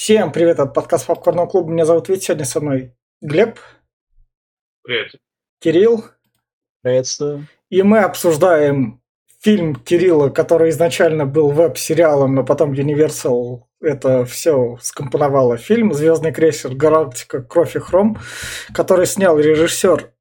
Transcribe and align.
Всем 0.00 0.32
привет, 0.32 0.54
это 0.54 0.64
подкаст 0.64 1.06
Попкорного 1.06 1.46
клуба. 1.46 1.70
Меня 1.70 1.84
зовут 1.84 2.08
Витя, 2.08 2.24
сегодня 2.24 2.46
со 2.46 2.62
мной 2.62 2.94
Глеб. 3.20 3.58
Привет. 4.82 5.12
Кирилл. 5.60 6.06
Приветствую. 6.80 7.46
И 7.68 7.82
мы 7.82 7.98
обсуждаем 7.98 9.02
фильм 9.42 9.74
Кирилла, 9.74 10.30
который 10.30 10.70
изначально 10.70 11.26
был 11.26 11.50
веб-сериалом, 11.50 12.34
но 12.34 12.44
потом 12.44 12.72
Universal 12.72 13.64
это 13.82 14.24
все 14.24 14.78
скомпоновало. 14.80 15.58
Фильм 15.58 15.92
«Звездный 15.92 16.32
крейсер 16.32 16.74
Галактика. 16.74 17.42
Кровь 17.42 17.76
и 17.76 17.78
хром», 17.78 18.16
который 18.72 19.04
снял 19.04 19.38
режиссер 19.38 20.14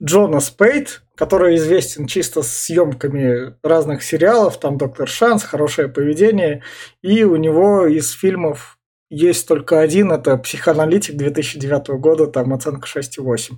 Джона 0.00 0.38
Спейд, 0.38 1.02
который 1.16 1.56
известен 1.56 2.06
чисто 2.06 2.42
съемками 2.42 3.56
разных 3.64 4.04
сериалов, 4.04 4.60
там 4.60 4.78
«Доктор 4.78 5.08
Шанс», 5.08 5.42
«Хорошее 5.42 5.88
поведение», 5.88 6.62
и 7.02 7.24
у 7.24 7.34
него 7.34 7.88
из 7.88 8.12
фильмов 8.12 8.78
есть 9.12 9.46
только 9.46 9.80
один, 9.80 10.10
это 10.10 10.38
«Психоаналитик» 10.38 11.16
2009 11.16 12.00
года, 12.00 12.26
там 12.26 12.54
оценка 12.54 12.88
6,8. 12.88 13.56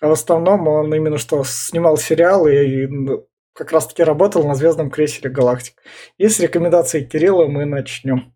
А 0.00 0.06
в 0.06 0.12
основном 0.12 0.68
он 0.68 0.94
именно 0.94 1.18
что 1.18 1.42
снимал 1.44 1.96
сериалы 1.96 2.64
и 2.64 2.88
как 3.54 3.72
раз-таки 3.72 4.04
работал 4.04 4.46
на 4.46 4.54
звездном 4.54 4.88
крейсере 4.88 5.30
«Галактик». 5.30 5.82
И 6.16 6.28
с 6.28 6.38
рекомендацией 6.38 7.06
Кирилла 7.06 7.46
мы 7.46 7.64
начнем. 7.64 8.32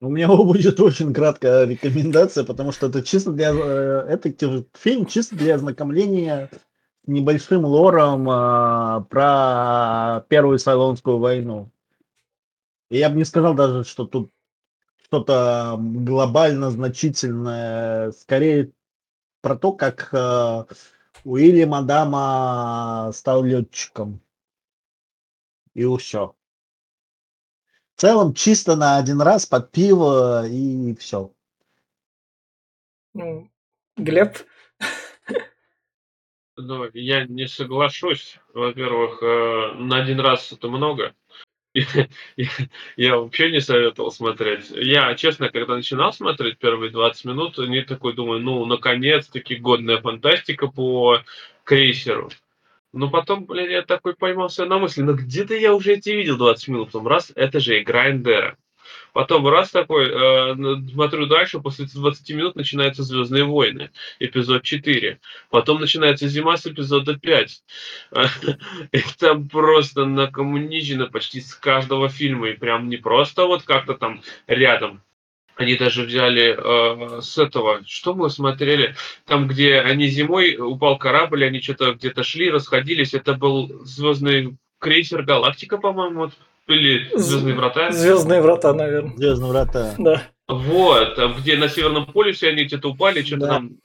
У 0.00 0.08
меня 0.08 0.28
будет 0.34 0.80
очень 0.80 1.12
краткая 1.12 1.66
рекомендация, 1.66 2.44
потому 2.44 2.72
что 2.72 2.86
это 2.86 3.02
чисто 3.02 3.32
для 3.32 3.52
э, 3.52 4.06
это 4.08 4.32
фильм 4.78 5.04
чисто 5.04 5.36
для 5.36 5.56
ознакомления 5.56 6.48
небольшим 7.04 7.66
лором 7.66 8.30
э, 8.30 9.04
про 9.10 10.24
Первую 10.28 10.58
Сайлонскую 10.58 11.18
войну. 11.18 11.70
И 12.88 12.96
я 12.96 13.10
бы 13.10 13.16
не 13.16 13.24
сказал 13.24 13.52
даже, 13.52 13.84
что 13.84 14.06
тут 14.06 14.32
что-то 15.10 15.76
глобально 15.78 16.70
значительное, 16.70 18.12
скорее 18.12 18.70
про 19.42 19.56
то, 19.56 19.72
как 19.72 20.14
э, 20.14 20.64
Уильям 21.24 21.74
Адама 21.74 23.10
стал 23.12 23.42
летчиком. 23.42 24.20
И 25.74 25.84
все 25.84 26.34
целом 28.00 28.34
чисто 28.34 28.76
на 28.76 28.98
один 28.98 29.20
раз 29.20 29.46
под 29.46 29.72
пиво 29.72 30.46
и 30.46 30.94
все. 30.94 31.32
Ну, 33.12 33.50
Глеб? 33.96 34.36
Ну, 36.56 36.88
я 36.94 37.24
не 37.24 37.46
соглашусь. 37.48 38.38
Во-первых, 38.54 39.22
э, 39.22 39.74
на 39.78 40.02
один 40.02 40.20
раз 40.20 40.52
это 40.52 40.68
много. 40.68 41.14
Я, 42.96 43.16
вообще 43.16 43.50
не 43.50 43.60
советовал 43.60 44.10
смотреть. 44.10 44.70
Я, 44.70 45.14
честно, 45.14 45.50
когда 45.50 45.76
начинал 45.76 46.12
смотреть 46.12 46.58
первые 46.58 46.90
20 46.90 47.24
минут, 47.26 47.58
не 47.58 47.82
такой 47.82 48.14
думаю, 48.14 48.40
ну, 48.40 48.64
наконец-таки 48.66 49.56
годная 49.56 50.00
фантастика 50.00 50.66
по 50.66 51.22
крейсеру. 51.64 52.30
Но 52.92 53.08
потом, 53.08 53.46
блин, 53.46 53.70
я 53.70 53.82
такой 53.82 54.14
поймался 54.14 54.66
на 54.66 54.78
мысли, 54.78 55.02
ну 55.02 55.14
где-то 55.14 55.54
я 55.54 55.74
уже 55.74 55.92
эти 55.92 56.10
видел 56.10 56.36
20 56.36 56.68
минут, 56.68 56.86
потом 56.88 57.06
раз, 57.06 57.30
это 57.36 57.60
же 57.60 57.80
игра 57.80 58.10
Эндера. 58.10 58.56
Потом 59.12 59.46
раз 59.48 59.70
такой, 59.70 60.08
э, 60.08 60.54
смотрю 60.92 61.26
дальше, 61.26 61.60
после 61.60 61.86
20 61.86 62.30
минут 62.30 62.56
начинаются 62.56 63.02
Звездные 63.02 63.44
войны, 63.44 63.90
эпизод 64.18 64.62
4. 64.62 65.20
Потом 65.50 65.80
начинается 65.80 66.28
зима 66.28 66.56
с 66.56 66.66
эпизода 66.66 67.18
5. 67.18 67.62
И 68.92 69.02
там 69.18 69.48
просто 69.48 70.04
накоммуничено 70.04 71.06
почти 71.06 71.40
с 71.40 71.54
каждого 71.54 72.08
фильма. 72.08 72.50
И 72.50 72.56
прям 72.56 72.88
не 72.88 72.96
просто 72.96 73.46
вот 73.46 73.62
как-то 73.62 73.94
там 73.94 74.22
рядом 74.46 75.02
они 75.60 75.76
даже 75.76 76.04
взяли 76.04 76.56
э, 76.56 77.20
с 77.20 77.36
этого, 77.36 77.82
что 77.86 78.14
мы 78.14 78.30
смотрели, 78.30 78.94
там, 79.26 79.46
где 79.46 79.80
они 79.80 80.06
зимой, 80.06 80.56
упал 80.58 80.96
корабль, 80.96 81.44
они 81.44 81.60
что-то 81.60 81.92
где-то 81.92 82.22
шли, 82.22 82.50
расходились. 82.50 83.12
Это 83.12 83.34
был 83.34 83.84
звездный 83.84 84.56
крейсер 84.78 85.22
Галактика, 85.22 85.76
по-моему, 85.76 86.32
или 86.70 87.08
Звездные 87.16 87.54
врата. 87.54 87.90
Звездные 87.90 88.40
врата, 88.40 88.72
наверное. 88.72 89.16
Звездные 89.16 89.50
врата. 89.50 89.94
Да. 89.98 90.22
Вот, 90.48 91.18
где 91.38 91.56
на 91.56 91.68
Северном 91.68 92.06
полюсе 92.06 92.48
они 92.48 92.64
где-то 92.64 92.90
упали, 92.90 93.22
что-то 93.22 93.40
да. 93.40 93.48
там 93.48 93.78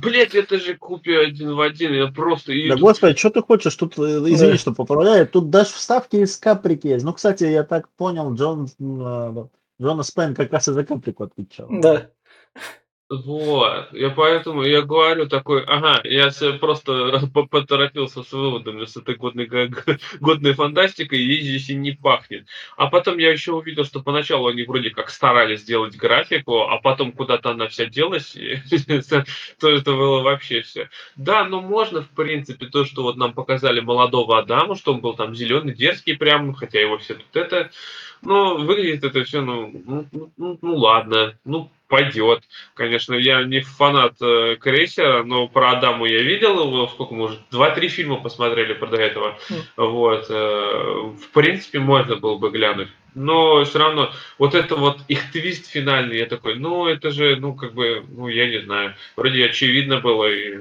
Блять, 0.00 0.34
это 0.34 0.58
же 0.58 0.76
купи 0.76 1.12
один 1.12 1.54
в 1.54 1.60
один, 1.60 1.92
я 1.92 2.06
просто... 2.06 2.52
Да 2.68 2.76
господи, 2.76 3.18
что 3.18 3.30
ты 3.30 3.42
хочешь? 3.42 3.74
Тут, 3.74 3.98
э, 3.98 4.02
извини, 4.02 4.52
да. 4.52 4.58
что 4.58 4.72
поправляю, 4.72 5.26
тут 5.26 5.50
даже 5.50 5.70
вставки 5.70 6.16
из 6.16 6.36
каприки 6.36 6.86
есть. 6.86 7.04
Ну, 7.04 7.12
кстати, 7.12 7.44
я 7.44 7.64
так 7.64 7.88
понял, 7.96 8.32
Джон 8.34 8.68
э, 8.78 9.46
Джона 9.82 10.02
Спен 10.04 10.36
как 10.36 10.52
раз 10.52 10.68
и 10.68 10.72
за 10.72 10.84
каприку 10.84 11.24
отвечал. 11.24 11.66
Да. 11.68 12.10
Вот, 13.10 13.88
я 13.92 14.10
поэтому 14.10 14.62
я 14.64 14.82
говорю 14.82 15.26
такой, 15.30 15.64
ага, 15.64 16.02
я 16.04 16.30
просто 16.60 17.26
поторопился 17.50 18.22
с 18.22 18.32
выводами 18.32 18.84
с 18.84 18.98
этой 18.98 19.14
годной, 19.14 19.48
годной 20.20 20.52
фантастикой, 20.52 21.18
и 21.18 21.40
здесь 21.40 21.70
и 21.70 21.74
не 21.74 21.92
пахнет. 21.92 22.46
А 22.76 22.88
потом 22.88 23.16
я 23.16 23.32
еще 23.32 23.52
увидел, 23.52 23.86
что 23.86 24.02
поначалу 24.02 24.48
они 24.48 24.64
вроде 24.64 24.90
как 24.90 25.08
старались 25.08 25.60
сделать 25.60 25.96
графику, 25.96 26.68
а 26.68 26.80
потом 26.82 27.12
куда-то 27.12 27.52
она 27.52 27.68
вся 27.68 27.86
делась, 27.86 28.36
то 29.58 29.70
это 29.70 29.92
было 29.92 30.20
вообще 30.20 30.60
все. 30.60 30.90
Да, 31.16 31.44
но 31.44 31.62
можно, 31.62 32.02
в 32.02 32.10
принципе, 32.10 32.66
то, 32.66 32.84
что 32.84 33.04
вот 33.04 33.16
нам 33.16 33.32
показали 33.32 33.80
молодого 33.80 34.38
Адама, 34.38 34.76
что 34.76 34.92
он 34.92 35.00
был 35.00 35.14
там 35.14 35.34
зеленый, 35.34 35.74
дерзкий 35.74 36.14
прям, 36.14 36.52
хотя 36.52 36.78
его 36.78 36.98
все 36.98 37.14
тут 37.14 37.36
это 37.36 37.70
но 38.22 38.56
выглядит 38.56 39.04
это 39.04 39.24
все, 39.24 39.40
ну, 39.40 39.70
ну, 39.86 40.06
ну, 40.12 40.32
ну, 40.36 40.58
ну 40.60 40.76
ладно, 40.76 41.34
ну 41.44 41.70
пойдет. 41.88 42.44
Конечно, 42.74 43.14
я 43.14 43.42
не 43.42 43.60
фанат 43.60 44.14
э, 44.20 44.56
крейсера, 44.60 45.24
но 45.24 45.48
про 45.48 45.72
Адаму 45.72 46.04
я 46.04 46.22
видел 46.22 46.60
его, 46.60 46.86
сколько 46.86 47.14
мы 47.14 47.24
уже, 47.24 47.38
два-три 47.50 47.88
фильма 47.88 48.16
посмотрели 48.16 48.74
про 48.74 48.86
до 48.88 48.96
этого. 48.96 49.38
Mm. 49.48 49.62
Вот, 49.76 50.26
э, 50.28 50.34
в 50.34 51.28
принципе, 51.32 51.78
можно 51.78 52.16
было 52.16 52.36
бы 52.36 52.50
глянуть. 52.50 52.88
Но 53.14 53.64
все 53.64 53.78
равно, 53.78 54.12
вот 54.36 54.54
это 54.54 54.76
вот 54.76 55.00
их 55.08 55.32
твист 55.32 55.66
финальный, 55.66 56.18
я 56.18 56.26
такой, 56.26 56.56
ну, 56.56 56.86
это 56.86 57.10
же, 57.10 57.36
ну, 57.36 57.54
как 57.54 57.72
бы, 57.72 58.04
ну, 58.08 58.28
я 58.28 58.48
не 58.48 58.62
знаю, 58.62 58.94
вроде 59.16 59.44
очевидно 59.46 60.00
было 60.00 60.30
и... 60.30 60.60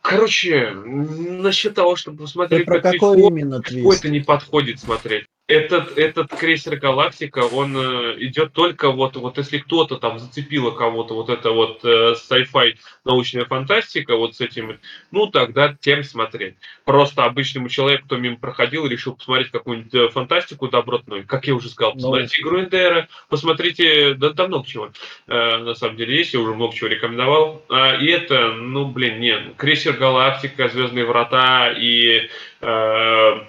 Короче, 0.00 0.70
насчет 0.70 1.74
того, 1.74 1.96
чтобы 1.96 2.22
посмотреть... 2.22 2.60
Ты 2.60 2.66
про 2.66 2.80
какой 2.80 3.20
именно 3.20 3.60
твист? 3.60 3.82
Какой-то 3.82 4.08
не 4.08 4.20
подходит 4.20 4.80
смотреть 4.80 5.26
этот, 5.48 5.96
этот 5.96 6.30
крейсер 6.30 6.76
Галактика, 6.76 7.38
он 7.38 7.76
э, 7.76 8.16
идет 8.18 8.52
только 8.52 8.90
вот, 8.90 9.16
вот 9.16 9.38
если 9.38 9.58
кто-то 9.58 9.96
там 9.96 10.18
зацепило 10.18 10.72
кого-то, 10.72 11.14
вот 11.14 11.30
это 11.30 11.52
вот 11.52 11.84
э, 11.84 12.14
sci-fi 12.14 12.74
научная 13.04 13.44
фантастика, 13.44 14.16
вот 14.16 14.34
с 14.34 14.40
этим, 14.40 14.80
ну 15.12 15.28
тогда 15.28 15.76
тем 15.80 16.02
смотреть. 16.02 16.56
Просто 16.84 17.24
обычному 17.24 17.68
человеку, 17.68 18.06
кто 18.06 18.16
мимо 18.16 18.36
проходил, 18.38 18.86
решил 18.86 19.14
посмотреть 19.14 19.52
какую-нибудь 19.52 19.94
э, 19.94 20.08
фантастику 20.08 20.66
добротную, 20.66 21.24
как 21.24 21.46
я 21.46 21.54
уже 21.54 21.68
сказал, 21.68 21.92
ну, 21.94 22.00
посмотрите 22.00 22.42
игру 22.42 22.60
Эндера, 22.60 23.08
посмотрите, 23.28 24.14
да, 24.14 24.30
да 24.30 24.48
много 24.48 24.66
чего, 24.66 24.90
э, 25.28 25.56
на 25.58 25.74
самом 25.74 25.96
деле 25.96 26.16
есть, 26.16 26.34
я 26.34 26.40
уже 26.40 26.54
много 26.54 26.74
чего 26.74 26.88
рекомендовал. 26.88 27.62
А, 27.68 27.94
и 27.94 28.06
это, 28.06 28.52
ну 28.52 28.86
блин, 28.86 29.20
нет, 29.20 29.54
крейсер 29.56 29.92
Галактика, 29.92 30.68
Звездные 30.68 31.04
врата 31.04 31.70
и 31.70 32.28
э, 32.60 33.40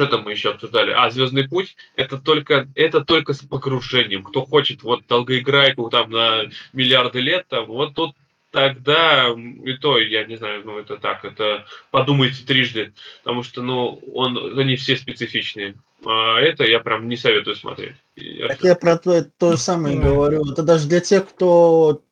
что 0.00 0.16
там 0.16 0.24
мы 0.24 0.32
еще 0.32 0.50
обсуждали? 0.50 0.92
А, 0.92 1.10
Звездный 1.10 1.46
путь 1.46 1.76
это 1.94 2.18
только, 2.18 2.68
это 2.74 3.04
только 3.04 3.34
с 3.34 3.40
погружением. 3.40 4.24
Кто 4.24 4.44
хочет 4.46 4.82
вот 4.82 5.06
долгоиграйку 5.06 5.90
там 5.90 6.10
на 6.10 6.44
миллиарды 6.72 7.20
лет, 7.20 7.46
там, 7.48 7.66
вот 7.66 7.94
тут 7.94 8.16
тогда 8.50 9.28
и 9.28 9.74
то, 9.74 9.98
я 9.98 10.24
не 10.24 10.36
знаю, 10.36 10.62
ну 10.64 10.78
это 10.78 10.96
так, 10.96 11.24
это 11.24 11.66
подумайте 11.90 12.44
трижды, 12.44 12.94
потому 13.22 13.42
что, 13.42 13.62
ну, 13.62 14.00
он, 14.12 14.58
они 14.58 14.76
все 14.76 14.96
специфичные. 14.96 15.74
А 16.04 16.40
это 16.40 16.64
я 16.64 16.80
прям 16.80 17.08
не 17.08 17.16
советую 17.18 17.56
смотреть. 17.56 17.96
Я 18.16 18.48
так 18.48 18.64
я 18.64 18.74
про 18.74 18.96
то, 18.96 19.22
то 19.22 19.52
же 19.52 19.58
самое 19.58 19.98
говорю. 19.98 20.50
Это 20.50 20.62
даже 20.62 20.88
для 20.88 21.00
тех, 21.00 21.28
кто 21.28 22.02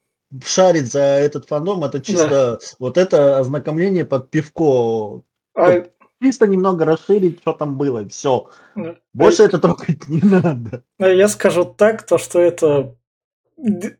шарит 0.44 0.92
за 0.92 1.00
этот 1.00 1.48
фандом, 1.48 1.82
это 1.84 2.02
чисто 2.02 2.28
да. 2.28 2.58
вот 2.78 2.98
это 2.98 3.38
ознакомление 3.38 4.04
под 4.04 4.30
пивко. 4.30 5.22
А, 5.54 5.84
чисто 6.22 6.46
немного 6.46 6.84
расширить, 6.84 7.40
что 7.40 7.52
там 7.52 7.76
было, 7.76 8.08
все. 8.08 8.48
Больше 9.12 9.44
это 9.44 9.58
трогать 9.58 10.08
не 10.08 10.20
надо. 10.20 10.82
Я 10.98 11.28
скажу 11.28 11.64
так, 11.64 12.04
то 12.04 12.18
что 12.18 12.40
это, 12.40 12.96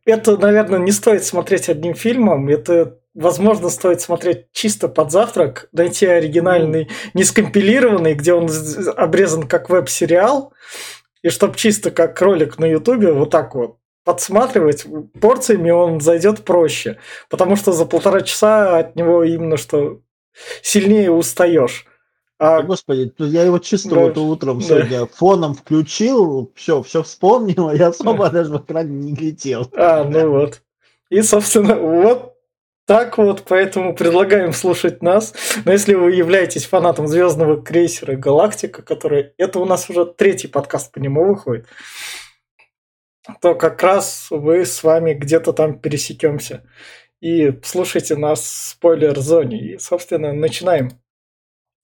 это, 0.05 0.37
наверное, 0.37 0.79
не 0.79 0.93
стоит 0.93 1.25
смотреть 1.25 1.69
одним 1.69 1.95
фильмом, 1.95 2.49
это 2.49 2.99
возможно, 3.15 3.69
стоит 3.69 4.01
смотреть 4.01 4.47
чисто 4.53 4.89
под 4.89 5.11
завтрак, 5.11 5.69
найти 5.73 6.07
оригинальный, 6.07 6.89
не 7.15 7.25
скомпилированный, 7.25 8.15
где 8.15 8.33
он 8.33 8.49
обрезан 8.97 9.49
как 9.49 9.71
веб-сериал, 9.71 10.53
и 11.23 11.29
чтобы 11.29 11.57
чисто 11.57 11.91
как 11.91 12.21
ролик 12.23 12.59
на 12.59 12.67
Ютубе, 12.67 13.13
вот 13.13 13.31
так 13.31 13.55
вот 13.55 13.79
подсматривать 14.05 14.87
порциями 15.21 15.71
он 15.71 16.01
зайдет 16.01 16.45
проще, 16.45 16.99
потому 17.29 17.57
что 17.57 17.73
за 17.73 17.85
полтора 17.85 18.23
часа 18.23 18.79
от 18.79 18.97
него 18.97 19.23
именно 19.23 19.59
что 19.59 20.01
сильнее 20.63 21.11
устаешь. 21.11 21.85
А, 22.39 22.63
Господи, 22.63 23.13
я 23.19 23.43
его 23.43 23.59
чисто 23.59 23.91
Да, 23.91 24.21
утром 24.21 24.61
да. 24.61 24.65
сегодня 24.65 25.07
фоном 25.07 25.55
включил, 25.55 26.53
все, 26.55 26.83
все 26.83 27.03
вспомнил, 27.03 27.71
я 27.73 27.89
особо 27.89 28.31
даже 28.31 28.53
в 28.53 28.63
экране 28.63 28.95
не 28.95 29.13
глядел. 29.13 29.69
а, 29.77 30.05
ну 30.05 30.31
вот. 30.31 30.63
И, 31.11 31.23
собственно, 31.23 31.75
вот 31.75 32.35
так 32.87 33.19
вот, 33.19 33.45
поэтому 33.47 33.95
предлагаем 33.95 34.53
слушать 34.53 35.03
нас. 35.03 35.35
Но 35.65 35.73
если 35.73 35.95
вы 35.95 36.13
являетесь 36.13 36.65
фанатом 36.65 37.07
звездного 37.07 37.61
крейсера 37.63 38.17
Галактика, 38.17 38.83
который... 38.83 39.33
Это 39.37 39.59
у 39.59 39.67
нас 39.67 39.91
уже 39.91 40.07
третий 40.07 40.49
подкаст 40.49 40.91
по 40.91 40.99
нему 40.99 41.27
выходит, 41.27 41.67
то 43.43 43.55
как 43.55 43.83
раз 43.83 44.29
вы 44.31 44.65
с 44.65 44.83
вами 44.83 45.13
где-то 45.13 45.53
там 45.53 45.79
пересекемся. 45.79 46.65
И 47.21 47.53
слушайте 47.63 48.17
нас 48.17 48.41
в 48.41 48.69
спойлер-зоне. 48.71 49.75
И, 49.75 49.79
собственно, 49.79 50.33
начинаем. 50.33 50.93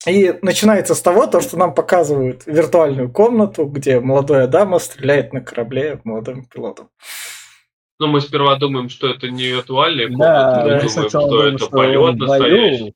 И 0.07 0.37
начинается 0.41 0.93
с 0.93 1.01
того, 1.01 1.25
то, 1.27 1.41
что 1.41 1.57
нам 1.57 1.73
показывают 1.73 2.45
виртуальную 2.45 3.11
комнату, 3.11 3.65
где 3.65 3.99
молодая 3.99 4.47
дама 4.47 4.79
стреляет 4.79 5.33
на 5.33 5.41
корабле 5.41 5.99
молодым 6.03 6.45
пилотом. 6.45 6.89
Ну, 7.97 8.07
мы 8.07 8.21
сперва 8.21 8.57
думаем, 8.57 8.89
что 8.89 9.07
это 9.07 9.29
не 9.29 9.47
виртуальная 9.47 10.09
Да, 10.09 10.13
комната, 10.15 10.61
мы 10.61 10.69
я 10.69 10.75
я 10.75 10.81
думаем, 10.81 11.09
что 11.09 11.19
думал, 11.21 11.41
это 11.41 11.57
что 11.57 11.69
полет 11.69 12.15
настоящий. 12.17 12.93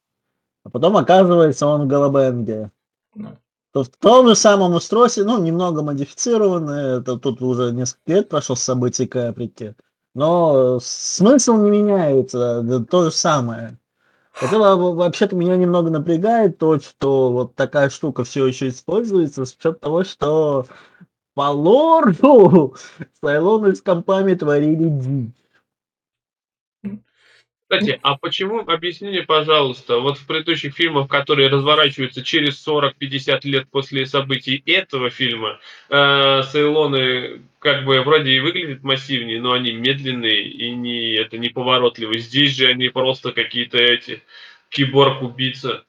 а 0.66 0.70
потом 0.70 0.98
оказывается 0.98 1.68
он 1.68 1.84
в 1.84 1.88
Голобенге. 1.88 2.72
То 3.72 3.84
в 3.84 3.90
том 3.90 4.28
же 4.28 4.36
самом 4.36 4.74
устройстве, 4.74 5.24
ну, 5.24 5.42
немного 5.42 5.84
модифицированное, 5.84 7.00
это 7.00 7.18
тут 7.18 7.42
уже 7.42 7.72
несколько 7.72 8.14
лет 8.14 8.30
прошло 8.30 8.56
с 8.56 8.62
событий 8.62 9.06
Каприки, 9.06 9.76
но 10.16 10.80
смысл 10.82 11.56
не 11.58 11.70
меняется, 11.70 12.62
да, 12.64 12.84
то 12.84 13.06
же 13.06 13.12
самое. 13.12 13.78
Это 14.42 14.58
во- 14.58 14.94
вообще-то 14.94 15.36
меня 15.36 15.56
немного 15.58 15.90
напрягает 15.90 16.58
то, 16.58 16.80
что 16.80 17.32
вот 17.32 17.56
такая 17.56 17.90
штука 17.90 18.24
все 18.24 18.48
еще 18.48 18.70
используется, 18.70 19.46
с 19.46 19.54
учетом 19.54 19.80
того, 19.80 20.04
что 20.04 20.66
по 21.36 21.50
лорду 21.52 22.76
Сайлоны 23.24 23.76
с 23.76 23.82
компами 23.82 24.36
творили 24.36 24.90
дичь. 24.90 25.34
Кстати, 27.70 28.00
а 28.02 28.18
почему, 28.18 28.62
объясни 28.62 29.22
пожалуйста, 29.22 30.00
вот 30.00 30.18
в 30.18 30.26
предыдущих 30.26 30.74
фильмах, 30.74 31.08
которые 31.08 31.50
разворачиваются 31.50 32.24
через 32.24 32.68
40-50 32.68 33.42
лет 33.44 33.70
после 33.70 34.08
событий 34.08 34.64
этого 34.66 35.12
фильма, 35.12 35.60
э, 35.90 36.42
Сейлоны 36.52 37.44
как 37.60 37.86
бы 37.86 38.02
вроде 38.02 38.32
и 38.32 38.40
выглядят 38.40 38.82
массивнее, 38.82 39.40
но 39.40 39.52
они 39.52 39.74
медленные 39.74 40.50
и 40.50 40.72
не, 40.72 41.14
это 41.14 41.38
не 41.38 41.50
поворотливые. 41.50 42.20
Здесь 42.22 42.56
же 42.56 42.66
они 42.66 42.90
просто 42.90 43.34
какие-то 43.34 43.78
эти 43.78 44.24
киборг-убийца. 44.70 45.84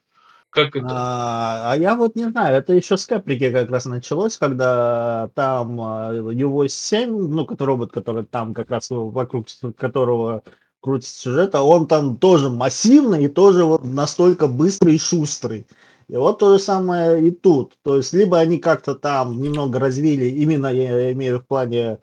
Как 0.51 0.75
это? 0.75 0.85
А, 0.87 1.71
а 1.71 1.77
я 1.77 1.95
вот 1.95 2.15
не 2.15 2.25
знаю, 2.25 2.57
это 2.57 2.73
еще 2.73 2.95
с 2.95 3.07
Каприки 3.07 3.49
как 3.49 3.71
раз 3.71 3.85
началось, 3.85 4.37
когда 4.37 5.31
там 5.33 5.81
а, 5.81 6.13
его 6.13 6.67
7, 6.67 7.09
ну, 7.09 7.45
который 7.47 7.69
робот, 7.69 7.91
который 7.91 8.23
там 8.23 8.53
как 8.53 8.69
раз 8.69 8.91
вокруг 8.91 9.47
которого 9.77 10.43
крутится 10.81 11.21
сюжет, 11.21 11.55
а 11.55 11.63
он 11.63 11.87
там 11.87 12.17
тоже 12.17 12.49
массивный 12.49 13.25
и 13.25 13.29
тоже 13.29 13.63
вот 13.63 13.83
настолько 13.83 14.47
быстрый 14.47 14.95
и 14.95 14.99
шустрый. 14.99 15.67
И 16.07 16.15
вот 16.15 16.39
то 16.39 16.57
же 16.57 16.63
самое 16.63 17.25
и 17.25 17.31
тут. 17.31 17.77
То 17.83 17.97
есть 17.97 18.11
либо 18.13 18.37
они 18.39 18.57
как-то 18.57 18.95
там 18.95 19.41
немного 19.41 19.79
развили, 19.79 20.25
именно 20.25 20.67
я 20.67 21.13
имею 21.13 21.39
в 21.39 21.45
плане 21.45 21.99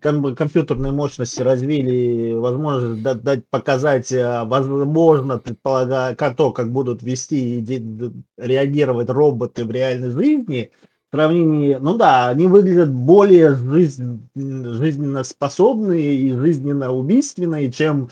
ком- 0.00 0.34
компьютерной 0.34 0.92
мощности 0.92 1.42
развили 1.42 2.32
возможность 2.32 3.02
дать, 3.02 3.22
дать 3.22 3.48
показать, 3.48 4.10
э, 4.12 4.44
возможно, 4.44 5.38
предполагая, 5.38 6.14
как 6.14 6.36
то, 6.36 6.52
как 6.52 6.72
будут 6.72 7.02
вести 7.02 7.60
и 7.60 8.12
реагировать 8.36 9.10
роботы 9.10 9.64
в 9.64 9.70
реальной 9.70 10.10
жизни, 10.10 10.70
сравнении, 11.12 11.76
ну 11.78 11.96
да, 11.96 12.28
они 12.28 12.46
выглядят 12.46 12.90
более 12.90 13.54
жизнь, 13.54 14.28
жизненно 14.34 15.24
способные 15.24 16.14
и 16.14 16.32
жизненно 16.32 16.90
убийственные, 16.90 17.70
чем 17.70 18.08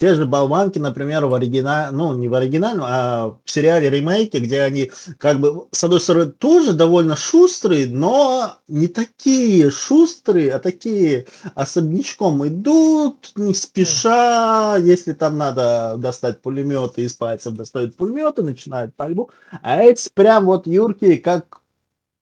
те 0.00 0.16
же 0.16 0.26
болванки, 0.26 0.80
например, 0.80 1.26
в 1.26 1.34
оригинале, 1.34 1.92
ну, 1.92 2.12
не 2.16 2.26
в 2.26 2.34
оригинальном, 2.34 2.84
а 2.88 3.36
в 3.44 3.48
сериале 3.48 3.88
ремейке, 3.88 4.40
где 4.40 4.62
они, 4.62 4.90
как 5.18 5.38
бы, 5.38 5.68
с 5.70 5.84
одной 5.84 6.00
стороны, 6.00 6.32
тоже 6.32 6.72
довольно 6.72 7.14
шустрые, 7.14 7.86
но 7.86 8.56
не 8.66 8.88
такие 8.88 9.70
шустрые, 9.70 10.54
а 10.54 10.58
такие 10.58 11.28
особнячком 11.54 12.44
идут, 12.48 13.30
не 13.36 13.54
спеша, 13.54 14.76
если 14.78 15.12
там 15.12 15.38
надо 15.38 15.94
достать 15.98 16.42
пулеметы 16.42 17.02
из 17.02 17.12
пальцев, 17.12 17.54
достают 17.54 17.94
пулеметы, 17.94 18.42
начинают 18.42 18.96
пальбу, 18.96 19.30
а 19.62 19.80
эти 19.80 20.10
прям 20.12 20.46
вот 20.46 20.66
юркие, 20.66 21.18
как 21.18 21.61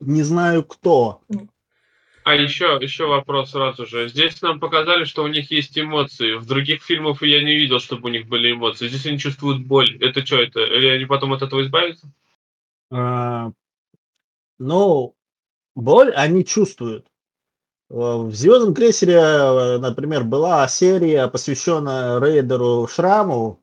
не 0.01 0.23
знаю 0.23 0.65
кто. 0.65 1.23
А 2.23 2.35
еще, 2.35 2.79
еще 2.81 3.07
вопрос 3.07 3.51
сразу 3.51 3.87
же. 3.87 4.09
Здесь 4.09 4.41
нам 4.43 4.61
показали, 4.61 5.05
что 5.05 5.25
у 5.25 5.29
них 5.29 5.51
есть 5.51 5.79
эмоции. 5.79 6.35
В 6.35 6.47
других 6.47 6.83
фильмах 6.83 7.23
я 7.23 7.43
не 7.43 7.55
видел, 7.57 7.81
чтобы 7.81 8.09
у 8.09 8.13
них 8.13 8.29
были 8.29 8.53
эмоции. 8.53 8.89
Здесь 8.89 9.07
они 9.07 9.19
чувствуют 9.19 9.67
боль. 9.67 9.97
Это 10.03 10.25
что 10.25 10.37
это? 10.37 10.61
Или 10.61 10.89
они 10.89 11.07
потом 11.07 11.33
от 11.33 11.43
этого 11.43 11.63
избавятся? 11.63 12.13
А, 12.91 13.53
Ну, 14.59 15.15
боль 15.75 16.13
они 16.15 16.45
чувствуют. 16.45 17.07
Э, 17.91 17.95
В 17.95 18.35
Звездном 18.35 18.75
крейсере, 18.75 19.15
э, 19.15 19.79
например, 19.79 20.25
была 20.25 20.69
серия, 20.69 21.27
посвященная 21.27 22.21
рейдеру 22.21 22.87
Шраму. 22.87 23.63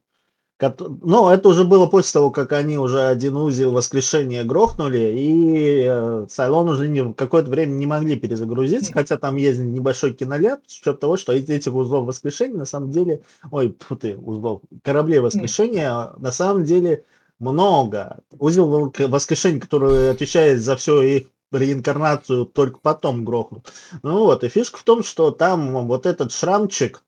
Ну, 0.59 1.29
это 1.29 1.49
уже 1.49 1.65
было 1.65 1.85
после 1.85 2.13
того, 2.13 2.31
как 2.31 2.51
они 2.51 2.79
уже 2.79 3.03
один 3.03 3.35
узел 3.37 3.71
воскрешения 3.71 4.43
грохнули, 4.43 5.13
и 5.15 5.83
э, 5.87 6.25
Сайлон 6.29 6.69
уже 6.69 6.87
не- 6.87 7.13
какое-то 7.13 7.51
время 7.51 7.73
не 7.73 7.85
могли 7.85 8.15
перезагрузиться, 8.19 8.91
хотя 8.91 9.17
там 9.17 9.35
есть 9.35 9.59
небольшой 9.59 10.13
кинолет, 10.13 10.61
с 10.65 10.79
учетом 10.79 10.97
того, 10.97 11.17
что 11.17 11.33
этих 11.33 11.73
узлов 11.73 12.07
воскрешения 12.07 12.57
на 12.57 12.65
самом 12.65 12.91
деле, 12.91 13.21
ой, 13.51 13.77
фу 13.79 13.95
ты, 13.95 14.17
узлов, 14.17 14.61
кораблей 14.83 15.19
воскрешения 15.19 16.11
на 16.17 16.31
самом 16.31 16.63
деле 16.63 17.05
много. 17.39 18.21
Узел 18.39 18.91
воскрешения, 18.97 19.59
который 19.59 20.09
отвечает 20.09 20.61
за 20.61 20.75
всю 20.75 21.01
их 21.01 21.27
реинкарнацию, 21.51 22.45
только 22.45 22.79
потом 22.81 23.23
грохнул. 23.23 23.63
Ну 24.03 24.19
вот, 24.25 24.43
и 24.43 24.49
фишка 24.49 24.79
в 24.79 24.83
том, 24.83 25.03
что 25.03 25.31
там 25.31 25.87
вот 25.87 26.05
этот 26.05 26.31
шрамчик, 26.31 27.03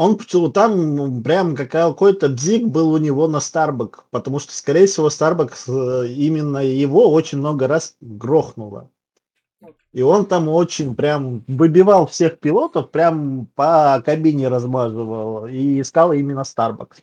он 0.00 0.16
там 0.52 0.96
ну, 0.96 1.22
прям 1.22 1.54
какой-то 1.54 2.30
бзик 2.30 2.66
был 2.66 2.90
у 2.92 2.96
него 2.96 3.28
на 3.28 3.38
Старбак, 3.38 4.06
потому 4.10 4.38
что, 4.38 4.54
скорее 4.54 4.86
всего, 4.86 5.10
Старбак 5.10 5.52
именно 5.66 6.64
его 6.64 7.12
очень 7.12 7.36
много 7.36 7.66
раз 7.66 7.96
грохнуло. 8.00 8.88
И 9.92 10.00
он 10.00 10.24
там 10.24 10.48
очень 10.48 10.96
прям 10.96 11.44
выбивал 11.46 12.06
всех 12.06 12.38
пилотов, 12.38 12.90
прям 12.90 13.46
по 13.54 14.02
кабине 14.02 14.48
размазывал 14.48 15.46
и 15.46 15.82
искал 15.82 16.14
именно 16.14 16.44
Старбак. 16.44 16.96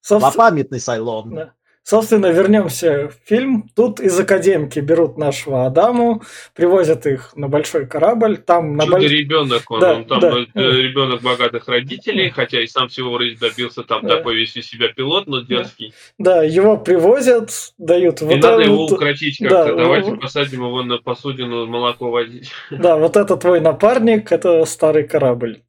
Собственно, 0.00 0.32
Злопамятный 0.32 0.80
Сайлон. 0.80 1.30
Да. 1.30 1.52
Собственно, 1.84 2.26
вернемся 2.26 3.08
в 3.08 3.28
фильм. 3.28 3.68
Тут 3.74 3.98
из 3.98 4.18
академки 4.18 4.78
берут 4.78 5.18
нашего 5.18 5.66
Адаму, 5.66 6.22
привозят 6.54 7.06
их 7.06 7.32
на 7.34 7.48
большой 7.48 7.86
корабль. 7.86 8.36
Там 8.36 8.76
на 8.76 8.84
больш- 8.84 9.08
ребенок 9.08 9.68
он, 9.68 9.80
Да, 9.80 9.94
он 9.96 10.04
там 10.04 10.20
да. 10.20 10.30
ребенок 10.54 11.22
богатых 11.22 11.66
родителей, 11.66 12.30
хотя 12.30 12.62
и 12.62 12.68
сам 12.68 12.86
всего 12.88 13.18
жизнь 13.18 13.40
добился 13.40 13.82
там 13.82 14.02
Да. 14.06 14.16
такой 14.16 14.36
весь 14.36 14.56
из 14.56 14.66
себя 14.68 14.88
пилот, 14.94 15.26
но 15.26 15.40
дерзкий. 15.40 15.92
Да, 16.18 16.44
его 16.44 16.76
привозят, 16.76 17.50
дают 17.78 18.22
И 18.22 18.26
вот 18.26 18.34
надо 18.36 18.48
это 18.54 18.62
его 18.62 18.76
вот- 18.76 18.92
укротить 18.92 19.38
да, 19.40 19.48
как-то. 19.64 19.76
Давайте 19.76 20.10
вот- 20.10 20.20
посадим 20.20 20.60
его 20.64 20.82
на 20.84 20.98
посудину 20.98 21.66
молоко 21.66 22.10
водить. 22.12 22.52
Да, 22.70 22.96
вот 22.96 23.16
это 23.16 23.36
твой 23.36 23.60
напарник, 23.60 24.30
это 24.30 24.64
старый 24.66 25.02
корабль. 25.02 25.62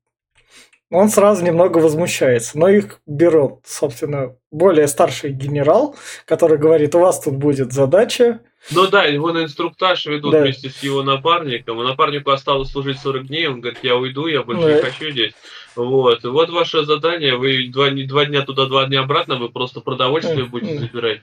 Он 0.91 1.09
сразу 1.09 1.43
немного 1.43 1.79
возмущается, 1.79 2.55
но 2.59 2.69
их 2.69 2.99
берут, 3.07 3.61
собственно, 3.65 4.35
более 4.53 4.87
старший 4.87 5.31
генерал, 5.31 5.95
который 6.25 6.57
говорит, 6.57 6.95
у 6.95 6.99
вас 6.99 7.19
тут 7.19 7.35
будет 7.35 7.73
задача. 7.73 8.39
Ну 8.71 8.87
да, 8.87 9.03
его 9.03 9.33
на 9.33 9.43
инструктаж 9.43 10.05
ведут 10.05 10.31
Да. 10.31 10.41
вместе 10.41 10.69
с 10.69 10.81
его 10.83 11.03
напарником. 11.03 11.81
И 11.81 11.85
напарнику 11.85 12.31
осталось 12.31 12.71
служить 12.71 12.99
40 12.99 13.27
дней. 13.27 13.47
Он 13.47 13.59
говорит, 13.59 13.79
я 13.83 13.97
уйду, 13.97 14.27
я 14.27 14.43
больше 14.43 14.61
Да. 14.63 14.73
не 14.75 14.81
хочу 14.81 15.09
здесь. 15.11 15.33
Вот. 15.75 16.23
И 16.23 16.27
вот 16.27 16.49
ваше 16.49 16.85
задание. 16.85 17.35
Вы 17.35 17.67
два, 17.67 17.89
не- 17.89 18.05
два 18.05 18.25
дня 18.25 18.43
туда, 18.43 18.67
два 18.67 18.85
дня 18.85 19.01
обратно. 19.01 19.35
Вы 19.35 19.49
просто 19.49 19.81
продовольствие 19.81 20.45
будете 20.45 20.79
забирать. 20.79 21.21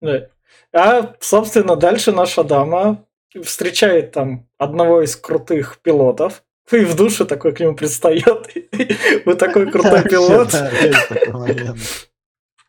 Да. 0.00 0.26
А, 0.72 1.14
собственно, 1.20 1.76
дальше 1.76 2.10
наша 2.10 2.42
дама 2.42 3.04
встречает 3.44 4.10
там 4.12 4.48
одного 4.58 5.02
из 5.02 5.14
крутых 5.16 5.78
пилотов, 5.82 6.42
и 6.72 6.84
в 6.84 6.96
душе 6.96 7.24
такой 7.26 7.52
к 7.52 7.60
нему 7.60 7.76
предстает. 7.76 8.48
Вы 9.26 9.34
такой 9.36 9.70
крутой 9.70 10.02
пилот. 10.02 10.52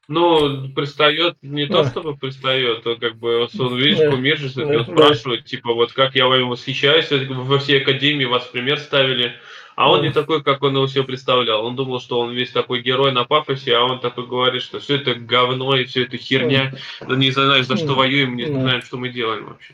Ну, 0.10 0.68
пристает, 0.76 1.38
не 1.42 1.66
то 1.66 1.86
чтобы 1.86 2.18
пристает, 2.18 2.86
а 2.86 2.96
как 2.96 3.16
бы 3.16 3.48
он, 3.58 3.78
видишь, 3.78 4.10
кумир 4.10 4.38
же, 4.38 4.66
он 4.66 4.84
спрашивает, 4.84 5.46
типа, 5.46 5.74
вот 5.74 5.94
как 5.94 6.16
я 6.16 6.28
вами 6.28 6.44
восхищаюсь, 6.44 7.10
во 7.10 7.58
всей 7.60 7.82
академии 7.82 8.26
вас 8.26 8.46
пример 8.48 8.80
ставили, 8.80 9.34
а 9.76 9.90
он 9.90 10.02
не 10.02 10.12
такой, 10.12 10.44
как 10.44 10.62
он 10.62 10.76
его 10.76 10.88
себе 10.88 11.04
представлял. 11.04 11.66
Он 11.66 11.76
думал, 11.76 12.00
что 12.00 12.20
он 12.20 12.34
весь 12.34 12.52
такой 12.52 12.82
герой 12.82 13.12
на 13.12 13.24
пафосе, 13.24 13.76
а 13.76 13.84
он 13.84 14.00
такой 14.00 14.28
говорит, 14.28 14.62
что 14.62 14.80
все 14.80 14.98
это 14.98 15.16
говно 15.16 15.76
и 15.76 15.86
все 15.86 16.04
это 16.04 16.18
херня, 16.18 16.74
да 17.02 17.16
не 17.16 17.32
знаешь, 17.32 17.66
за 17.66 17.78
что 17.78 17.88
Да. 17.88 17.94
воюем, 17.94 18.36
не 18.36 18.46
знаем, 18.46 18.82
что 18.82 18.98
мы 18.98 19.10
делаем 19.10 19.46
вообще. 19.46 19.74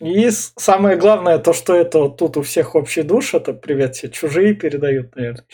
И 0.00 0.30
самое 0.30 0.96
главное, 0.96 1.38
то, 1.38 1.52
что 1.52 1.74
это 1.74 2.08
тут 2.08 2.36
у 2.36 2.42
всех 2.42 2.74
общий 2.74 3.02
душ, 3.02 3.34
это 3.34 3.52
привет 3.52 3.94
все 3.94 4.10
чужие 4.10 4.54
передают, 4.54 5.14
наверное, 5.16 5.44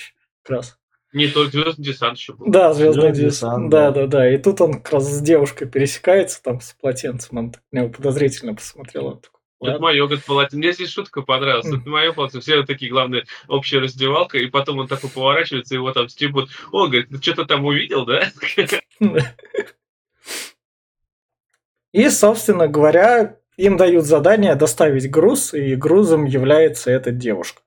как 0.43 0.51
раз. 0.57 0.79
Не 1.13 1.29
только 1.29 1.53
звездный 1.53 1.85
десант 1.85 2.19
еще 2.19 2.33
был. 2.33 2.47
Да, 2.49 2.73
звездный 2.73 3.13
Звездный 3.13 3.31
десант. 3.31 3.71
Да, 3.71 3.91
да. 3.91 4.03
да, 4.03 4.07
да. 4.07 4.35
И 4.35 4.39
тут 4.39 4.61
он 4.61 4.75
как 4.75 4.95
раз 4.95 5.11
с 5.11 5.21
девушкой 5.21 5.69
пересекается 5.69 6.43
там 6.43 6.61
с 6.61 6.73
полотенцем. 6.73 7.39
Он 7.39 7.51
так 7.51 7.63
на 7.71 7.81
него 7.81 7.91
подозрительно 7.91 8.55
посмотрел. 8.55 9.07
Он 9.07 9.21
такой, 9.21 9.41
Это 9.71 9.79
мое, 9.79 10.05
говорит, 10.07 10.25
полотенце. 10.25 10.57
Мне 10.57 10.73
здесь 10.73 10.91
шутка 10.91 11.21
понравилась. 11.21 11.67
Мгм. 11.67 11.81
Это 11.81 11.91
мое 11.91 12.13
полотенце. 12.13 12.41
Все 12.41 12.57
вот 12.57 12.67
такие, 12.67 12.91
главное, 12.91 13.25
общая 13.47 13.81
раздевалка, 13.81 14.39
и 14.39 14.47
потом 14.47 14.79
он 14.79 14.89
такой 14.89 15.11
поворачивается, 15.11 15.75
его 15.75 15.93
там 15.93 16.09
стебут. 16.09 16.49
О, 16.71 16.87
говорит, 16.87 17.11
ты 17.11 17.21
что-то 17.21 17.45
там 17.45 17.65
увидел, 17.65 18.07
да? 18.07 18.31
И, 21.93 22.09
собственно 22.09 22.69
говоря, 22.69 23.37
им 23.59 23.77
дают 23.77 24.07
задание 24.07 24.55
доставить 24.55 25.11
груз, 25.11 25.53
и 25.53 25.75
грузом 25.77 26.25
является 26.25 26.91
эта 26.91 27.11
девушка. 27.11 27.61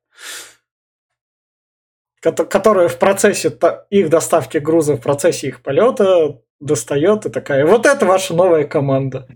Кото- 2.26 2.46
Которая 2.46 2.88
в 2.88 2.98
процессе 2.98 3.54
их 3.92 4.10
доставки 4.10 4.58
груза, 4.58 4.96
в 4.98 5.02
процессе 5.02 5.48
их 5.50 5.62
полета 5.62 6.40
достает 6.60 7.26
и 7.28 7.30
такая, 7.30 7.68
вот 7.68 7.86
это 7.86 8.06
ваша 8.08 8.34
новая 8.34 8.64
команда. 8.66 9.28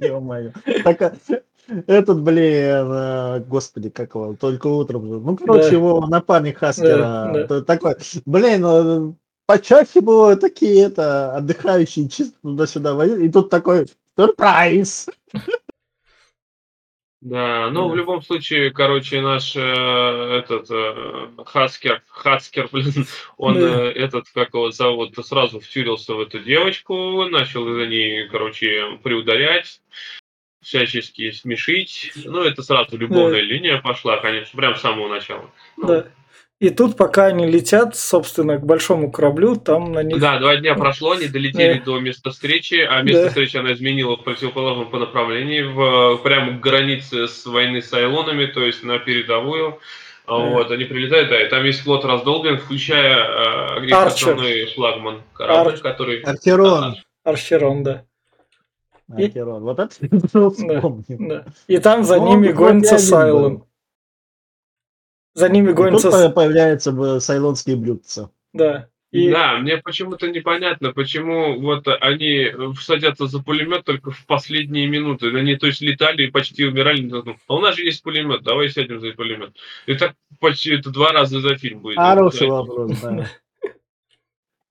Ё-моё. 0.00 0.52
Так, 0.84 1.02
а, 1.02 1.12
Этот, 1.86 2.22
блин, 2.22 2.88
э, 2.92 3.40
господи, 3.46 3.90
как 3.90 4.14
его, 4.14 4.34
только 4.40 4.66
утром 4.68 5.06
же. 5.06 5.20
Ну, 5.20 5.36
короче, 5.36 5.68
Да. 5.70 5.76
его 5.76 6.06
напарник 6.06 6.58
Хаскера. 6.58 6.96
Да, 6.96 7.32
да. 7.32 7.46
т- 7.46 7.62
Такой, 7.62 7.94
блин, 8.26 9.16
почаще 9.46 10.00
было 10.00 10.34
такие, 10.36 10.86
это, 10.86 11.36
отдыхающие 11.36 12.08
чисто 12.08 12.34
туда-сюда 12.42 12.94
водили. 12.94 13.26
И 13.26 13.28
тут 13.30 13.50
такой, 13.50 13.86
сюрприз. 14.18 15.06
Да, 17.20 17.68
ну 17.70 17.88
в 17.88 17.96
любом 17.96 18.22
случае, 18.22 18.70
короче, 18.70 19.20
наш 19.20 19.54
э, 19.54 19.60
этот 19.60 20.70
э, 20.70 21.28
Хаскер, 21.44 22.02
Хаскер, 22.08 22.68
блин, 22.72 23.06
он 23.36 23.54
Да. 23.60 23.60
э, 23.60 23.92
этот, 23.92 24.30
как 24.30 24.54
его 24.54 24.70
зовут, 24.70 25.14
сразу 25.26 25.60
втюрился 25.60 26.14
в 26.14 26.20
эту 26.20 26.38
девочку, 26.38 27.26
начал 27.26 27.66
за 27.66 27.86
ней, 27.86 28.26
короче, 28.28 28.98
приударять, 29.02 29.82
всячески 30.62 31.30
смешить. 31.30 32.12
Ну, 32.24 32.42
это 32.42 32.62
сразу 32.62 32.96
любовная 32.96 33.40
линия 33.42 33.82
пошла, 33.82 34.16
конечно, 34.16 34.56
прям 34.56 34.76
с 34.76 34.80
самого 34.80 35.08
начала. 35.08 35.50
Ну, 35.76 35.88
Да. 35.88 36.06
И 36.60 36.68
тут, 36.68 36.94
пока 36.98 37.24
они 37.26 37.46
летят, 37.46 37.96
собственно, 37.96 38.58
к 38.58 38.66
большому 38.66 39.10
кораблю, 39.10 39.56
там 39.56 39.92
на 39.92 40.02
них... 40.02 40.20
Да, 40.20 40.38
два 40.38 40.56
дня 40.56 40.74
прошло, 40.74 41.12
они 41.12 41.26
долетели 41.26 41.78
Да. 41.78 41.84
до 41.86 42.00
места 42.00 42.30
встречи, 42.32 42.86
а 42.86 43.00
место 43.00 43.22
Да. 43.22 43.28
встречи 43.28 43.56
она 43.56 43.72
изменила 43.72 44.16
в 44.18 44.24
противоположном 44.24 44.90
по 44.90 44.98
направлению, 44.98 45.72
в, 45.72 46.18
прямо 46.22 46.58
к 46.58 46.60
границе 46.60 47.28
с 47.28 47.46
войны 47.46 47.80
с 47.80 47.90
Айлонами, 47.94 48.44
то 48.44 48.62
есть 48.62 48.84
на 48.84 48.98
передовую. 48.98 49.78
А 50.26 50.38
Да. 50.38 50.44
Вот, 50.50 50.70
они 50.70 50.84
прилетают, 50.84 51.30
да, 51.30 51.42
и 51.42 51.48
там 51.48 51.62
весь 51.64 51.80
флот 51.80 52.04
раздолбен, 52.04 52.58
включая 52.58 53.78
э, 53.80 53.90
основной 53.94 54.66
флагман 54.66 55.22
корабль, 55.32 55.78
который... 55.78 56.20
Архерон. 56.20 56.94
Арчерон, 57.24 57.82
да. 57.84 58.04
И- 59.16 59.24
Архерон. 59.24 59.62
Вот 59.62 59.78
это 59.78 59.94
да. 61.08 61.44
И 61.68 61.78
там 61.78 62.04
за 62.04 62.16
Ну, 62.18 62.28
ними 62.28 62.52
гонится 62.52 62.98
Сайлон. 62.98 63.56
был. 63.56 63.66
За 65.34 65.48
ними 65.48 65.66
И 65.66 65.68
Тут 65.68 65.76
гонится... 65.76 66.10
по- 66.10 66.16
с- 66.18 66.32
появляются 66.32 67.20
сайлонские 67.20 67.76
блюдца. 67.76 68.30
Да. 68.52 68.88
И... 69.12 69.28
Да, 69.28 69.58
мне 69.58 69.76
почему-то 69.78 70.28
непонятно, 70.28 70.92
почему 70.92 71.58
вот 71.60 71.84
они 72.00 72.44
э, 72.44 72.72
садятся 72.80 73.26
за 73.26 73.42
пулемет 73.42 73.84
только 73.84 74.12
в 74.12 74.24
последние 74.26 74.86
минуты. 74.86 75.36
Они, 75.36 75.56
то 75.56 75.66
есть, 75.66 75.80
летали 75.80 76.24
и 76.28 76.30
почти 76.30 76.64
умирали. 76.64 77.00
Ну, 77.02 77.24
А 77.48 77.54
у 77.54 77.58
нас 77.60 77.74
же 77.74 77.82
есть 77.84 78.04
пулемет, 78.04 78.44
давай 78.44 78.68
сядем 78.68 79.00
за 79.00 79.10
пулемет. 79.12 79.56
И 79.86 79.94
так 79.94 80.14
почти 80.38 80.74
это 80.74 80.90
два 80.90 81.10
раза 81.10 81.40
за 81.40 81.56
фильм 81.56 81.80
будет. 81.80 81.96
Хороший 81.96 82.46
Да. 82.46 82.54
вопрос, 82.54 83.00
да. 83.00 83.26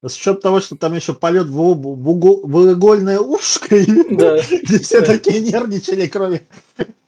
С 0.02 0.16
учетом 0.16 0.40
того, 0.40 0.60
что 0.60 0.76
там 0.76 0.94
еще 0.94 1.12
полет 1.12 1.44
в, 1.48 1.74
в, 1.74 2.48
в 2.48 2.72
игольное 2.72 3.18
ушко, 3.20 3.76
и 3.76 4.16
Да. 4.16 4.38
все 4.80 5.00
Да. 5.00 5.06
такие 5.06 5.40
нервничали, 5.40 6.06
кроме 6.06 6.46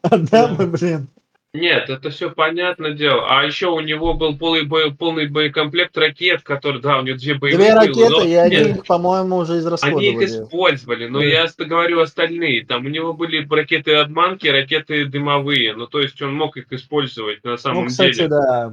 Адама, 0.02 0.66
блин. 0.66 1.09
Нет, 1.54 1.90
это 1.90 2.09
все 2.09 2.30
понятное 2.30 2.92
дело. 2.92 3.26
А 3.28 3.44
еще 3.44 3.66
у 3.66 3.80
него 3.80 4.14
был 4.14 4.38
полный, 4.38 4.62
бо- 4.64 4.90
полный 4.90 5.28
боекомплект 5.28 5.97
ракет, 5.99 6.40
который, 6.42 6.80
да, 6.80 6.99
у 6.99 7.02
него 7.02 7.18
две 7.18 7.35
боевые 7.35 7.59
Две 7.73 7.75
ракеты, 7.75 8.09
но- 8.09 8.23
и 8.23 8.32
они 8.32 8.56
их, 8.71 8.87
по-моему, 8.87 9.37
уже 9.37 9.52
Они 9.52 9.59
их 9.61 9.64
израсходовали. 9.66 10.25
использовали, 10.25 11.09
но 11.09 11.18
Да. 11.18 11.25
я 11.26 11.47
говорю 11.59 12.00
остальные. 12.00 12.64
Там 12.64 12.87
у 12.87 12.88
него 12.88 13.12
были 13.12 13.47
ракеты 13.49 13.97
обманки, 13.97 14.49
ракеты 14.49 15.04
дымовые. 15.04 15.75
Ну, 15.76 15.87
то 15.87 16.00
есть 16.00 16.21
он 16.23 16.35
мог 16.35 16.56
их 16.56 16.73
использовать 16.73 17.44
на 17.44 17.59
самом 17.59 17.85
Ну, 17.85 17.88
кстати, 17.90 18.14
деле. 18.14 18.28
да. 18.28 18.73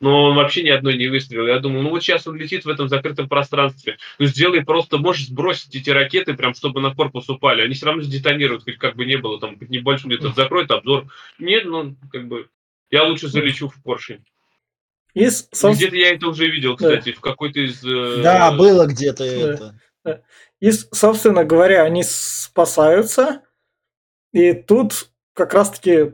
Но 0.00 0.26
он 0.26 0.36
вообще 0.36 0.62
ни 0.62 0.68
одной 0.68 0.96
не 0.96 1.08
выстрелил. 1.08 1.48
Я 1.48 1.58
думал, 1.58 1.82
ну 1.82 1.90
вот 1.90 2.02
сейчас 2.04 2.26
он 2.28 2.36
летит 2.36 2.64
в 2.64 2.68
этом 2.68 2.88
закрытом 2.88 3.28
пространстве. 3.28 3.98
Ну 4.20 4.26
сделай 4.26 4.64
просто, 4.64 4.98
можешь 4.98 5.26
сбросить 5.26 5.74
эти 5.74 5.90
ракеты, 5.90 6.34
прям 6.34 6.54
чтобы 6.54 6.80
на 6.80 6.94
корпус 6.94 7.28
упали. 7.28 7.62
Они 7.62 7.74
все 7.74 7.86
равно 7.86 8.02
сдетонируют, 8.02 8.62
хоть 8.62 8.78
как 8.78 8.94
бы 8.94 9.04
не 9.06 9.16
было, 9.16 9.40
там 9.40 9.58
хоть 9.58 9.70
небольшой 9.70 10.10
где-то 10.10 10.32
закроет 10.34 10.70
обзор. 10.70 11.06
Нет, 11.40 11.64
ну 11.64 11.96
как 12.12 12.28
бы 12.28 12.48
я 12.90 13.04
лучше 13.04 13.26
залечу 13.28 13.68
в 13.68 13.82
поршень. 13.82 14.24
И, 15.14 15.28
с- 15.30 15.48
собственно, 15.50 15.74
Где-то 15.74 15.96
я 15.96 16.14
это 16.14 16.28
уже 16.28 16.46
видел, 16.48 16.76
Да. 16.76 16.96
кстати, 16.96 17.12
в 17.12 17.20
какой-то 17.20 17.58
из... 17.58 17.82
э, 17.84 18.22
Да, 18.22 18.52
было 18.52 18.86
где-то 18.86 19.24
это. 19.24 19.74
и, 20.60 20.70
с- 20.70 20.88
собственно 20.92 21.44
говоря, 21.44 21.82
они 21.82 22.04
спасаются. 22.04 23.42
И 24.32 24.52
тут 24.52 25.08
как 25.34 25.54
раз-таки 25.54 26.12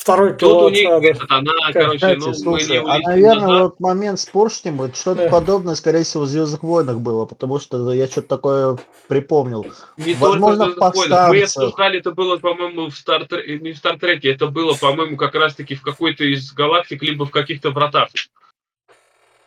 второй 0.00 0.32
Тут 0.34 0.62
у 0.62 0.68
них, 0.70 0.88
да. 0.88 0.98
этот, 1.06 1.30
она, 1.30 1.52
короче, 1.72 2.16
ну, 2.18 2.28
мы 2.28 2.34
слушай, 2.34 2.70
не 2.70 2.76
а, 2.78 2.98
наверное, 3.00 3.46
назад. 3.46 3.62
вот 3.62 3.80
момент 3.80 4.18
с 4.18 4.26
поршнем, 4.26 4.78
вот 4.78 4.96
что-то 4.96 5.24
Да. 5.24 5.28
подобное, 5.28 5.74
скорее 5.74 6.04
всего, 6.04 6.22
в 6.22 6.26
Звездных 6.26 6.62
войнах 6.62 6.98
было, 7.00 7.26
потому 7.26 7.60
что 7.60 7.92
я 7.92 8.06
что-то 8.06 8.28
такое 8.28 8.78
припомнил. 9.08 9.66
Не 9.98 10.14
Возможно, 10.14 10.64
в 10.64 10.68
«Звездных 10.68 10.94
войнах». 10.94 11.30
Мы 11.30 11.42
обсуждали, 11.42 11.98
это 11.98 12.12
было, 12.12 12.38
по-моему, 12.38 12.88
в 12.88 12.96
Стар 12.96 13.26
не 13.30 13.72
в 13.72 13.76
Стартреке, 13.76 14.32
это 14.32 14.46
было, 14.46 14.74
по-моему, 14.74 15.16
как 15.18 15.34
раз-таки 15.34 15.74
в 15.74 15.82
какой-то 15.82 16.24
из 16.24 16.50
галактик, 16.52 17.02
либо 17.02 17.26
в 17.26 17.30
каких-то 17.30 17.70
вратах. 17.70 18.08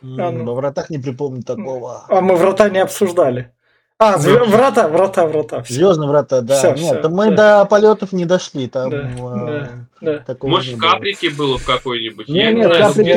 А, 0.04 0.32
ну. 0.32 0.46
Во 0.46 0.54
вратах 0.54 0.90
не 0.90 1.00
припомню 1.00 1.44
такого. 1.44 2.06
А 2.10 2.22
мы 2.22 2.36
врата 2.36 2.70
не 2.70 2.80
обсуждали. 2.80 3.52
А, 4.04 4.18
Да. 4.18 4.44
врата, 4.46 4.88
врата, 4.88 5.26
врата. 5.28 5.64
всё. 5.64 5.74
Звездные 5.74 6.10
врата, 6.10 6.42
да. 6.42 6.56
Всё, 6.58 6.74
Нет, 6.76 7.02
там 7.02 7.14
мы 7.14 7.32
да. 7.32 7.64
до 7.64 7.70
полетов 7.70 8.12
не 8.14 8.26
дошли. 8.26 8.68
Там 8.68 8.90
Да, 8.90 8.98
э, 8.98 9.68
да, 10.02 10.24
да. 10.28 10.38
Может, 10.42 10.76
в 10.76 10.80
было. 10.80 10.92
Каприке 10.92 11.30
было 11.30 11.58
в 11.58 11.66
какой-нибудь? 11.66 12.28
Не, 12.28 12.40
Я 12.40 12.52
не 12.52 12.60
нет, 12.62 12.76
в 12.76 12.78
Каприке 12.80 13.14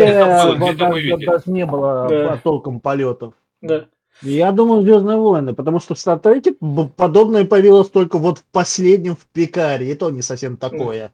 даже, 1.27 1.43
не 1.47 1.67
было 1.67 2.07
Да. 2.09 2.29
по 2.29 2.37
толком 2.43 2.81
полетов. 2.81 3.35
Да. 3.61 3.85
Я 4.23 4.51
думаю, 4.53 4.83
Звездные 4.83 5.19
войны, 5.19 5.55
потому 5.55 5.79
что 5.81 5.95
в 5.95 5.99
Стартреке 5.99 6.55
б- 6.61 6.89
подобное 6.97 7.45
появилось 7.45 7.91
только 7.91 8.17
вот 8.19 8.39
в 8.39 8.45
последнем 8.51 9.15
в 9.17 9.27
Пикаре, 9.35 9.91
и 9.91 9.95
то 9.95 10.11
не 10.11 10.23
совсем 10.23 10.57
такое. 10.57 11.13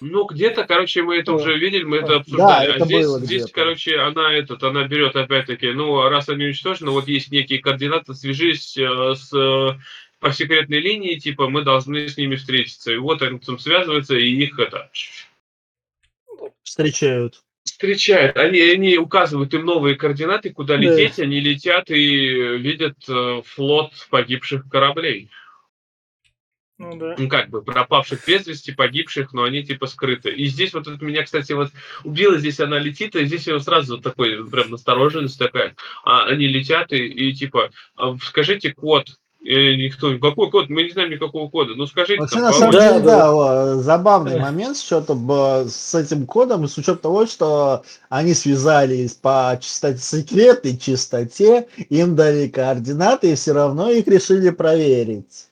Ну, 0.00 0.26
где-то, 0.26 0.64
короче, 0.64 1.02
мы 1.02 1.16
это 1.16 1.32
Да. 1.32 1.38
уже 1.38 1.58
видели, 1.58 1.84
мы 1.84 1.98
это 1.98 2.08
Да, 2.08 2.16
обсуждали. 2.16 2.74
это 2.74 2.82
а 2.84 2.86
здесь, 2.86 3.06
было 3.06 3.20
здесь, 3.20 3.50
короче, 3.50 3.98
она 3.98 4.32
этот, 4.32 4.62
она 4.62 4.84
берет 4.86 5.16
опять-таки, 5.16 5.72
ну, 5.72 6.08
раз 6.08 6.28
они 6.28 6.44
уничтожены, 6.44 6.90
вот 6.90 7.08
есть 7.08 7.30
некие 7.30 7.60
координаты, 7.60 8.14
свяжись 8.14 8.76
э, 8.76 9.14
с 9.14 9.32
э, 9.32 9.78
по 10.20 10.32
секретной 10.32 10.80
линии, 10.80 11.16
типа, 11.18 11.48
мы 11.48 11.62
должны 11.62 12.08
с 12.08 12.16
ними 12.16 12.36
встретиться. 12.36 12.92
И 12.92 12.96
вот 12.96 13.22
они 13.22 13.38
там 13.38 13.58
связываются, 13.58 14.16
и 14.16 14.28
их 14.28 14.58
это 14.58 14.90
Встречают. 16.62 17.42
встречают. 17.64 18.36
Они, 18.36 18.60
они 18.60 18.96
указывают 18.96 19.52
им 19.54 19.64
новые 19.64 19.96
координаты, 19.96 20.50
куда 20.50 20.76
Да. 20.76 20.82
лететь, 20.82 21.18
они 21.18 21.40
летят 21.40 21.90
и 21.90 22.56
видят 22.58 22.96
э, 23.08 23.42
флот 23.44 23.92
погибших 24.10 24.68
кораблей. 24.68 25.30
Ну 26.78 26.94
да. 26.96 27.14
ну, 27.16 27.28
как 27.28 27.48
бы 27.48 27.62
пропавших 27.62 28.26
без 28.26 28.46
вести, 28.46 28.70
погибших, 28.72 29.32
но 29.32 29.44
они 29.44 29.62
типа 29.62 29.86
скрыты. 29.86 30.30
И 30.30 30.46
здесь 30.46 30.74
вот 30.74 30.86
это 30.86 31.02
меня, 31.02 31.22
кстати, 31.24 31.52
вот 31.52 31.70
убила, 32.04 32.36
здесь 32.38 32.60
она 32.60 32.78
летит, 32.78 33.16
и 33.16 33.24
здесь 33.24 33.46
я 33.46 33.58
сразу 33.60 33.94
вот 33.94 34.02
такой 34.04 34.46
прям 34.50 34.70
настороженность 34.70 35.38
такая. 35.38 35.74
А 36.04 36.26
они 36.26 36.46
летят 36.46 36.92
и, 36.92 36.98
и 37.06 37.32
типа, 37.32 37.70
а, 37.96 38.14
скажите 38.22 38.74
код, 38.74 39.08
Или 39.40 39.86
никто, 39.86 40.18
какой 40.18 40.50
код? 40.50 40.68
Мы 40.68 40.82
не 40.84 40.90
знаем 40.90 41.10
никакого 41.10 41.48
кода. 41.48 41.74
Ну 41.76 41.86
скажите, 41.86 42.20
Вообще, 42.20 42.34
там, 42.36 42.44
на 42.44 42.52
самом. 42.52 42.72
Да, 42.72 42.92
деле, 42.92 43.04
да. 43.04 43.30
да, 43.32 43.76
забавный 43.76 44.40
момент 44.40 44.76
что-то 44.76 45.14
б- 45.14 45.68
с 45.68 45.94
этим 45.94 46.26
кодом, 46.26 46.64
и 46.64 46.68
с 46.68 46.76
учетом 46.76 46.98
того, 46.98 47.26
что 47.26 47.84
они 48.10 48.34
связались 48.34 49.14
по 49.14 49.58
чистоте, 49.62 49.98
секретной 49.98 50.76
чистоте, 50.76 51.68
им 51.88 52.16
дали 52.16 52.48
координаты, 52.48 53.32
и 53.32 53.34
все 53.36 53.52
равно 53.52 53.90
их 53.90 54.06
решили 54.08 54.50
проверить. 54.50 55.48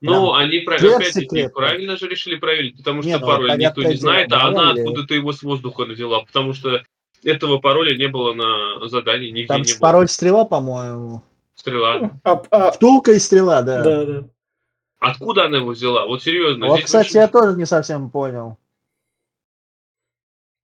Ну, 0.00 0.32
они 0.34 0.60
про- 0.60 0.78
Сверх 0.78 0.96
опять-таки 0.96 1.48
правильно 1.48 1.96
же 1.96 2.08
решили 2.08 2.36
проверить, 2.36 2.76
потому 2.76 3.02
Не, 3.02 3.10
что 3.16 3.20
ну, 3.20 3.26
пароль 3.26 3.58
никто 3.58 3.82
не 3.82 3.94
знает, 3.94 4.28
дело, 4.28 4.40
а 4.42 4.48
она 4.48 4.70
откуда-то 4.72 5.14
его 5.14 5.32
с 5.32 5.42
воздуха 5.42 5.84
взяла, 5.84 6.20
потому 6.20 6.52
что 6.52 6.82
этого 7.24 7.58
пароля 7.58 7.96
не 7.96 8.08
было 8.08 8.34
на 8.34 8.88
задании, 8.88 9.30
нигде 9.30 9.46
Там 9.46 9.62
не 9.62 9.72
было. 9.72 9.80
пароль 9.80 10.08
стрела, 10.08 10.44
по-моему. 10.44 11.22
Стрела. 11.54 12.10
А, 12.22 12.42
а, 12.50 12.70
Втулка 12.72 13.12
и 13.12 13.18
стрела, 13.18 13.62
да. 13.62 13.82
да, 13.82 14.04
да. 14.04 14.24
Откуда 14.98 15.46
она 15.46 15.58
его 15.58 15.70
взяла? 15.70 16.06
Вот 16.06 16.22
серьезно. 16.22 16.66
Вот, 16.66 16.82
кстати, 16.82 17.08
очень- 17.08 17.20
я 17.20 17.28
тоже 17.28 17.56
не 17.56 17.66
совсем 17.66 18.10
понял. 18.10 18.58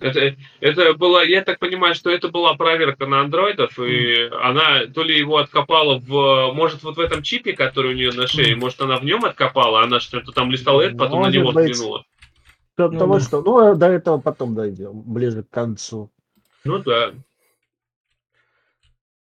Это, 0.03 0.37
это 0.61 0.95
была, 0.95 1.23
я 1.23 1.43
так 1.43 1.59
понимаю, 1.59 1.95
что 1.95 2.11
это 2.11 2.29
была 2.29 2.55
проверка 2.55 3.07
на 3.07 3.21
андроидов, 3.21 3.79
и 3.79 4.29
она 4.43 4.87
то 4.87 5.03
ли 5.03 5.17
его 5.17 5.39
откопала 5.39 5.99
в, 5.99 6.53
может, 6.53 6.83
вот 6.83 6.97
в 6.97 7.01
этом 7.01 7.23
чипе, 7.23 7.53
который 7.53 7.93
у 7.93 7.97
нее 7.97 8.13
на 8.13 8.27
шее, 8.27 8.57
может, 8.57 8.81
она 8.81 8.99
в 8.99 9.05
нем 9.05 9.25
откопала, 9.25 9.83
она 9.83 10.01
что-то 10.01 10.33
там 10.33 10.51
листала 10.51 10.83
это, 10.83 10.97
потом 10.97 11.21
Может 11.21 11.35
на 11.35 11.39
него 11.39 11.53
быть. 11.53 11.71
взглянула. 11.71 12.05
Ну 12.79 12.99
того, 12.99 13.15
да. 13.15 13.21
что... 13.21 13.43
Ну, 13.43 13.75
до 13.77 13.87
этого 13.87 14.19
потом 14.19 14.55
дойдем, 14.55 15.03
ближе 15.03 15.43
к 15.43 15.51
концу. 15.51 16.11
Ну 16.65 16.79
да. 16.79 17.13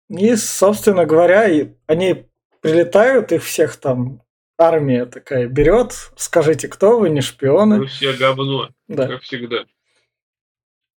И, 0.09 0.37
собственно 0.37 1.07
говоря, 1.07 1.49
они 1.87 2.27
прилетают, 2.61 3.33
их 3.33 3.43
всех 3.43 3.77
там 3.77 4.21
армия 4.59 5.07
такая 5.07 5.47
берет. 5.49 5.93
Скажите, 6.17 6.69
кто 6.69 6.99
вы, 6.99 7.11
не 7.11 7.21
шпионы? 7.21 7.87
все 7.87 8.13
говно, 8.13 8.69
Да. 8.89 9.09
как 9.09 9.23
всегда. 9.23 9.65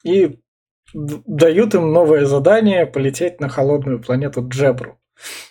И 0.05 0.39
дают 0.93 1.74
им 1.74 1.91
новое 1.91 2.25
задание 2.25 2.85
полететь 2.85 3.41
на 3.41 3.50
холодную 3.50 4.00
планету 4.00 4.47
Джебру. 4.47 5.00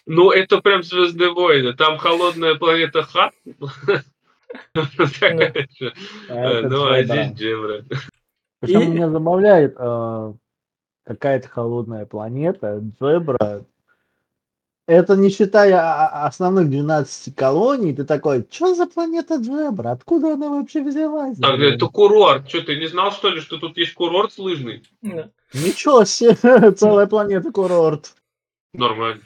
Ну, 0.06 0.30
это 0.30 0.60
прям 0.60 0.82
Звездные 0.82 1.32
войны. 1.32 1.72
Там 1.74 1.98
холодная 1.98 2.54
планета 2.54 3.02
Ха. 3.02 3.30
Же. 3.46 4.02
А 6.28 6.60
Ну, 6.62 6.86
а 6.86 7.02
здесь 7.02 7.32
Джебра. 7.32 7.84
Причем 8.60 8.92
меня 8.92 9.10
забавляет 9.10 9.74
э, 9.76 10.32
какая-то 11.04 11.48
холодная 11.48 12.06
планета, 12.06 12.80
Джебра. 13.00 13.66
Это 14.86 15.16
не 15.16 15.30
считая 15.30 15.80
а- 15.80 16.08
а- 16.08 16.26
основных 16.26 16.68
12 16.68 17.34
колоний, 17.34 17.94
ты 17.94 18.04
такой, 18.04 18.46
что 18.50 18.74
за 18.74 18.86
планета 18.86 19.36
Джебра? 19.36 19.92
Откуда 19.92 20.34
она 20.34 20.50
вообще 20.50 20.82
взялась? 20.82 21.38
Так, 21.38 21.56
блин?» 21.56 21.74
это 21.74 21.86
курорт. 21.86 22.48
Что, 22.48 22.60
ты 22.60 22.76
не 22.76 22.86
знал, 22.86 23.10
что 23.12 23.30
ли, 23.30 23.40
что 23.40 23.56
тут 23.56 23.78
есть 23.78 23.94
курорт 23.94 24.36
лыжный? 24.36 24.82
Да. 25.00 25.30
Ничего 25.54 26.04
себе, 26.04 26.36
целая 26.72 27.06
планета 27.06 27.50
курорт. 27.50 28.14
Нормально. 28.74 29.22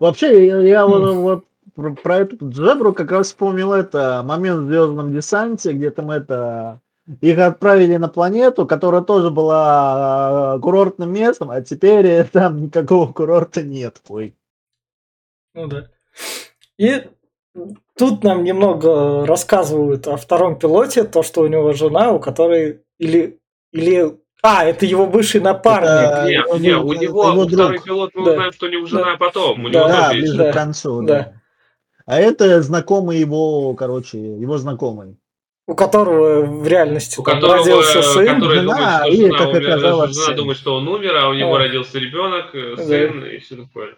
Вообще, 0.00 0.46
я, 0.46 0.60
я 0.60 0.86
вот, 0.86 1.14
вот 1.14 1.44
про, 1.76 1.94
про 1.94 2.16
эту 2.18 2.48
Джебру 2.48 2.92
как 2.92 3.12
раз 3.12 3.28
вспомнил 3.28 3.72
это 3.72 4.22
момент 4.24 4.62
в 4.62 4.66
Звездном 4.66 5.12
десанте, 5.12 5.72
где 5.72 5.90
там 5.90 6.10
это 6.10 6.80
их 7.20 7.38
отправили 7.38 7.96
на 7.96 8.08
планету, 8.08 8.66
которая 8.66 9.02
тоже 9.02 9.30
была 9.30 10.56
э, 10.56 10.60
курортным 10.60 11.12
местом, 11.12 11.50
а 11.50 11.60
теперь 11.60 12.06
э, 12.06 12.24
там 12.24 12.62
никакого 12.62 13.12
курорта 13.12 13.62
нет. 13.62 14.00
Ой. 14.08 14.34
Ну 15.56 15.66
да. 15.66 15.88
И 16.78 17.02
тут 17.98 18.22
нам 18.22 18.44
немного 18.44 19.26
рассказывают 19.26 20.06
о 20.06 20.16
втором 20.16 20.58
пилоте, 20.58 21.04
то, 21.04 21.22
что 21.22 21.40
у 21.42 21.46
него 21.46 21.72
жена, 21.72 22.12
у 22.12 22.20
которой 22.20 22.82
или 22.98 23.38
или 23.72 24.16
а, 24.42 24.64
это 24.64 24.86
его 24.86 25.06
бывший 25.06 25.40
напарник. 25.40 25.88
Это- 25.88 26.26
Не, 26.28 26.42
ну, 26.44 26.56
не, 26.58 26.72
ну, 26.74 26.86
у 26.86 26.92
него 26.92 27.28
его 27.30 27.46
второй 27.48 27.70
друг. 27.72 27.84
пилот 27.84 28.10
мы 28.14 28.24
Да. 28.26 28.30
узнаем, 28.32 28.52
что 28.52 28.66
у 28.66 28.68
него 28.68 28.86
жена, 28.86 29.12
Да. 29.12 29.16
потом. 29.16 29.64
У 29.64 29.70
Да, 29.70 29.78
него 29.80 29.88
Да, 29.88 30.10
ближе 30.12 30.36
да, 30.36 30.50
к 30.52 30.54
концу, 30.54 31.02
да. 31.02 31.14
да. 31.18 31.32
А 32.06 32.20
это 32.20 32.62
знакомый 32.62 33.18
его, 33.18 33.74
короче, 33.74 34.18
его 34.18 34.58
знакомый. 34.58 35.16
у 35.68 35.74
которого 35.74 36.42
в 36.46 36.68
реальности 36.68 37.18
У 37.18 37.24
там 37.24 37.40
которого, 37.40 37.56
родился 37.58 38.00
сын. 38.02 38.26
который 38.36 38.58
жена, 38.60 38.74
думает, 38.76 39.00
что 39.00 39.08
и, 39.08 39.16
жена, 39.26 39.38
как 39.38 39.48
оказалось, 39.56 40.14
жена 40.14 40.26
сын. 40.26 40.36
думает, 40.36 40.58
что 40.58 40.74
он 40.76 40.86
умер, 40.88 41.16
а 41.16 41.28
у 41.28 41.34
него 41.34 41.54
А. 41.56 41.58
родился 41.58 41.98
ребенок, 41.98 42.54
э, 42.54 42.76
сын 42.76 43.24
и 43.24 43.38
все 43.38 43.56
такое. 43.56 43.96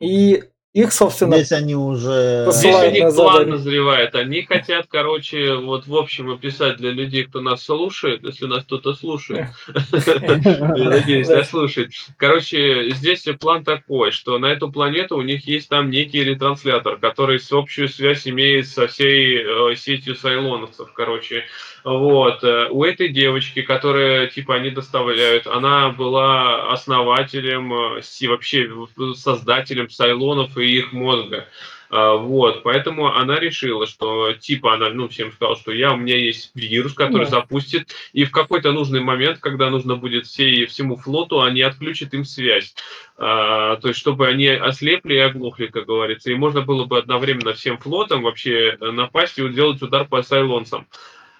И 0.00 0.40
их, 0.74 0.92
собственно, 0.92 1.36
Здесь 1.38 1.52
они 1.52 1.74
уже... 1.74 2.46
Здесь 2.52 2.74
у 2.74 2.90
них 2.90 3.04
на 3.04 3.12
план 3.12 3.48
назревает. 3.48 4.14
Они 4.14 4.42
хотят, 4.42 4.86
короче, 4.86 5.54
вот 5.54 5.86
в 5.86 5.96
общем 5.96 6.30
описать 6.30 6.76
для 6.76 6.90
людей, 6.90 7.24
кто 7.24 7.40
нас 7.40 7.62
слушает, 7.62 8.22
если 8.22 8.44
нас 8.44 8.64
кто-то 8.64 8.92
слушает. 8.92 9.46
Надеюсь, 9.92 11.28
нас 11.28 11.48
слушает. 11.48 11.92
Короче, 12.18 12.90
здесь 12.90 13.26
план 13.40 13.64
такой, 13.64 14.10
что 14.10 14.38
на 14.38 14.46
эту 14.46 14.70
планету 14.70 15.16
у 15.16 15.22
них 15.22 15.46
есть 15.46 15.70
там 15.70 15.88
некий 15.88 16.22
ретранслятор, 16.22 16.98
который 16.98 17.40
с 17.40 17.50
общую 17.50 17.88
связь 17.88 18.28
имеет 18.28 18.68
со 18.68 18.88
всей 18.88 19.38
э, 19.38 19.74
сетью 19.74 20.16
сайлоновцев, 20.16 20.92
короче. 20.92 21.44
Вот. 21.82 22.44
У 22.44 22.84
этой 22.84 23.08
девочки, 23.08 23.62
которая, 23.62 24.26
типа, 24.26 24.56
они 24.56 24.68
доставляют, 24.68 25.46
она 25.46 25.88
была 25.88 26.70
основателем, 26.72 27.72
э, 27.72 28.28
вообще 28.28 28.70
создателем 29.14 29.88
сайлонов 29.88 30.57
и 30.60 30.78
их 30.78 30.92
мозга. 30.92 31.46
А, 31.90 32.16
Вот, 32.16 32.62
поэтому 32.62 33.14
она 33.14 33.38
решила, 33.40 33.86
что 33.86 34.34
типа 34.34 34.74
она, 34.74 34.90
ну, 34.90 35.08
всем 35.08 35.32
сказала, 35.32 35.56
что 35.56 35.72
я, 35.72 35.92
у 35.92 35.96
меня 35.96 36.16
есть 36.16 36.50
вирус, 36.54 36.92
который 36.92 37.24
Да. 37.24 37.30
запустит, 37.30 37.94
и 38.12 38.24
в 38.24 38.30
какой-то 38.30 38.72
нужный 38.72 39.00
момент, 39.00 39.38
когда 39.38 39.70
нужно 39.70 39.96
будет 39.96 40.26
всей, 40.26 40.66
всему 40.66 40.96
флоту, 40.96 41.40
они 41.40 41.62
отключат 41.62 42.12
им 42.14 42.24
связь. 42.24 42.74
А, 43.16 43.76
то 43.76 43.88
есть, 43.88 44.00
чтобы 44.00 44.26
они 44.28 44.48
ослепли 44.48 45.14
и 45.14 45.18
оглохли, 45.18 45.66
как 45.66 45.86
говорится, 45.86 46.30
и 46.30 46.34
можно 46.34 46.60
было 46.60 46.84
бы 46.84 46.98
одновременно 46.98 47.54
всем 47.54 47.78
флотам 47.78 48.22
вообще 48.22 48.76
э, 48.78 48.90
напасть 48.90 49.38
и 49.38 49.48
сделать 49.50 49.80
удар 49.82 50.06
по 50.06 50.22
сайлонцам. 50.22 50.86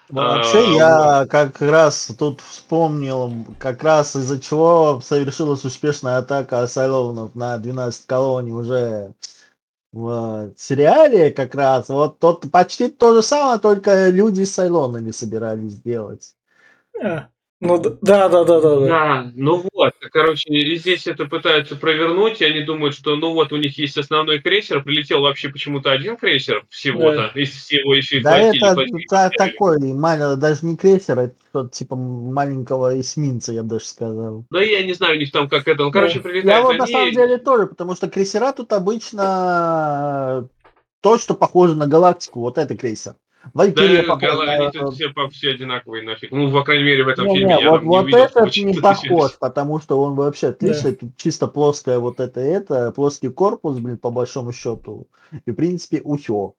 Вообще, 0.09 0.57
А, 0.81 1.21
я 1.21 1.27
как 1.27 1.61
раз 1.61 2.11
тут 2.17 2.41
вспомнил, 2.41 3.31
как 3.59 3.83
раз 3.83 4.15
из-за 4.15 4.39
чего 4.39 5.01
совершилась 5.03 5.63
успешная 5.63 6.17
атака 6.17 6.65
Сайлонов 6.65 7.35
на 7.35 7.57
12 7.59 8.07
колоний 8.07 8.51
уже 8.51 9.13
в 9.91 10.51
сериале 10.57 11.31
как 11.31 11.53
раз. 11.53 11.89
Вот 11.89 12.19
тот 12.19 12.49
почти 12.51 12.89
то 12.89 13.13
же 13.13 13.21
самое, 13.21 13.59
только 13.59 14.09
люди 14.09 14.43
с 14.43 14.55
Сайлонами 14.55 15.11
собирались 15.11 15.73
сделать. 15.73 16.35
А, 17.03 17.27
Ну 17.61 17.77
да, 17.77 17.89
да, 18.01 18.29
да, 18.29 18.45
да, 18.45 18.61
да. 18.61 18.79
Да, 18.87 19.31
ну 19.35 19.65
вот, 19.73 19.93
короче, 20.13 20.47
и 20.49 20.75
здесь 20.77 21.07
это 21.07 21.25
пытаются 21.25 21.75
провернуть, 21.75 22.39
и 22.39 22.45
они 22.45 22.61
думают, 22.61 22.95
что 22.95 23.17
ну 23.17 23.33
вот 23.33 23.51
у 23.51 23.57
них 23.57 23.77
есть 23.77 23.97
основной 23.97 24.39
крейсер, 24.39 24.81
прилетел 24.81 25.21
вообще 25.21 25.49
почему-то 25.49 25.91
один 25.91 26.15
крейсер 26.15 26.63
всего-то, 26.69 27.31
из 27.35 27.49
всего 27.49 27.93
еще 27.95 28.19
и 28.19 28.21
Да 28.21 28.37
это 28.39 28.75
поставили. 28.75 29.05
такой, 29.37 29.77
маленький, 29.93 30.39
даже 30.39 30.65
не 30.65 30.77
крейсер, 30.77 31.19
это 31.19 31.35
что-то 31.49 31.69
типа 31.69 31.97
маленького 31.97 32.97
эсминца, 32.97 33.51
я 33.51 33.63
бы 33.63 33.69
даже 33.71 33.85
сказал. 33.85 34.45
Да 34.49 34.61
я 34.61 34.81
не 34.85 34.93
знаю 34.93 35.17
у 35.17 35.19
них 35.19 35.29
там 35.33 35.49
как 35.49 35.67
это, 35.67 35.83
ну, 35.83 35.91
короче, 35.91 36.19
Да. 36.19 36.29
прилетают 36.29 36.45
Я 36.45 36.61
вот 36.61 36.77
на 36.77 36.83
они, 36.85 36.93
самом 36.93 37.11
деле 37.11 37.37
тоже, 37.39 37.67
потому 37.67 37.93
что 37.95 38.09
крейсера 38.09 38.53
тут 38.53 38.71
обычно 38.71 40.47
то, 41.01 41.17
что 41.17 41.33
похоже 41.33 41.75
на 41.75 41.87
галактику, 41.87 42.39
вот 42.39 42.57
это 42.57 42.77
крейсер. 42.77 43.15
Да, 43.43 43.51
Валькирия 43.53 44.03
гала- 44.03 44.19
похожа 44.19 44.51
они 44.51 44.71
тут 44.71 44.93
все, 44.95 45.09
по- 45.09 45.29
все 45.29 45.51
одинаковые 45.51 46.03
нафиг, 46.03 46.31
ну, 46.31 46.51
по 46.51 46.63
крайней 46.63 46.83
мере, 46.83 47.03
в 47.03 47.07
этом 47.07 47.25
Не, 47.27 47.35
фильме 47.35 47.55
не, 47.55 47.61
я 47.61 47.69
вот, 47.71 47.77
там 47.77 47.83
не 47.83 47.89
вот 47.89 48.03
увидел, 48.03 48.19
этот 48.19 48.57
не 48.57 48.73
похож, 48.73 49.31
потому 49.39 49.79
что 49.79 50.01
он 50.01 50.15
вообще 50.15 50.47
отличный, 50.47 50.95
тут 50.95 51.15
чисто 51.17 51.47
плоская 51.47 51.99
вот 51.99 52.19
это, 52.19 52.39
это, 52.41 52.91
плоский 52.91 53.29
корпус, 53.29 53.77
блин, 53.79 53.97
по 53.97 54.11
большому 54.11 54.51
счету. 54.53 55.07
И, 55.45 55.51
в 55.51 55.55
принципе, 55.55 56.01
ухё. 56.03 56.53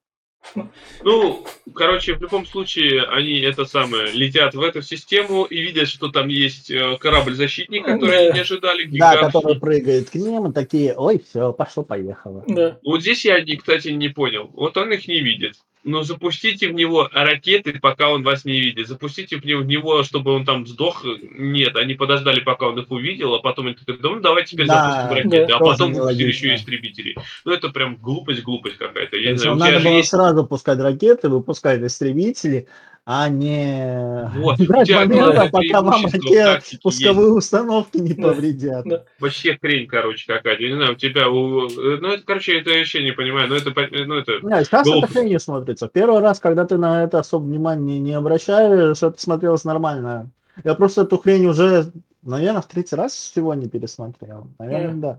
Ну, 1.05 1.45
короче, 1.75 2.15
в 2.15 2.23
любом 2.23 2.47
случае, 2.47 3.03
они 3.05 3.41
это 3.41 3.67
самое 3.67 4.11
летят 4.13 4.55
в 4.55 4.63
эту 4.63 4.81
систему 4.81 5.45
и 5.45 5.61
видят, 5.61 5.87
что 5.87 6.09
там 6.09 6.29
есть 6.29 6.71
э, 6.71 6.97
корабль-защитник, 6.99 7.85
который 7.85 8.11
Да. 8.11 8.17
они 8.21 8.33
не 8.33 8.41
ожидали, 8.41 8.85
Да, 8.85 8.91
гигантский. 8.91 9.27
который 9.27 9.61
прыгает 9.61 10.09
к 10.09 10.15
ним, 10.15 10.47
и 10.47 10.53
такие, 10.55 10.95
ой, 10.97 11.23
все, 11.29 11.53
пошло-поехало. 11.53 12.45
Да. 12.49 12.79
Вот 12.83 13.03
здесь 13.03 13.25
я, 13.27 13.45
кстати, 13.59 13.89
не 13.89 14.09
понял. 14.09 14.49
Вот 14.55 14.79
он 14.79 14.91
их 14.93 15.07
не 15.09 15.21
видит. 15.21 15.57
Но 15.83 16.03
запустите 16.03 16.69
в 16.69 16.73
него 16.73 17.09
ракеты, 17.13 17.79
пока 17.81 18.11
он 18.11 18.23
вас 18.23 18.45
не 18.45 18.61
видит. 18.61 18.87
Запустите 18.87 19.37
в 19.37 19.45
него, 19.45 20.03
чтобы 20.03 20.33
он 20.33 20.45
там 20.45 20.67
сдох. 20.67 21.05
Нет, 21.33 21.77
они 21.77 21.95
подождали, 21.95 22.41
пока 22.41 22.69
он 22.69 22.79
их 22.79 22.91
увидел, 22.91 23.35
а 23.35 23.41
потом 23.41 23.67
они 23.67 23.75
такие, 23.75 23.99
ну 24.03 24.21
давай 24.21 24.45
теперь 24.45 24.67
Да, 24.67 25.09
запустим 25.09 25.17
ракеты. 25.17 25.47
да, 25.49 25.57
а 25.57 25.59
потом 25.59 25.93
выпустили 25.95 26.29
еще 26.29 26.55
истребители. 26.55 27.17
Ну 27.45 27.53
это 27.53 27.71
прям 27.71 27.97
глупость, 27.97 28.43
глупость 28.43 28.77
какая-то. 28.77 29.17
Я 29.17 29.29
То 29.29 29.33
не 29.33 29.39
знаю, 29.39 29.57
надо 29.57 29.81
было 29.81 29.97
есть... 29.97 30.11
сразу 30.11 30.47
пускать 30.47 30.79
ракеты, 30.81 31.29
выпускать 31.29 31.81
истребители, 31.83 32.69
а 33.13 33.29
не 33.29 34.31
Вот, 34.39 34.57
тебя 34.59 35.01
момента, 35.01 35.49
пока 35.51 35.83
вам 35.83 36.03
те 36.05 36.11
тактике 36.11 36.35
есть. 36.77 36.83
пусковые 36.83 37.33
установки 37.33 37.97
не 37.97 38.15
Да, 38.15 38.29
повредят. 38.29 38.85
да. 38.87 39.03
Вообще 39.19 39.59
хрень, 39.61 39.89
короче, 39.89 40.33
какая-то. 40.33 40.63
Я 40.63 40.69
не 40.69 40.77
знаю, 40.77 40.93
у 40.93 40.95
тебя... 40.95 41.29
у- 41.29 41.69
Ну, 41.69 42.09
это, 42.09 42.23
короче, 42.25 42.61
это 42.61 42.71
я 42.71 42.79
вообще 42.79 43.03
не 43.03 43.11
понимаю. 43.11 43.49
Ну, 43.49 43.57
это... 43.57 43.71
Ну, 43.75 44.15
это... 44.15 44.33
Не, 44.43 44.65
сейчас 44.65 44.83
это 44.83 44.91
Глупо. 44.93 45.09
хрень 45.09 45.29
не 45.29 45.41
смотрится. 45.41 45.89
Первый 45.93 46.21
раз, 46.21 46.39
когда 46.39 46.65
ты 46.65 46.77
на 46.79 47.03
это 47.03 47.19
особо 47.19 47.43
внимания 47.45 47.99
не 47.99 48.13
обращаешь, 48.13 49.03
это 49.03 49.21
смотрелось 49.21 49.65
нормально. 49.65 50.31
Я 50.63 50.75
просто 50.77 51.03
эту 51.03 51.19
хрень 51.19 51.47
уже, 51.47 51.91
наверное, 52.23 52.63
в 52.63 52.67
третий 52.67 52.95
раз 52.95 53.15
сегодня 53.35 53.69
пересмотрел. 53.69 54.47
Наверное, 54.61 54.91
Мгм. 54.93 55.01
да. 55.01 55.19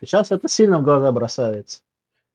Сейчас 0.00 0.30
это 0.30 0.48
сильно 0.48 0.78
в 0.78 0.82
глаза 0.84 1.10
бросается. 1.10 1.80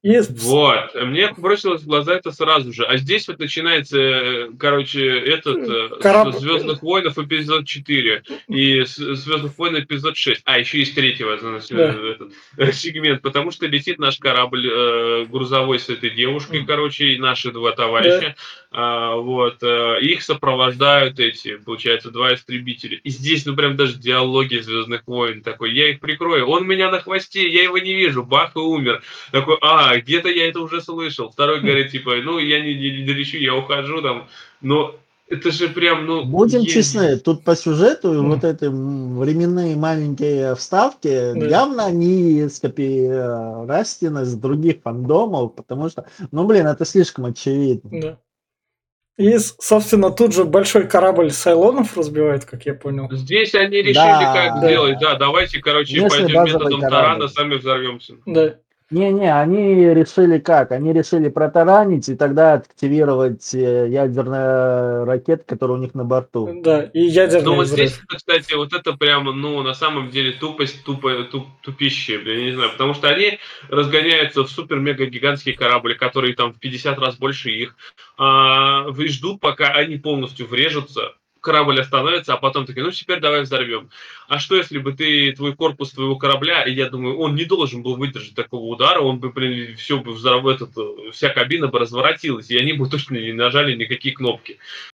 И 0.03 0.19
Вот, 0.29 0.93
мне 0.93 1.33
бросилось 1.35 1.81
в 1.81 1.87
глаза 1.87 2.13
это 2.13 2.31
сразу 2.31 2.71
же. 2.71 2.85
А 2.85 2.97
здесь 2.97 3.27
вот 3.27 3.39
начинается, 3.39 3.97
э, 3.99 4.49
короче, 4.57 5.03
этот 5.05 5.57
э, 5.67 5.89
Корабль. 5.99 6.33
Звездных 6.33 6.83
войнов 6.83 7.17
эпизод 7.17 7.65
4 7.65 8.21
и 8.47 8.83
Звездных 8.83 9.57
войн 9.57 9.79
эпизод 9.79 10.15
6. 10.15 10.41
А, 10.45 10.59
еще 10.59 10.79
есть 10.79 10.93
третьего 10.93 11.35
значит, 11.39 11.71
Да. 11.75 11.89
этот, 11.89 12.31
э, 12.57 12.71
сегмент, 12.73 13.23
потому 13.23 13.49
что 13.49 13.65
летит 13.65 13.97
наш 13.97 14.19
корабль 14.19 14.69
э, 14.71 15.25
грузовой 15.25 15.79
с 15.79 15.89
этой 15.89 16.11
девушкой, 16.11 16.59
Мгм. 16.59 16.67
короче, 16.67 17.07
и 17.13 17.17
наши 17.17 17.51
два 17.51 17.71
товарища. 17.71 18.35
А, 18.69 19.15
вот, 19.15 19.63
э, 19.63 19.99
их 20.01 20.21
сопровождают 20.21 21.19
эти, 21.19 21.57
получается, 21.57 22.11
два 22.11 22.35
истребителя. 22.35 22.99
И 23.03 23.09
здесь, 23.09 23.45
ну, 23.47 23.55
прям 23.55 23.75
даже 23.75 23.95
диалоги 23.95 24.57
Звездных 24.57 25.07
войн 25.07 25.41
такой, 25.41 25.73
я 25.73 25.89
их 25.89 25.99
прикрою, 26.01 26.47
он 26.47 26.67
меня 26.67 26.91
на 26.91 26.99
хвосте, 26.99 27.49
я 27.49 27.63
его 27.63 27.79
не 27.79 27.95
вижу, 27.95 28.23
бах, 28.23 28.55
и 28.55 28.59
умер. 28.59 29.01
Такой, 29.31 29.57
а, 29.61 29.86
где-то 29.95 30.27
я 30.29 30.49
это 30.49 30.59
уже 30.59 30.81
слышал. 30.81 31.29
Второй 31.31 31.61
говорит, 31.61 31.91
типа, 31.91 32.15
ну, 32.23 32.37
я 32.39 32.59
не, 32.61 32.75
не, 32.75 32.91
не 32.99 33.05
долечу, 33.05 33.37
я 33.37 33.55
ухожу 33.55 34.01
там. 34.01 34.27
Но 34.61 34.95
это 35.29 35.51
же 35.51 35.67
прям, 35.69 36.05
ну... 36.05 36.25
Будем 36.25 36.59
есть- 36.61 36.73
честны, 36.73 37.17
тут 37.17 37.43
по 37.43 37.55
сюжету 37.55 38.13
и 38.13 38.17
Мгм. 38.17 38.29
вот 38.31 38.43
эти 38.43 38.65
временные 38.65 39.75
маленькие 39.75 40.55
вставки 40.55 41.33
Да. 41.33 41.47
явно 41.47 41.85
они 41.85 42.47
скопирастены 42.49 44.25
с 44.25 44.33
других 44.35 44.77
фандомов, 44.83 45.55
потому 45.55 45.89
что, 45.89 46.05
ну 46.31 46.45
блин, 46.45 46.67
это 46.67 46.85
слишком 46.85 47.25
очевидно. 47.25 47.89
Да. 48.01 48.17
И, 49.17 49.35
собственно, 49.39 50.11
тут 50.11 50.33
же 50.35 50.43
большой 50.45 50.87
корабль 50.87 51.31
Сайлонов 51.31 51.97
разбивает, 51.97 52.45
как 52.45 52.67
я 52.67 52.75
понял. 52.75 53.07
Здесь 53.11 53.55
они 53.55 53.77
решили, 53.77 53.93
Да. 53.95 54.33
как 54.33 54.61
Да. 54.61 54.67
сделать. 54.67 54.99
Да, 55.01 55.15
давайте, 55.15 55.59
короче, 55.59 55.99
Местный 55.99 56.21
пойдем 56.25 56.43
методом 56.43 56.79
корабль. 56.81 56.89
тарана, 56.91 57.27
сами 57.27 57.55
взорвемся. 57.55 58.13
Да. 58.27 58.55
Не-не, 58.89 59.33
они 59.37 59.75
решили 59.93 60.39
как? 60.39 60.71
Они 60.71 60.93
решили 60.93 61.27
протаранить 61.27 62.07
и 62.07 62.15
тогда 62.15 62.53
активировать 62.53 63.53
э, 63.53 63.89
ядерные 63.89 65.03
ракеты, 65.03 65.43
которые 65.43 65.77
у 65.77 65.81
них 65.81 65.93
на 65.93 66.05
борту. 66.05 66.61
Да. 66.63 66.83
И 66.93 67.01
ядерный 67.01 67.43
Ну 67.43 67.55
вот 67.55 67.65
взрыв. 67.65 67.89
здесь, 67.89 68.01
кстати, 68.07 68.53
вот 68.53 68.71
это 68.71 68.93
прямо, 68.93 69.33
ну, 69.33 69.61
на 69.61 69.73
самом 69.73 70.09
деле 70.09 70.31
тупость, 70.31 70.85
тупо, 70.85 71.25
туп, 71.25 71.47
тупище, 71.61 72.17
блин, 72.19 72.39
я 72.39 72.45
не 72.45 72.51
знаю, 72.53 72.71
потому 72.71 72.93
что 72.93 73.09
они 73.09 73.39
разгоняются 73.67 74.43
в 74.43 74.49
супер-мега-гигантские 74.49 75.55
корабли, 75.57 75.93
которые 75.95 76.33
там 76.33 76.53
в 76.53 76.59
50 76.59 76.97
раз 76.97 77.17
больше 77.17 77.49
их, 77.49 77.75
а, 78.17 78.87
и 78.97 79.07
ждут, 79.09 79.41
пока 79.41 79.67
они 79.73 79.97
полностью 79.97 80.47
врежутся, 80.47 81.13
корабль 81.47 81.79
остановится, 81.79 82.33
а 82.33 82.37
потом 82.37 82.65
такие, 82.65 82.83
ну 82.83 82.91
теперь 82.91 83.21
давай 83.21 83.43
взорвем. 83.43 83.89
А 84.27 84.37
что 84.37 84.57
если 84.57 84.79
бы 84.79 84.91
ты, 84.91 85.31
твой 85.31 85.55
корпус 85.55 85.91
твоего 85.91 86.17
корабля, 86.17 86.63
и 86.63 86.73
я 86.73 86.89
думаю, 86.89 87.17
он 87.17 87.35
не 87.35 87.45
должен 87.45 87.83
был 87.83 87.95
выдержать 87.95 88.35
такого 88.35 88.65
удара, 88.65 88.99
он 88.99 89.19
бы, 89.19 89.29
блин, 89.29 89.77
все 89.77 89.97
бы 89.97 90.11
взорвал, 90.11 90.49
этот, 90.49 90.71
вся 91.13 91.29
кабина 91.29 91.69
бы 91.69 91.79
разворотилась, 91.79 92.49
и 92.49 92.57
они 92.57 92.73
бы 92.73 92.89
точно 92.89 93.15
не 93.15 93.31
нажали 93.31 93.77
никакие 93.77 94.13
кнопки. 94.13 94.57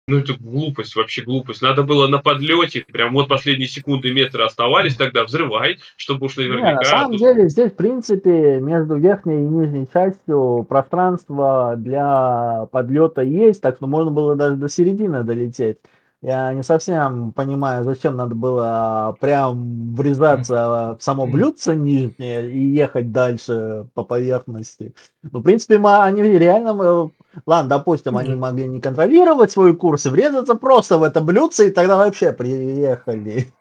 Ну, 0.08 0.20
это 0.20 0.36
глупость, 0.40 0.96
вообще 0.96 1.22
глупость. 1.22 1.62
Надо 1.62 1.84
было 1.84 2.08
на 2.08 2.20
подлете, 2.20 2.86
прям 2.90 3.14
вот 3.14 3.28
последние 3.28 3.68
секунды 3.68 4.14
метры 4.14 4.46
оставались, 4.46 4.96
тогда 4.96 5.26
взрывай, 5.26 5.80
чтобы 5.98 6.28
уж 6.28 6.38
Не, 6.38 6.48
наверняка... 6.48 6.76
на 6.76 6.84
самом 6.86 7.12
тут- 7.12 7.20
деле 7.20 7.50
здесь, 7.50 7.74
в 7.74 7.76
принципе, 7.76 8.62
между 8.62 8.96
верхней 8.96 9.44
и 9.44 9.48
нижней 9.50 9.86
частью 9.92 10.66
пространство 10.70 11.74
для 11.76 12.68
подлета 12.72 13.22
есть, 13.22 13.62
так 13.62 13.76
что 13.76 13.88
можно 13.88 14.12
было 14.12 14.38
даже 14.38 14.56
до 14.56 14.70
середины 14.70 15.26
долететь. 15.26 15.80
Я 16.24 16.52
не 16.54 16.64
совсем 16.64 17.32
понимаю, 17.32 17.84
зачем 17.84 18.16
надо 18.16 18.34
было 18.34 19.16
прям 19.20 19.94
врезаться 19.96 20.98
в 21.00 21.04
само 21.04 21.28
блюдце 21.28 21.76
нижнее 21.76 22.52
и 22.52 22.60
ехать 22.60 23.12
дальше 23.12 23.88
по 23.94 24.04
поверхности. 24.04 24.96
Ну, 25.22 25.40
в 25.40 25.44
принципе, 25.44 25.78
ма- 25.78 26.06
они 26.06 26.24
реально, 26.24 26.70
э, 26.82 27.10
ладно, 27.46 27.70
допустим, 27.70 28.18
они 28.18 28.34
могли 28.36 28.68
не 28.68 28.82
контролировать 28.82 29.52
свой 29.52 29.76
курс 29.76 30.08
и 30.08 30.10
врезаться 30.10 30.56
просто 30.56 30.98
в 30.98 31.04
это 31.04 31.22
блюдце, 31.22 31.68
и 31.68 31.72
тогда 31.72 31.98
вообще 31.98 32.34
приехали. 32.34 33.54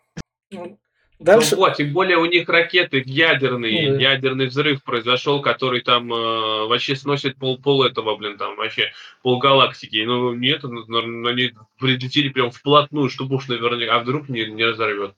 Дальше. 1.18 1.56
Ну 1.56 1.62
вот, 1.62 1.74
тем 1.76 1.92
более 1.92 2.18
у 2.18 2.26
них 2.26 2.48
ракеты 2.48 3.02
ядерные, 3.06 3.92
да. 3.92 3.98
ядерный 3.98 4.46
взрыв 4.46 4.84
произошел, 4.84 5.40
который 5.40 5.80
там 5.80 6.12
э, 6.12 6.66
вообще 6.66 6.94
сносит 6.94 7.36
пол, 7.38 7.58
пол 7.58 7.84
этого, 7.84 8.16
блин, 8.16 8.36
там 8.36 8.56
вообще 8.56 8.92
пол 9.22 9.38
галактики. 9.38 10.04
Ну 10.04 10.34
нет, 10.34 10.62
ну, 10.62 10.84
ну, 10.86 11.28
они 11.28 11.52
прилетели 11.78 12.28
прям 12.28 12.50
вплотную, 12.50 13.08
чтобы 13.08 13.36
уж 13.36 13.48
наверняка, 13.48 13.96
а 13.96 14.00
вдруг 14.00 14.28
не, 14.28 14.44
не 14.46 14.64
разорвет. 14.64 15.14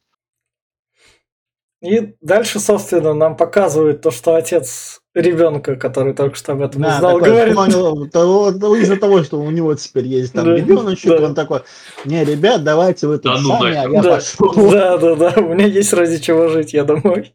И 1.80 2.14
дальше, 2.20 2.58
собственно, 2.58 3.14
нам 3.14 3.36
показывают 3.36 4.02
то, 4.02 4.10
что 4.10 4.34
отец 4.34 5.00
ребенка, 5.14 5.76
который 5.76 6.12
только 6.12 6.34
что 6.36 6.52
об 6.52 6.62
этом 6.62 6.82
Да, 6.82 6.96
узнал, 6.96 7.18
такой, 7.18 7.28
говорит. 7.30 7.54
понял, 7.54 8.08
того- 8.08 8.52
того- 8.52 8.76
из-за 8.76 8.96
того, 8.96 9.22
что 9.22 9.40
у 9.40 9.50
него 9.50 9.74
теперь 9.76 10.06
есть 10.06 10.32
там 10.32 10.44
Да, 10.46 10.56
ребеночек, 10.56 11.10
да. 11.10 11.26
он 11.26 11.34
такой, 11.36 11.60
не, 12.04 12.24
ребят, 12.24 12.64
давайте 12.64 13.06
вы 13.06 13.18
тут 13.18 13.32
Да 13.34 13.40
ну 13.40 13.48
сами, 13.58 13.76
а 13.76 13.88
нахер. 13.88 13.90
я 13.92 14.02
Да, 14.02 14.14
пошел. 14.16 14.70
да, 14.72 14.98
да, 14.98 15.14
да, 15.14 15.34
у 15.40 15.54
меня 15.54 15.66
есть 15.66 15.92
ради 15.92 16.18
чего 16.18 16.48
жить, 16.48 16.72
я 16.72 16.82
домой. 16.84 17.32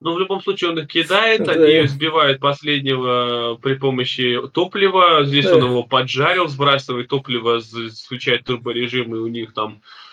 Ну, 0.00 0.14
в 0.14 0.18
любом 0.20 0.40
случае, 0.40 0.70
он 0.70 0.78
их 0.78 0.86
кидает, 0.88 1.44
Да. 1.44 1.52
они 1.52 1.86
сбивают 1.88 2.40
последнего 2.40 3.58
при 3.60 3.74
помощи 3.74 4.38
топлива. 4.54 5.24
Здесь 5.24 5.44
Да. 5.46 5.56
он 5.56 5.64
его 5.64 5.82
поджарил, 5.82 6.46
сбрасывает 6.48 7.08
топливо, 7.08 7.60
включает 8.06 8.44
турборежим, 8.44 9.14
и 9.14 9.18
у 9.18 9.26
них 9.26 9.52
там 9.54 9.82
э, 9.82 10.07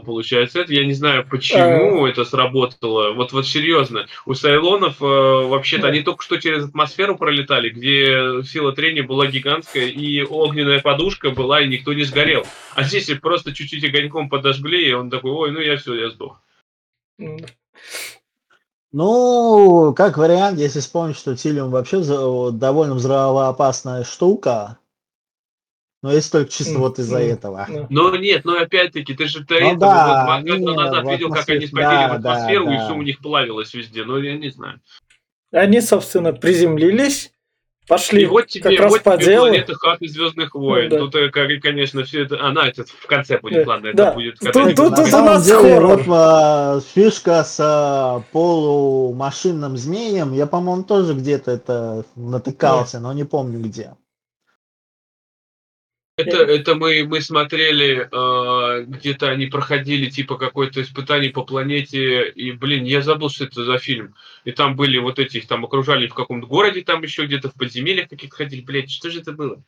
получается 0.00 0.60
это. 0.60 0.72
Я 0.72 0.84
не 0.84 0.92
знаю, 0.92 1.26
почему 1.28 2.06
это 2.06 2.24
сработало. 2.24 3.12
Вот, 3.12 3.32
вот 3.32 3.46
серьезно. 3.46 4.06
У 4.26 4.34
Сайлонов 4.34 5.00
э, 5.00 5.04
вообще-то 5.04 5.88
они 5.88 6.02
только 6.02 6.22
что 6.22 6.40
через 6.40 6.64
атмосферу 6.66 7.16
пролетали, 7.16 7.70
где 7.70 8.42
сила 8.44 8.72
трения 8.72 9.02
была 9.02 9.26
гигантская, 9.26 9.86
и 9.86 10.22
огненная 10.22 10.80
подушка 10.80 11.30
была, 11.30 11.60
и 11.62 11.68
никто 11.68 11.92
не 11.92 12.04
сгорел. 12.04 12.44
А 12.74 12.82
здесь 12.82 13.10
просто 13.20 13.54
чуть-чуть 13.54 13.84
огоньком 13.84 14.28
подожгли, 14.28 14.88
и 14.88 14.92
он 14.92 15.10
такой, 15.10 15.30
ой, 15.30 15.50
ну 15.52 15.60
я 15.60 15.76
все, 15.76 15.94
я 15.94 16.10
сдох. 16.10 16.40
Ну, 18.92 19.94
как 19.96 20.18
вариант, 20.18 20.58
если 20.58 20.80
вспомнить, 20.80 21.16
что 21.16 21.34
Тилиум 21.34 21.70
вообще 21.70 22.02
довольно 22.52 22.94
взрывоопасная 22.94 24.04
штука, 24.04 24.76
но 26.02 26.12
если 26.12 26.30
только 26.32 26.50
чисто 26.52 26.78
вот 26.78 26.98
из-за 26.98 27.18
этого. 27.20 27.66
ну. 27.68 27.86
Но 27.88 28.16
нет, 28.16 28.44
но 28.44 28.58
опять-таки, 28.58 29.14
ты 29.14 29.26
же 29.26 29.40
до 29.44 29.54
Ну 29.54 29.66
этого 29.66 29.78
да, 29.78 30.24
вот 30.38 30.44
кадра 30.46 30.74
назад 30.74 31.04
видел, 31.10 31.30
как 31.30 31.48
они 31.48 31.66
спалили 31.66 31.84
да, 31.90 32.08
в 32.08 32.12
атмосферу, 32.16 32.64
да, 32.66 32.74
и 32.74 32.78
да. 32.78 32.84
все 32.84 32.94
у 32.94 33.02
них 33.02 33.18
плавилось 33.20 33.72
везде. 33.72 34.04
Ну, 34.04 34.18
я 34.18 34.36
не 34.36 34.50
знаю. 34.50 34.80
Они, 35.52 35.80
собственно, 35.80 36.32
приземлились, 36.32 37.30
пошли 37.86 38.22
И 38.22 38.26
вот 38.26 38.44
как 38.44 38.50
тебе, 38.50 38.78
раз 38.78 38.90
вот 38.90 39.02
по 39.02 39.16
тебе 39.16 39.26
делу. 39.26 39.46
планета 39.48 39.74
Хак 39.74 40.02
из 40.02 40.12
Звездных 40.14 40.54
войн. 40.54 40.88
да. 40.88 40.98
Тут, 40.98 41.14
э, 41.14 41.28
конечно, 41.30 42.04
все 42.04 42.22
это. 42.22 42.42
Она 42.42 42.66
это 42.68 42.84
в 42.84 43.06
конце 43.06 43.38
будет, 43.38 43.64
Да, 43.64 43.70
ладно, 43.72 43.86
это 43.88 43.96
да. 43.96 44.12
будет. 44.12 44.38
Тут- 44.40 44.52
тут- 44.52 44.76
тут 44.96 44.98
у 45.12 45.24
нас 45.24 45.44
деле, 45.44 45.78
вот 45.80 46.02
а, 46.08 46.80
фишка 46.94 47.44
с 47.44 47.58
а, 47.60 48.22
полумашинным 48.32 49.76
змеем, 49.76 50.32
я, 50.32 50.46
по-моему, 50.46 50.84
тоже 50.84 51.14
где-то 51.14 51.50
это 51.50 52.04
натыкался, 52.16 52.98
но 52.98 53.12
не 53.12 53.24
помню 53.24 53.60
где. 53.60 53.92
Это, 56.16 56.36
это 56.42 56.74
мы, 56.74 57.04
мы 57.04 57.22
смотрели, 57.22 58.06
э, 58.10 58.84
где-то 58.84 59.30
они 59.30 59.46
проходили 59.46 60.10
типа 60.10 60.36
какое-то 60.36 60.82
испытание 60.82 61.30
по 61.30 61.42
планете, 61.42 62.28
и, 62.28 62.52
блин, 62.52 62.84
я 62.84 63.00
забыл, 63.00 63.30
что 63.30 63.44
это 63.44 63.64
за 63.64 63.78
фильм. 63.78 64.14
И 64.44 64.52
там 64.52 64.76
были 64.76 64.98
вот 64.98 65.18
эти, 65.18 65.38
их 65.38 65.46
там 65.46 65.64
окружали 65.64 66.06
в 66.06 66.14
каком-то 66.14 66.46
городе, 66.46 66.82
там 66.82 67.02
еще 67.02 67.24
где-то 67.24 67.48
в 67.48 67.54
подземельях 67.54 68.10
каких-то 68.10 68.36
ходили. 68.36 68.60
Блядь, 68.60 68.90
что 68.90 69.10
же 69.10 69.20
это 69.20 69.32
было? 69.32 69.62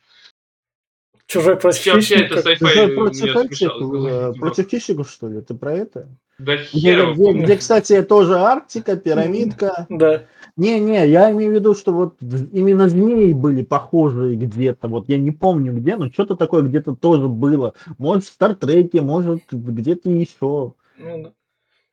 Чужой 1.27 1.55
против 1.57 1.83
этих, 1.95 3.61
э, 3.61 4.33
против 4.33 4.69
хищников, 4.69 5.09
что 5.09 5.27
ли? 5.27 5.41
Ты 5.41 5.55
про 5.55 5.73
это? 5.73 6.07
Да 6.37 6.55
Где, 6.73 6.95
где- 7.13 7.33
где, 7.33 7.57
кстати, 7.57 8.01
тоже 8.03 8.37
Арктика, 8.37 8.95
пирамидка. 8.95 9.87
Да. 9.89 10.23
Не-не, 10.57 11.05
я 11.09 11.31
имею 11.31 11.51
в 11.51 11.55
виду, 11.55 11.75
что 11.75 11.91
вот 11.91 12.15
именно 12.21 12.87
змеи 12.87 13.33
были 13.33 13.61
похожие 13.63 14.35
где-то. 14.37 14.87
Вот 14.87 15.09
я 15.09 15.17
не 15.17 15.31
помню 15.31 15.73
где, 15.73 15.97
но 15.97 16.09
что-то 16.09 16.35
такое 16.37 16.61
где-то 16.61 16.95
тоже 16.95 17.27
было. 17.27 17.73
Может, 17.97 18.23
в 18.25 18.27
Стартреке, 18.27 19.01
может, 19.01 19.41
где-то 19.51 20.09
еще. 20.09 20.73
Ну, 20.97 21.23
да. 21.23 21.31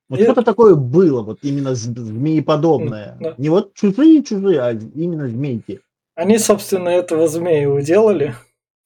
Вот 0.09 0.21
И- 0.21 0.23
что-то 0.25 0.43
такое 0.43 0.75
было, 0.77 1.23
вот 1.23 1.39
именно 1.43 1.75
змееподобное. 1.75 3.17
Да. 3.21 3.35
Не 3.39 3.49
вот 3.49 3.75
чужие-чужие, 3.75 4.61
а 4.61 4.73
именно 4.73 5.27
змейки. 5.29 5.81
Они, 6.15 6.39
собственно, 6.39 6.89
этого 6.91 7.27
змея 7.29 7.69
уделали. 7.71 8.35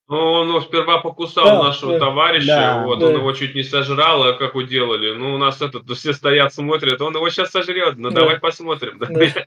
Он 0.08 0.48
его 0.48 0.60
сперва 0.60 0.98
покусал 0.98 1.44
Да, 1.44 1.62
нашего 1.64 1.92
да. 1.94 1.98
товарища, 1.98 2.46
Да, 2.46 2.84
вот, 2.84 3.00
да. 3.00 3.06
он 3.06 3.16
его 3.16 3.32
чуть 3.32 3.56
не 3.56 3.64
сожрал, 3.64 4.22
а 4.22 4.32
как 4.34 4.54
уделали. 4.54 5.16
Ну, 5.16 5.34
у 5.34 5.38
нас 5.38 5.60
этот, 5.60 5.90
все 5.96 6.12
стоят, 6.12 6.54
смотрят, 6.54 7.00
он 7.00 7.16
его 7.16 7.28
сейчас 7.28 7.50
сожрет, 7.50 7.96
ну 7.96 8.10
Да. 8.10 8.20
давай 8.20 8.38
посмотрим. 8.38 8.98
да. 8.98 9.06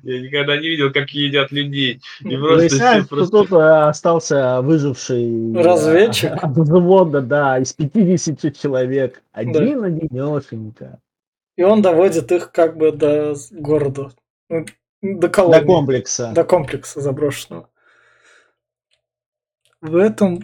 Я 0.02 0.20
никогда 0.20 0.56
не 0.58 0.68
видел, 0.68 0.92
как 0.92 1.10
едят 1.10 1.50
людей. 1.50 2.00
И 2.20 2.36
Ну, 2.36 2.46
просто 2.46 2.68
что 3.00 3.08
просто... 3.08 3.36
тут 3.38 3.52
э, 3.52 3.88
остался 3.88 4.60
выживший 4.60 5.54
э, 5.54 5.62
Разведчик. 5.62 6.32
от 6.32 6.50
взвода, 6.56 7.20
да, 7.22 7.58
из 7.58 7.72
50 7.72 8.56
человек. 8.56 9.22
Один 9.32 9.82
одинешенько. 9.82 11.00
И 11.56 11.62
он 11.62 11.80
доводит 11.80 12.30
их 12.30 12.52
как 12.52 12.76
бы 12.76 12.92
до 12.92 13.34
города. 13.50 14.10
Ну, 14.50 14.66
До 15.02 15.28
До 15.28 15.62
комплекса. 15.62 16.32
До 16.34 16.44
комплекса 16.44 17.00
заброшенного. 17.00 17.68
В 19.80 19.96
этом... 19.96 20.42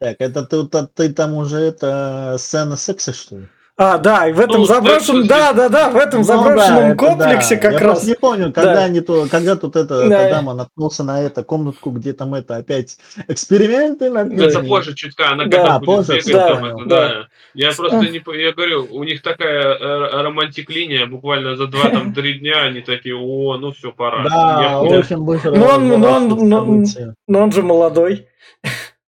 Так, 0.00 0.16
это 0.20 0.44
ты, 0.44 0.64
ты, 0.66 0.86
ты 0.94 1.12
там 1.12 1.34
уже 1.34 1.58
это 1.58 2.36
сцена 2.38 2.76
секса, 2.76 3.12
что 3.12 3.36
ли? 3.38 3.48
А, 3.80 3.96
да, 3.98 4.26
и 4.28 4.32
в 4.32 4.40
этом 4.40 4.62
Ну, 4.62 4.64
заброшенном... 4.66 5.28
Да, 5.28 5.52
да, 5.52 5.68
да, 5.68 5.88
в 5.90 5.96
этом 5.96 6.22
Ну 6.22 6.26
да, 6.26 6.36
заброшенном 6.36 6.84
это 6.84 6.96
комплексе 6.96 7.54
да. 7.56 7.60
как 7.62 7.72
Я 7.74 7.78
раз... 7.78 7.88
просто 7.90 8.06
не 8.08 8.14
помню, 8.16 8.52
когда, 8.52 8.74
Да. 8.74 8.84
они 8.84 9.00
то, 9.00 9.26
когда 9.30 9.54
тут 9.54 9.76
это, 9.76 10.08
Да. 10.08 10.22
эта 10.22 10.34
дама 10.34 10.54
наткнулся 10.54 11.04
на 11.04 11.20
это 11.22 11.44
комнатку, 11.44 11.90
где 11.90 12.12
там 12.12 12.34
это 12.34 12.56
опять 12.56 12.96
эксперименты 13.28 14.10
над 14.10 14.34
Да. 14.34 14.46
Это 14.46 14.60
позже 14.64 14.94
чутка, 14.94 15.30
она 15.30 15.44
Да, 15.44 15.56
когда 15.58 15.78
будет 15.78 15.86
позже, 15.86 16.12
бегать, 16.14 16.32
да, 16.32 16.48
там 16.54 16.64
это, 16.64 16.84
да. 16.86 17.08
да. 17.08 17.26
Я 17.54 17.72
просто 17.72 17.98
не... 18.08 18.18
по- 18.18 18.32
Я 18.34 18.52
говорю, 18.52 18.88
у 18.90 19.04
них 19.04 19.22
такая 19.22 19.74
э, 19.76 20.22
романтик-линия, 20.22 21.06
буквально 21.06 21.56
за 21.56 21.68
два-три 21.68 22.34
дня 22.40 22.62
они 22.62 22.80
такие, 22.80 23.14
о, 23.16 23.58
ну 23.58 23.70
все, 23.72 23.92
пора. 23.92 24.24
Да, 24.28 24.60
Я- 24.62 24.80
очень 24.80 25.18
быстро. 25.18 25.52
Он- 25.52 25.92
он-. 26.04 26.84
Но 27.28 27.40
он 27.42 27.52
же 27.52 27.62
молодой. 27.62 28.27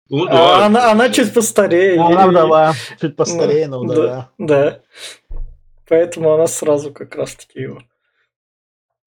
Ну 0.09 0.25
А 0.27 0.31
да. 0.59 0.65
она, 0.67 0.91
она 0.91 1.09
чуть 1.09 1.33
постарее. 1.33 1.95
Ну, 1.97 2.07
Она 2.07 2.25
И- 2.25 2.29
вдова, 2.29 2.73
чуть 3.01 3.15
постарее, 3.15 3.67
но 3.67 3.83
да, 3.83 3.93
вдова. 3.93 4.31
да. 4.37 4.81
Поэтому 5.89 6.31
она 6.33 6.47
сразу 6.47 6.91
как 6.93 7.15
раз 7.15 7.35
таки 7.35 7.61
его. 7.61 7.81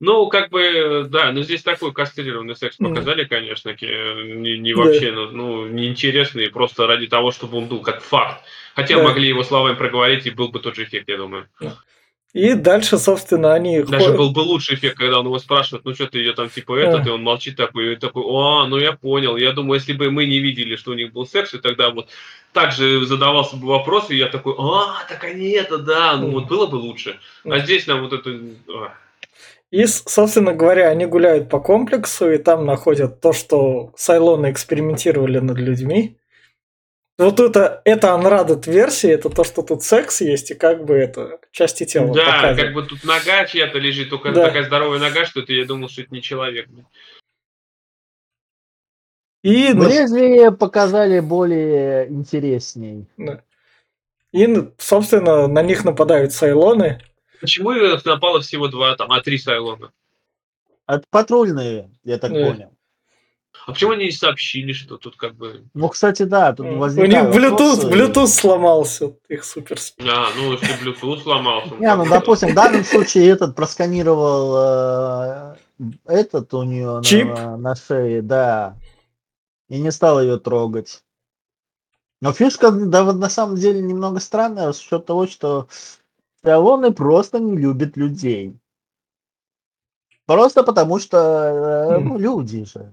Ну, 0.02 0.28
как 0.28 0.48
бы, 0.50 1.06
да, 1.10 1.30
но 1.32 1.42
здесь 1.42 1.62
такой 1.62 1.92
кастрированный 1.92 2.56
секс 2.56 2.76
показали, 2.76 3.24
конечно, 3.24 3.74
ки- 3.74 3.84
не, 4.34 4.58
не 4.58 4.72
Да. 4.74 4.80
вообще, 4.80 5.12
ну, 5.12 5.30
ну, 5.30 5.66
неинтересный, 5.68 6.48
просто 6.50 6.86
ради 6.86 7.06
того, 7.06 7.32
чтобы 7.32 7.58
он 7.58 7.66
был 7.66 7.80
как 7.82 8.00
факт. 8.02 8.42
Хотя 8.74 8.96
Да. 8.96 9.02
могли 9.02 9.28
его 9.28 9.42
словами 9.42 9.74
проговорить, 9.76 10.24
и 10.26 10.30
был 10.30 10.48
бы 10.48 10.58
тот 10.60 10.74
же 10.76 10.84
эффект, 10.84 11.08
я 11.08 11.18
думаю. 11.18 11.48
И 12.32 12.54
дальше, 12.54 12.96
собственно, 12.98 13.54
они 13.54 13.82
Даже 13.82 14.12
был 14.12 14.30
бы 14.30 14.40
лучший 14.40 14.76
эффект, 14.76 14.98
когда 14.98 15.18
он 15.18 15.26
его 15.26 15.38
спрашивает, 15.40 15.84
ну 15.84 15.94
что 15.94 16.06
ты 16.06 16.18
ее 16.18 16.32
там 16.32 16.48
типа 16.48 16.76
этот, 16.76 17.06
и 17.06 17.10
он 17.10 17.22
молчит 17.22 17.56
такой, 17.56 17.94
и 17.94 17.96
такой, 17.96 18.22
о, 18.24 18.66
ну 18.66 18.78
я 18.78 18.92
понял. 18.92 19.36
Я 19.36 19.52
думаю, 19.52 19.80
если 19.80 19.94
бы 19.94 20.12
мы 20.12 20.26
не 20.26 20.38
видели, 20.38 20.76
что 20.76 20.92
у 20.92 20.94
них 20.94 21.12
был 21.12 21.26
секс, 21.26 21.54
и 21.54 21.58
тогда 21.58 21.90
вот 21.90 22.08
также 22.52 23.04
задавался 23.04 23.56
бы 23.56 23.66
вопрос, 23.66 24.10
и 24.10 24.16
я 24.16 24.28
такой, 24.28 24.54
а, 24.58 25.04
так 25.08 25.24
они 25.24 25.50
это, 25.50 25.78
да, 25.78 26.16
ну 26.16 26.30
вот 26.30 26.46
было 26.46 26.66
бы 26.66 26.76
лучше. 26.76 27.18
А 27.44 27.58
здесь 27.58 27.88
нам 27.88 28.02
вот 28.02 28.12
это... 28.12 28.30
а. 28.68 28.94
И, 29.72 29.86
собственно 29.86 30.52
говоря, 30.52 30.88
они 30.88 31.06
гуляют 31.06 31.48
по 31.48 31.60
комплексу, 31.60 32.30
и 32.30 32.38
там 32.38 32.66
находят 32.66 33.20
то, 33.20 33.32
что 33.32 33.92
Сайлоны 33.96 34.50
экспериментировали 34.50 35.38
над 35.38 35.58
людьми. 35.58 36.16
Вот 37.20 37.38
это, 37.38 37.82
это 37.84 38.08
unradded 38.08 38.62
версия, 38.70 39.12
это 39.12 39.28
то, 39.28 39.44
что 39.44 39.60
тут 39.60 39.82
секс 39.82 40.22
есть, 40.22 40.52
и 40.52 40.54
как 40.54 40.86
бы 40.86 40.94
это 40.94 41.38
части 41.50 41.84
тела 41.84 42.14
Да, 42.14 42.24
показывают. 42.24 42.60
как 42.60 42.72
бы 42.72 42.82
тут 42.86 43.04
нога 43.04 43.44
чья-то 43.44 43.78
лежит, 43.78 44.08
только 44.08 44.32
Да. 44.32 44.46
такая 44.46 44.64
здоровая 44.64 44.98
нога, 44.98 45.26
что 45.26 45.40
это 45.40 45.52
я 45.52 45.66
думал, 45.66 45.90
что 45.90 46.00
это 46.00 46.14
не 46.14 46.22
человек. 46.22 46.66
И, 49.42 49.68
лезвие 49.74 50.50
показали 50.50 51.20
более 51.20 52.08
интересней. 52.10 53.06
и, 54.32 54.46
на- 54.46 54.72
собственно, 54.78 55.46
на 55.46 55.62
них 55.62 55.84
нападают 55.84 56.32
Сайлоны. 56.32 57.02
Почему 57.42 57.72
их 57.72 58.02
напало 58.06 58.40
всего 58.40 58.68
два, 58.68 58.96
там, 58.96 59.12
а 59.12 59.20
три 59.20 59.36
Сайлона? 59.36 59.92
От 60.86 61.04
патрульные, 61.10 61.90
я 62.02 62.16
так 62.18 62.32
Да. 62.32 62.46
понял. 62.46 62.72
А 63.70 63.72
почему 63.72 63.92
они 63.92 64.06
не 64.06 64.10
сообщили, 64.10 64.72
что 64.72 64.96
тут 64.96 65.14
как 65.14 65.36
бы... 65.36 65.62
Ну, 65.74 65.88
кстати, 65.88 66.24
да, 66.24 66.52
тут 66.52 66.66
У 66.66 66.72
них 66.72 66.96
Bluetooth, 66.96 67.76
вопросы. 67.76 67.88
Bluetooth 67.88 68.26
сломался, 68.26 69.12
их 69.28 69.44
супер. 69.44 69.78
А, 70.00 70.26
ну, 70.36 70.52
если 70.54 70.74
Bluetooth 70.82 71.22
сломался. 71.22 71.76
Не, 71.76 71.94
ну, 71.94 72.04
допустим, 72.04 72.48
в 72.48 72.54
данном 72.54 72.82
случае 72.82 73.28
этот 73.28 73.54
просканировал 73.54 74.56
э, 74.56 75.56
этот 76.04 76.52
у 76.52 76.64
нее 76.64 77.00
Чип? 77.04 77.28
на, 77.28 77.56
на 77.56 77.76
шее, 77.76 78.22
да, 78.22 78.76
и 79.68 79.80
не 79.80 79.92
стал 79.92 80.20
ее 80.20 80.40
трогать. 80.40 81.04
Но 82.20 82.32
фишка, 82.32 82.72
да, 82.72 83.04
вот 83.04 83.18
на 83.18 83.30
самом 83.30 83.54
деле 83.54 83.80
немного 83.80 84.18
странная, 84.18 84.72
с 84.72 84.80
учетом 84.80 85.02
того, 85.02 85.26
что 85.28 85.68
Сайлоны 86.42 86.90
просто 86.90 87.38
не 87.38 87.56
любят 87.56 87.96
людей. 87.96 88.58
Просто 90.26 90.64
потому 90.64 90.98
что 90.98 91.18
э, 91.18 91.98
ну, 92.00 92.18
люди 92.18 92.64
же. 92.64 92.92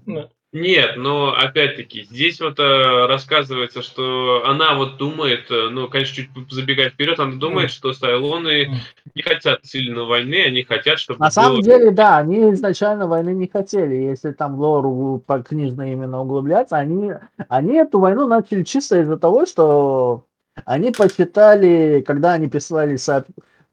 Нет, 0.52 0.96
но 0.96 1.34
опять-таки, 1.36 2.04
здесь 2.04 2.40
вот 2.40 2.58
э, 2.58 3.06
рассказывается, 3.06 3.82
что 3.82 4.44
она 4.46 4.74
вот 4.76 4.96
думает, 4.96 5.50
э, 5.50 5.68
ну, 5.70 5.88
конечно, 5.88 6.16
чуть 6.16 6.30
забегая 6.50 6.88
вперед, 6.88 7.20
она 7.20 7.36
думает, 7.36 7.70
что 7.70 7.92
Сайлоны 7.92 8.70
не 9.14 9.22
хотят 9.22 9.60
сильно 9.66 10.04
войны, 10.04 10.42
они 10.46 10.62
хотят, 10.62 10.98
чтобы 11.00 11.20
На 11.20 11.30
самом 11.30 11.56
было- 11.56 11.62
деле, 11.64 11.90
да, 11.90 12.16
они 12.16 12.50
изначально 12.54 13.06
войны 13.06 13.34
не 13.34 13.46
хотели. 13.46 13.94
Если 13.96 14.32
там 14.32 14.54
лору 14.58 15.22
по 15.26 15.40
книжно 15.42 15.92
именно 15.92 16.22
углубляться, 16.22 16.76
они, 16.78 17.12
они 17.50 17.74
эту 17.76 17.98
войну 18.00 18.26
начали 18.26 18.62
чисто 18.62 19.02
из-за 19.02 19.18
того, 19.18 19.44
что 19.44 20.24
они 20.64 20.92
посчитали, 20.92 22.02
когда 22.06 22.32
они 22.32 22.48
писали 22.48 22.94
сооб- 22.94 23.26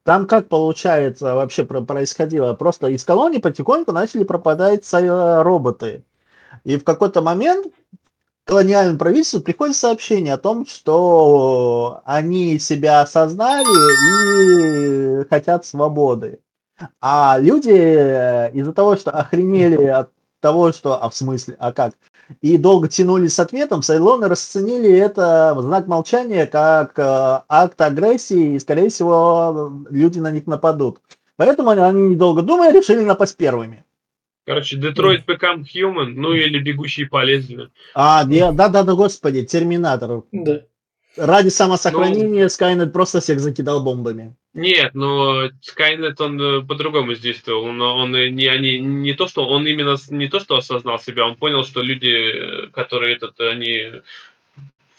там 0.04 0.26
как 0.26 0.48
получается 0.50 1.34
вообще 1.36 1.64
про- 1.64 1.80
происходило? 1.80 2.52
Просто 2.52 2.88
из 2.88 3.02
колонии 3.02 3.38
потихоньку 3.38 3.92
начали 3.92 4.24
пропадать 4.24 4.84
со- 4.84 5.42
роботы. 5.42 6.04
И 6.66 6.76
в 6.78 6.84
какой-то 6.84 7.22
момент 7.22 7.66
колониальному 8.44 8.98
правительству 8.98 9.40
приходит 9.40 9.76
сообщение 9.76 10.34
о 10.34 10.38
том, 10.38 10.66
что 10.66 12.00
они 12.04 12.58
себя 12.58 13.02
осознали 13.02 15.22
и 15.22 15.28
хотят 15.28 15.64
свободы. 15.64 16.40
А 17.00 17.38
люди 17.38 17.70
э, 17.70 18.50
из-за 18.52 18.72
того, 18.72 18.96
что 18.96 19.12
охренели 19.12 19.84
от 19.84 20.10
того, 20.40 20.72
что... 20.72 21.00
А 21.00 21.08
в 21.08 21.16
смысле? 21.16 21.54
А 21.60 21.72
как? 21.72 21.94
И 22.40 22.58
долго 22.58 22.88
тянули 22.88 23.28
с 23.28 23.38
ответом, 23.38 23.82
Сайлоны 23.82 24.26
расценили 24.26 24.92
это 24.92 25.54
в 25.56 25.62
знак 25.62 25.86
молчания 25.86 26.46
как 26.46 26.98
э, 26.98 27.42
акт 27.48 27.80
агрессии, 27.80 28.56
и, 28.56 28.58
скорее 28.58 28.90
всего, 28.90 29.72
люди 29.88 30.18
на 30.18 30.32
них 30.32 30.48
нападут. 30.48 30.98
Поэтому 31.36 31.70
они, 31.70 32.08
недолго 32.08 32.42
думая, 32.42 32.72
решили 32.72 33.04
напасть 33.04 33.36
первыми. 33.36 33.85
Короче, 34.46 34.76
Detroit 34.76 35.24
Become 35.26 35.64
Human, 35.74 36.12
ну 36.14 36.32
или 36.32 36.60
Бегущие 36.60 37.06
по 37.06 37.24
лезвию. 37.24 37.70
А, 37.94 38.24
да-да-да, 38.24 38.94
господи, 38.94 39.44
Терминатор. 39.44 40.22
Да. 40.30 40.62
Ради 41.16 41.48
самосохранения 41.48 42.48
Скайнет 42.48 42.92
просто 42.92 43.20
всех 43.20 43.40
закидал 43.40 43.82
бомбами. 43.82 44.36
Нет, 44.54 44.94
но 44.94 45.46
Skynet, 45.46 46.14
он 46.18 46.40
э, 46.40 46.60
по-другому 46.62 47.14
действовал. 47.14 47.64
Он, 47.64 47.80
он 47.80 48.14
э, 48.14 48.28
не, 48.28 48.46
они, 48.46 48.78
не 48.78 49.14
то, 49.14 49.26
что 49.26 49.46
он 49.46 49.66
именно 49.66 49.96
не 50.10 50.28
то, 50.28 50.40
что 50.40 50.56
осознал 50.56 50.98
себя, 50.98 51.26
он 51.26 51.36
понял, 51.36 51.64
что 51.64 51.82
люди, 51.82 52.08
э, 52.08 52.66
которые 52.68 53.16
этот, 53.16 53.40
они 53.40 54.02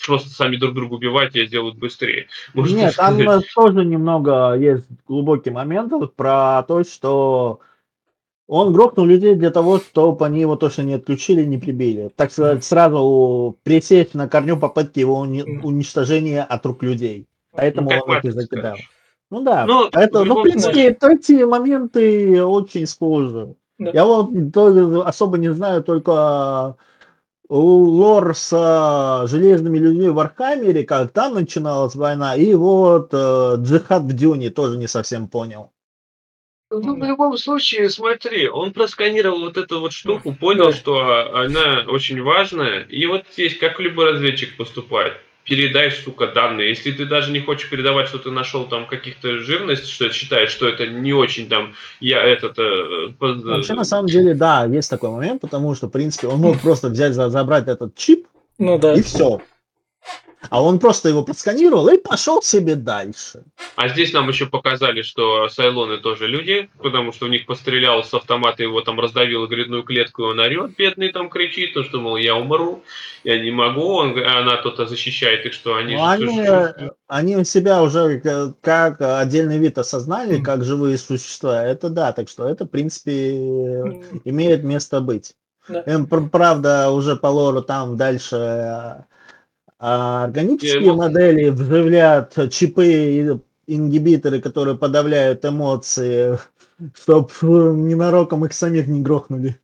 просто 0.06 0.30
сами 0.30 0.58
друг 0.58 0.74
друга 0.74 0.96
убивать 0.96 1.36
и 1.36 1.46
сделают 1.46 1.78
быстрее. 1.78 2.28
Можно 2.54 2.76
Нет, 2.76 2.96
там 2.96 3.20
сказать. 3.20 3.46
тоже 3.56 3.86
немного 3.86 4.56
есть 4.56 4.86
глубокий 5.08 5.52
момент 5.52 5.92
вот 5.92 6.16
про 6.16 6.64
то, 6.64 6.84
что 6.84 7.60
он 8.48 8.72
грохнул 8.72 9.06
людей 9.06 9.36
для 9.36 9.52
того, 9.52 9.80
чтобы 9.80 10.26
они 10.26 10.40
его 10.40 10.56
точно 10.56 10.84
не 10.84 10.94
отключили, 10.94 11.44
не 11.44 11.58
прибили. 11.58 12.10
Так 12.16 12.32
сказать, 12.32 12.64
сразу 12.64 13.58
пресечь 13.64 14.14
на 14.14 14.30
корню 14.30 14.58
попытки 14.58 15.00
его 15.00 15.26
уни- 15.26 15.62
уничтожения 15.64 16.44
от 16.44 16.66
рук 16.66 16.82
людей. 16.82 17.28
Поэтому 17.52 17.92
Ну, 17.92 17.98
он 18.06 18.18
их 18.18 18.26
и 18.26 18.30
закидал. 18.30 18.76
скажешь. 18.76 18.90
Ну 19.30 19.42
да. 19.42 19.66
Ну, 19.66 19.90
Это, 19.92 20.22
в 20.22 20.26
ну, 20.26 20.40
в 20.40 20.44
принципе, 20.44 20.98
эти 21.02 21.44
моменты 21.44 22.44
очень 22.44 22.88
схожи. 22.88 23.56
Да. 23.78 23.92
Я 23.92 24.06
вот 24.06 24.30
особо 25.06 25.38
не 25.38 25.54
знаю 25.54 25.84
только 25.84 26.78
лор 27.50 28.36
с 28.36 28.52
э, 28.52 29.28
железными 29.28 29.78
людьми 29.78 30.10
в 30.10 30.20
Архамере, 30.20 30.84
как 30.84 31.12
там 31.12 31.36
начиналась 31.36 31.96
война, 31.96 32.36
и 32.36 32.54
вот 32.56 33.10
э, 33.14 33.56
джихад 33.58 34.04
в 34.04 34.14
Дюне 34.14 34.50
тоже 34.50 34.78
не 34.78 34.88
совсем 34.88 35.28
понял. 35.28 35.72
Ну, 36.69 36.99
в 36.99 37.03
любом 37.03 37.38
случае, 37.38 37.89
смотри, 37.89 38.49
он 38.49 38.73
просканировал 38.73 39.39
вот 39.39 39.58
эту 39.58 39.80
вот 39.80 39.93
штуку, 39.93 40.34
понял, 40.34 40.73
что 40.73 41.34
она 41.34 41.86
очень 41.88 42.21
важная, 42.21 42.82
и 42.82 43.06
вот 43.06 43.23
здесь, 43.32 43.58
как 43.58 43.80
любой 43.80 44.12
разведчик 44.12 44.58
поступает. 44.58 45.13
передай, 45.47 45.91
сука, 45.91 46.27
данные. 46.27 46.69
Если 46.69 46.91
ты 46.91 47.06
даже 47.06 47.32
не 47.32 47.39
хочешь 47.39 47.69
передавать, 47.69 48.10
что 48.10 48.19
ты 48.19 48.32
нашел 48.32 48.65
там 48.65 48.86
каких-то 48.86 49.39
жирность, 49.39 49.88
что 49.88 50.12
считаешь, 50.12 50.51
что 50.51 50.67
это 50.67 50.88
не 50.88 51.13
очень 51.13 51.47
там, 51.47 51.73
я 51.99 52.21
этот... 52.21 52.60
Э, 52.60 53.13
Вообще, 53.19 53.73
на 53.73 53.86
самом 53.86 54.08
деле, 54.08 54.34
да, 54.34 54.65
есть 54.65 54.89
такой 54.89 55.10
момент, 55.10 55.41
потому 55.41 55.73
что, 55.73 55.88
в 55.88 55.91
принципе, 55.91 56.27
он 56.27 56.39
мог 56.39 56.60
просто 56.60 56.89
взять, 56.89 57.13
забрать 57.13 57.67
этот 57.67 57.95
чип, 57.95 58.27
ну, 58.58 58.77
да. 58.77 58.93
и 58.93 59.01
все. 59.01 59.41
А 60.50 60.63
он 60.63 60.80
просто 60.80 61.10
его 61.10 61.23
подсканировал 61.23 61.88
и 61.89 61.97
пошел 61.97 62.41
себе 62.41 62.76
дальше. 62.76 63.43
А 63.76 63.89
здесь 63.89 64.13
нам 64.13 64.30
еще 64.30 64.45
показали, 64.45 65.02
что 65.02 65.50
Сайлоны 65.50 65.97
тоже 65.97 66.28
люди, 66.28 66.69
потому 66.82 67.12
что 67.12 67.26
у 67.26 67.30
них 67.30 67.45
пострелял 67.45 68.04
с 68.04 68.13
автомата, 68.13 68.63
его 68.63 68.82
там 68.82 69.00
раздавил 69.00 69.47
грядную 69.47 69.84
клетку, 69.84 70.23
и 70.23 70.26
он 70.28 70.39
орет, 70.39 70.76
бедный 70.76 71.12
там 71.12 71.30
кричит, 71.30 71.73
то, 71.73 71.84
что, 71.84 72.00
мол, 72.00 72.17
я 72.17 72.36
умру, 72.36 72.84
я 73.23 73.39
не 73.39 73.52
могу, 73.52 73.95
он, 73.95 74.17
она 74.17 74.58
кто-то 74.58 74.86
защищает 74.86 75.45
их, 75.45 75.54
что 75.54 75.76
они... 75.76 75.95
Ну, 75.95 76.06
они, 76.06 76.47
они 77.08 77.43
себя 77.43 77.82
уже 77.82 78.21
как 78.62 79.02
отдельный 79.02 79.58
вид 79.58 79.78
осознали, 79.78 80.41
как 80.41 80.63
живые 80.63 80.97
существа, 80.97 81.65
это 81.65 81.89
да, 81.89 82.12
так 82.13 82.30
что 82.30 82.47
это, 82.47 82.65
в 82.65 82.69
принципе, 82.69 83.32
имеет 84.23 84.63
место 84.63 85.02
быть. 85.02 85.34
Да. 85.67 85.84
Правда, 86.32 86.91
уже 86.91 87.15
по 87.17 87.28
лору 87.28 87.62
там 87.62 87.97
дальше 87.97 89.04
а 89.80 90.24
органические 90.24 90.94
модели 90.94 91.50
вживляют 91.50 92.34
чипы 92.52 92.88
и 92.88 93.38
ингибиторы, 93.68 94.42
которые 94.42 94.78
подавляют 94.78 95.46
эмоции, 95.46 96.40
чтобы 96.96 97.30
ненароком 97.42 98.46
их 98.46 98.54
самих 98.54 98.88
не 98.88 99.02
грохнули. 99.02 99.60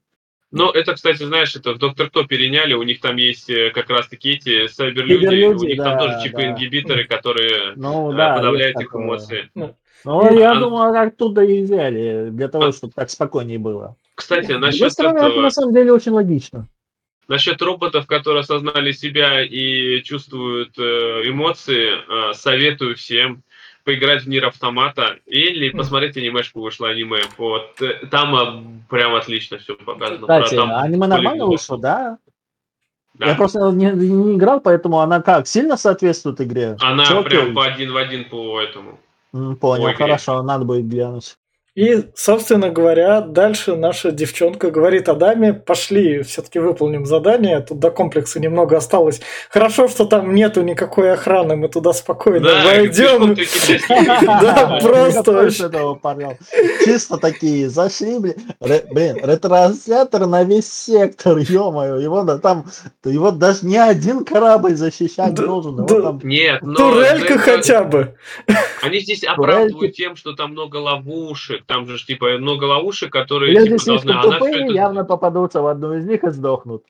Ну, 0.54 0.70
это, 0.70 0.94
кстати, 0.94 1.24
знаешь, 1.24 1.56
это 1.56 1.74
в 1.74 1.80
Доктор 1.80 2.10
Кто 2.10 2.26
переняли, 2.26 2.76
у 2.76 2.84
них 2.84 3.02
там 3.02 3.16
есть 3.16 3.50
э, 3.50 3.72
как 3.72 3.90
раз-таки 3.90 4.34
эти 4.34 4.68
сайберлюди, 4.68 5.46
у 5.48 5.64
них 5.64 5.78
да, 5.80 5.84
там 5.84 6.00
тоже 6.00 6.24
чипы-ингибиторы, 6.24 7.08
да. 7.08 7.16
которые 7.16 7.74
ну, 7.76 8.14
да, 8.14 8.36
подавляют 8.36 8.80
их 8.80 8.90
такое. 8.90 9.04
эмоции. 9.04 9.50
Ну, 9.56 9.76
ну 10.06 10.38
я 10.38 10.52
а... 10.52 10.60
думаю, 10.60 11.08
оттуда 11.08 11.42
и 11.42 11.64
взяли, 11.64 12.30
для 12.30 12.50
того, 12.50 12.66
а... 12.66 12.72
чтобы 12.72 12.94
так 12.94 13.10
спокойнее 13.10 13.58
было. 13.58 13.96
Кстати, 14.14 14.52
насчет 14.52 14.92
стороны, 14.92 15.18
этого... 15.18 15.32
это 15.32 15.42
на 15.42 15.50
самом 15.50 15.74
деле 15.74 15.92
очень 15.92 16.12
логично. 16.12 16.68
Насчет 17.28 17.62
роботов, 17.62 18.06
которые 18.06 18.42
осознали 18.42 18.92
себя 18.92 19.44
и 19.44 20.02
чувствуют 20.04 20.78
э, 20.78 21.22
эмоции, 21.26 21.92
э, 21.92 22.34
советую 22.34 22.96
всем 22.96 23.44
поиграть 23.84 24.24
в 24.24 24.30
Нир 24.30 24.46
Автомата 24.46 25.18
или 25.26 25.70
посмотреть 25.70 26.18
анимешку, 26.18 26.62
вышло 26.62 26.90
аниме. 26.90 27.22
Вот. 27.38 27.82
Э, 27.82 28.06
там 28.08 28.84
прям 28.90 29.16
отлично 29.16 29.58
все 29.58 29.76
показано. 29.76 30.22
Кстати, 30.22 30.56
там 30.56 30.72
аниме 30.74 31.08
нормально 31.08 31.46
вышло, 31.46 31.78
да? 31.78 32.18
Да. 33.14 33.28
Я 33.28 33.36
просто 33.36 33.60
не, 33.72 33.92
не 33.92 34.36
играл, 34.36 34.60
поэтому 34.60 35.00
она 35.00 35.22
как, 35.22 35.48
сильно 35.48 35.78
соответствует 35.78 36.42
игре? 36.42 36.78
Она 36.82 37.06
Чё 37.06 37.24
прям 37.24 37.54
по 37.54 37.64
один 37.64 37.94
в 37.94 37.98
один 37.98 38.28
по 38.28 38.60
этому. 38.60 39.00
Понял, 39.32 39.94
хорошо, 39.96 40.42
надо 40.42 40.66
будет 40.66 40.88
глянуть. 40.88 41.38
И, 41.76 42.04
собственно 42.14 42.70
говоря, 42.70 43.22
дальше 43.22 43.76
наша 43.76 44.12
девчонка 44.12 44.70
говорит 44.70 45.10
Адаме, 45.10 45.54
пошли, 45.54 46.22
все-таки 46.22 46.60
выполним 46.60 47.08
задание, 47.08 47.62
тут 47.62 47.80
до 47.80 47.90
комплекса 47.90 48.40
немного 48.40 48.78
осталось. 48.78 49.22
Хорошо, 49.50 49.88
что 49.88 50.06
там 50.06 50.36
нету 50.36 50.62
никакой 50.62 51.12
охраны, 51.14 51.56
мы 51.56 51.70
туда 51.70 51.94
спокойно 51.94 52.46
да, 52.46 52.64
войдем. 52.64 53.36
Да, 54.20 54.80
просто 54.84 55.50
Чисто 56.86 57.18
такие, 57.18 57.68
зашли, 57.70 58.20
блин, 58.20 59.18
ретранслятор 59.24 60.28
на 60.28 60.44
весь 60.44 60.72
сектор, 60.72 61.40
ё-моё, 61.40 61.96
его 61.98 62.24
там, 62.38 62.66
его 63.04 63.32
даже 63.32 63.66
не 63.66 63.78
один 63.78 64.26
корабль 64.26 64.76
защищать 64.76 65.34
должен. 65.34 65.88
Нет, 66.22 66.62
Турелька 66.62 67.40
хотя 67.40 67.84
бы. 67.84 68.16
Они 68.84 69.00
здесь 69.00 69.24
оправдывают 69.24 69.96
тем, 69.96 70.16
что 70.16 70.34
там 70.34 70.52
много 70.52 70.76
ловушек, 70.76 71.63
там 71.66 71.88
же 71.88 72.04
типа 72.04 72.38
много 72.38 72.66
ловушек, 72.66 73.12
которые 73.12 73.54
Люди 73.54 73.78
типа, 73.78 74.04
должны... 74.04 74.22
Тупые, 74.22 74.64
это... 74.66 74.74
явно 74.74 75.06
попадутся 75.06 75.62
в 75.62 75.68
одну 75.68 75.94
из 75.94 76.06
них 76.06 76.24
и 76.24 76.30
сдохнут. 76.30 76.84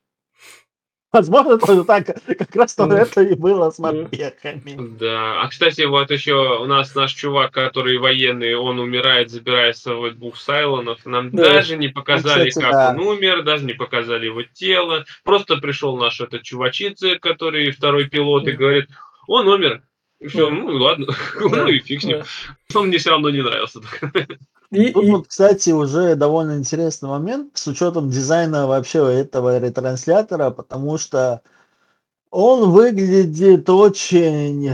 Возможно, 1.14 1.60
тоже 1.60 1.84
так, 1.84 2.08
как 2.26 2.56
раз 2.56 2.74
то 2.74 2.92
это 2.92 3.22
и 3.22 3.36
было 3.36 3.70
с 3.70 3.78
морпехами. 3.78 4.98
Да, 4.98 5.44
а 5.44 5.48
кстати, 5.48 5.84
вот 5.84 6.10
еще 6.10 6.58
у 6.60 6.66
нас 6.66 6.96
наш 6.96 7.14
чувак, 7.14 7.52
который 7.52 8.00
военный, 8.00 8.56
он 8.56 8.80
умирает, 8.80 9.30
забирая 9.30 9.74
с 9.74 9.84
собой 9.84 10.16
двух 10.16 10.38
Сайлонов. 10.38 11.06
Нам 11.06 11.30
да. 11.30 11.54
даже 11.54 11.78
не 11.78 11.90
показали, 11.90 12.50
кстати, 12.50 12.66
как 12.66 12.74
да. 12.74 12.90
он 12.90 13.08
умер, 13.08 13.44
даже 13.44 13.64
не 13.64 13.74
показали 13.74 14.26
его 14.26 14.42
тело. 14.42 15.06
Просто 15.24 15.58
пришел 15.58 15.96
наш 15.98 16.20
этот 16.20 16.42
чувачица, 16.42 17.20
который 17.20 17.70
второй 17.70 18.10
пилот, 18.10 18.48
и 18.48 18.54
говорит, 18.54 18.90
он 19.28 19.48
умер. 19.48 19.84
И 20.20 20.28
все, 20.30 20.50
ну 20.50 20.66
ладно, 20.78 21.08
ну 21.40 21.68
и 21.68 21.78
фиг 21.78 22.02
с 22.02 22.06
ним. 22.06 22.24
Он 22.74 22.88
мне 22.88 22.98
все 22.98 23.12
равно 23.12 23.30
не 23.30 23.44
нравился. 23.44 23.82
И, 24.74 24.92
Тут 24.92 25.04
и... 25.04 25.12
вот, 25.12 25.28
кстати, 25.28 25.70
уже 25.70 26.16
довольно 26.16 26.58
интересный 26.58 27.08
момент 27.08 27.56
с 27.56 27.68
учетом 27.68 28.10
дизайна 28.10 28.66
вообще 28.66 29.20
этого 29.20 29.60
ретранслятора, 29.60 30.50
потому 30.50 30.98
что 30.98 31.44
он 32.32 32.72
выглядит 32.72 33.70
очень 33.70 34.72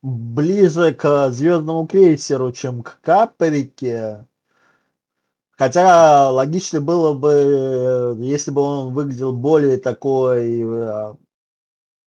ближе 0.00 0.94
к 0.94 1.30
звездному 1.30 1.88
крейсеру, 1.88 2.52
чем 2.52 2.84
к 2.84 3.00
каприке. 3.00 4.28
Хотя 5.50 6.30
логично 6.30 6.80
было 6.80 7.14
бы, 7.14 8.16
если 8.20 8.52
бы 8.52 8.62
он 8.62 8.94
выглядел 8.94 9.32
более 9.32 9.78
такой 9.78 10.62
э, 10.62 11.14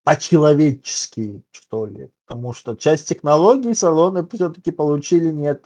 по-человечески, 0.04 1.44
что 1.52 1.86
ли. 1.86 2.10
Потому 2.26 2.54
что 2.54 2.76
часть 2.76 3.08
технологий 3.08 3.74
салоны 3.76 4.26
все-таки 4.34 4.72
получили 4.72 5.32
не, 5.32 5.48
от, 5.48 5.64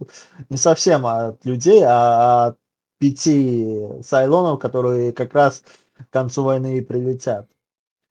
не 0.49 0.57
совсем 0.57 1.05
от 1.05 1.43
людей, 1.45 1.81
а 1.85 2.47
от 2.47 2.57
пяти 2.99 3.77
сайлонов, 4.03 4.59
которые 4.59 5.13
как 5.13 5.33
раз 5.33 5.63
к 5.95 6.11
концу 6.11 6.43
войны 6.43 6.77
и 6.77 6.81
прилетят. 6.81 7.47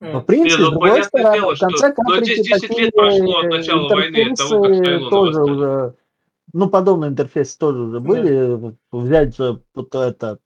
Но, 0.00 0.20
в 0.20 0.24
принципе, 0.24 0.62
не, 0.62 0.64
ну, 0.64 0.70
с 0.70 0.70
другой 0.70 1.04
стороны, 1.04 1.36
дело, 1.36 1.54
в 1.54 1.58
конце 1.58 1.76
что... 1.76 1.92
концов, 1.92 2.24
10 2.24 2.78
лет 2.78 2.94
прошло 2.94 3.38
от 3.38 3.46
начала 3.46 3.88
войны, 3.88 4.34
того, 4.36 4.62
как 4.62 5.10
тоже 5.10 5.42
уже, 5.42 5.94
ну, 6.52 6.68
подобные 6.68 7.10
интерфейсы 7.10 7.58
тоже 7.58 7.80
уже 7.80 8.00
были. 8.00 8.56
Да. 8.56 8.74
Взять 8.92 9.38
вот 9.38 9.94
этот 9.94 10.40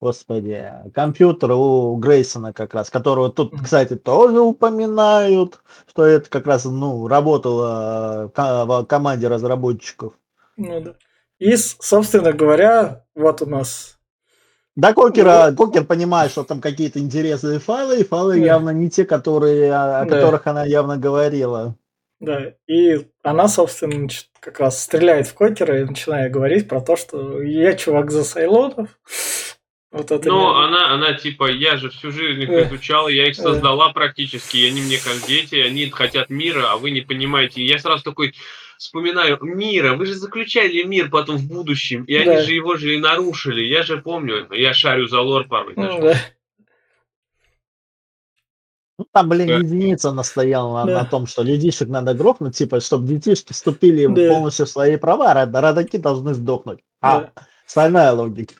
Господи, 0.00 0.64
компьютер 0.94 1.52
у 1.52 1.94
Грейсона 1.96 2.54
как 2.54 2.72
раз, 2.72 2.88
которого 2.88 3.30
тут, 3.30 3.52
кстати, 3.62 3.96
тоже 3.96 4.40
упоминают, 4.40 5.60
что 5.88 6.04
это 6.04 6.30
как 6.30 6.46
раз, 6.46 6.64
ну, 6.64 7.06
работало 7.06 8.32
в 8.34 8.84
команде 8.86 9.28
разработчиков. 9.28 10.14
Ну 10.56 10.80
да. 10.80 10.94
И, 11.38 11.54
собственно 11.56 12.32
говоря, 12.32 13.04
вот 13.14 13.42
у 13.42 13.46
нас 13.46 13.98
да, 14.76 14.94
Кокера, 14.94 15.48
ну, 15.50 15.56
Кокер 15.56 15.84
понимает, 15.84 16.30
что 16.30 16.44
там 16.44 16.60
какие-то 16.60 17.00
интересные 17.00 17.58
файлы, 17.58 18.00
и 18.00 18.04
файлы 18.04 18.38
да. 18.38 18.46
явно 18.46 18.70
не 18.70 18.88
те, 18.88 19.04
которые, 19.04 19.72
о, 19.72 20.00
о 20.00 20.04
да. 20.06 20.16
которых 20.16 20.46
она 20.46 20.64
явно 20.64 20.96
говорила. 20.96 21.74
Да, 22.20 22.54
и 22.66 23.06
она, 23.22 23.48
собственно, 23.48 24.08
как 24.40 24.60
раз 24.60 24.82
стреляет 24.82 25.26
в 25.26 25.34
Кокера 25.34 25.80
и 25.80 25.84
начинает 25.84 26.32
говорить 26.32 26.68
про 26.68 26.80
то, 26.80 26.96
что 26.96 27.42
я 27.42 27.74
чувак 27.74 28.10
за 28.10 28.24
Сайлонов, 28.24 28.88
вот 29.92 30.12
это 30.12 30.28
Но 30.28 30.60
она, 30.60 30.92
она 30.94 31.14
типа, 31.14 31.50
я 31.50 31.76
же 31.76 31.90
всю 31.90 32.12
жизнь 32.12 32.42
их 32.42 32.50
изучала, 32.50 33.08
я 33.08 33.28
их 33.28 33.34
создала 33.34 33.92
практически, 33.92 34.58
и 34.58 34.68
они 34.68 34.82
мне 34.82 34.98
как 34.98 35.26
дети, 35.26 35.56
они 35.56 35.90
хотят 35.90 36.30
мира, 36.30 36.70
а 36.70 36.76
вы 36.76 36.92
не 36.92 37.00
понимаете. 37.00 37.60
И 37.60 37.66
я 37.66 37.78
сразу 37.78 38.04
такой 38.04 38.34
вспоминаю, 38.78 39.38
мира, 39.42 39.94
вы 39.94 40.06
же 40.06 40.14
заключали 40.14 40.82
мир 40.84 41.10
потом 41.10 41.38
в 41.38 41.48
будущем, 41.48 42.04
и 42.04 42.16
да. 42.24 42.30
они 42.30 42.42
же 42.42 42.54
его 42.54 42.76
же 42.76 42.94
и 42.94 42.98
нарушили, 42.98 43.62
я 43.62 43.82
же 43.82 43.98
помню, 43.98 44.46
я 44.52 44.72
шарю 44.72 45.08
за 45.08 45.20
лор 45.20 45.48
порой. 45.48 45.74
Ну, 45.76 46.00
да. 46.00 46.16
Ну, 48.96 49.06
там, 49.12 49.28
блин, 49.28 49.48
да. 49.48 49.56
единица 49.56 50.12
настояла 50.12 50.84
да. 50.84 50.92
на, 50.92 50.98
на 51.00 51.04
том, 51.04 51.26
что 51.26 51.42
людишек 51.42 51.88
надо 51.88 52.14
грохнуть, 52.14 52.56
типа, 52.56 52.80
чтобы 52.80 53.08
детишки 53.08 53.52
вступили 53.52 54.06
да. 54.06 54.34
полностью 54.34 54.66
в 54.66 54.68
свои 54.68 54.96
права, 54.98 55.32
родаки 55.34 55.96
должны 55.96 56.34
сдохнуть. 56.34 56.80
А, 57.00 57.20
да. 57.20 57.32
остальная 57.66 58.12
логика. 58.12 58.54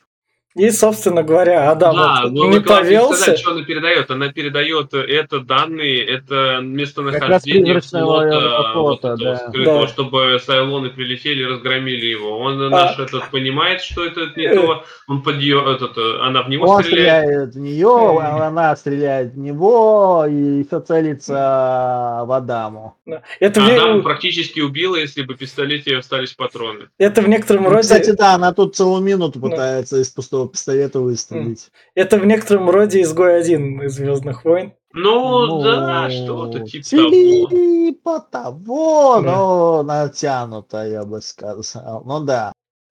И, 0.55 0.69
собственно 0.69 1.23
говоря, 1.23 1.71
Адам 1.71 1.95
да, 1.95 2.21
вот 2.23 2.31
не 2.31 2.59
повелся. 2.59 3.21
Сказать, 3.21 3.39
что 3.39 3.51
она 3.51 3.63
передает. 3.63 4.11
Она 4.11 4.33
передает 4.33 4.93
это 4.93 5.39
данные, 5.39 6.05
это 6.05 6.59
местонахождение 6.61 7.79
флота, 7.79 8.71
флота 8.73 9.09
вот 9.11 9.19
да. 9.19 9.37
скрытого, 9.37 9.81
да. 9.81 9.87
чтобы 9.87 10.39
Сайлоны 10.45 10.89
прилетели 10.89 11.43
и 11.43 11.45
разгромили 11.45 12.05
его. 12.05 12.37
Он 12.39 12.61
а, 12.63 12.69
наш 12.69 12.99
этот 12.99 13.29
понимает, 13.29 13.81
что 13.81 14.05
это 14.05 14.31
не 14.35 14.45
э, 14.45 14.55
то. 14.55 14.83
Он 15.07 15.21
под 15.21 15.37
ее, 15.37 15.63
этот, 15.73 15.97
она 16.21 16.43
в 16.43 16.49
него 16.49 16.67
он 16.67 16.83
стреляет. 16.83 17.23
стреляет 17.23 17.55
в 17.55 17.59
нее, 17.59 18.19
э, 18.21 18.45
она 18.45 18.75
стреляет 18.75 19.33
в 19.33 19.37
него, 19.37 20.25
и 20.29 20.65
все 20.65 20.81
целится 20.81 22.23
в 22.25 22.31
Адаму. 22.35 22.97
Да. 23.05 23.21
Это 23.39 23.65
Адам 23.65 23.99
в... 23.99 24.03
практически 24.03 24.59
убила, 24.59 24.97
если 24.97 25.21
бы 25.21 25.35
в 25.35 25.37
пистолете 25.37 25.97
остались 25.97 26.33
патроны. 26.33 26.89
Это 26.97 27.21
в 27.21 27.29
некотором 27.29 27.63
ну, 27.63 27.69
роде... 27.69 27.83
Кстати, 27.83 28.11
да, 28.11 28.33
она 28.33 28.53
тут 28.53 28.75
целую 28.75 29.01
минуту 29.01 29.39
пытается 29.39 29.95
да. 29.95 30.01
из 30.01 30.09
пустого 30.09 30.40
пистолета 30.47 30.99
выстрелить. 30.99 31.69
Это 31.95 32.17
в 32.17 32.25
некотором 32.25 32.69
роде 32.69 33.01
изгой 33.01 33.39
один 33.39 33.81
из 33.81 33.93
Звездных 33.93 34.45
войн. 34.45 34.73
Ну, 34.93 35.61
да, 35.63 36.09
что-то 36.09 36.59
Ну, 36.59 36.65
типа 36.67 36.89
того. 36.89 37.49
типа 37.49 38.19
того, 38.31 39.21
Да. 39.21 39.31
но 39.31 39.83
натянуто, 39.83 40.85
я 40.85 41.03
бы 41.05 41.21
сказал. 41.21 42.03
Ну 42.05 42.19
да. 42.25 42.51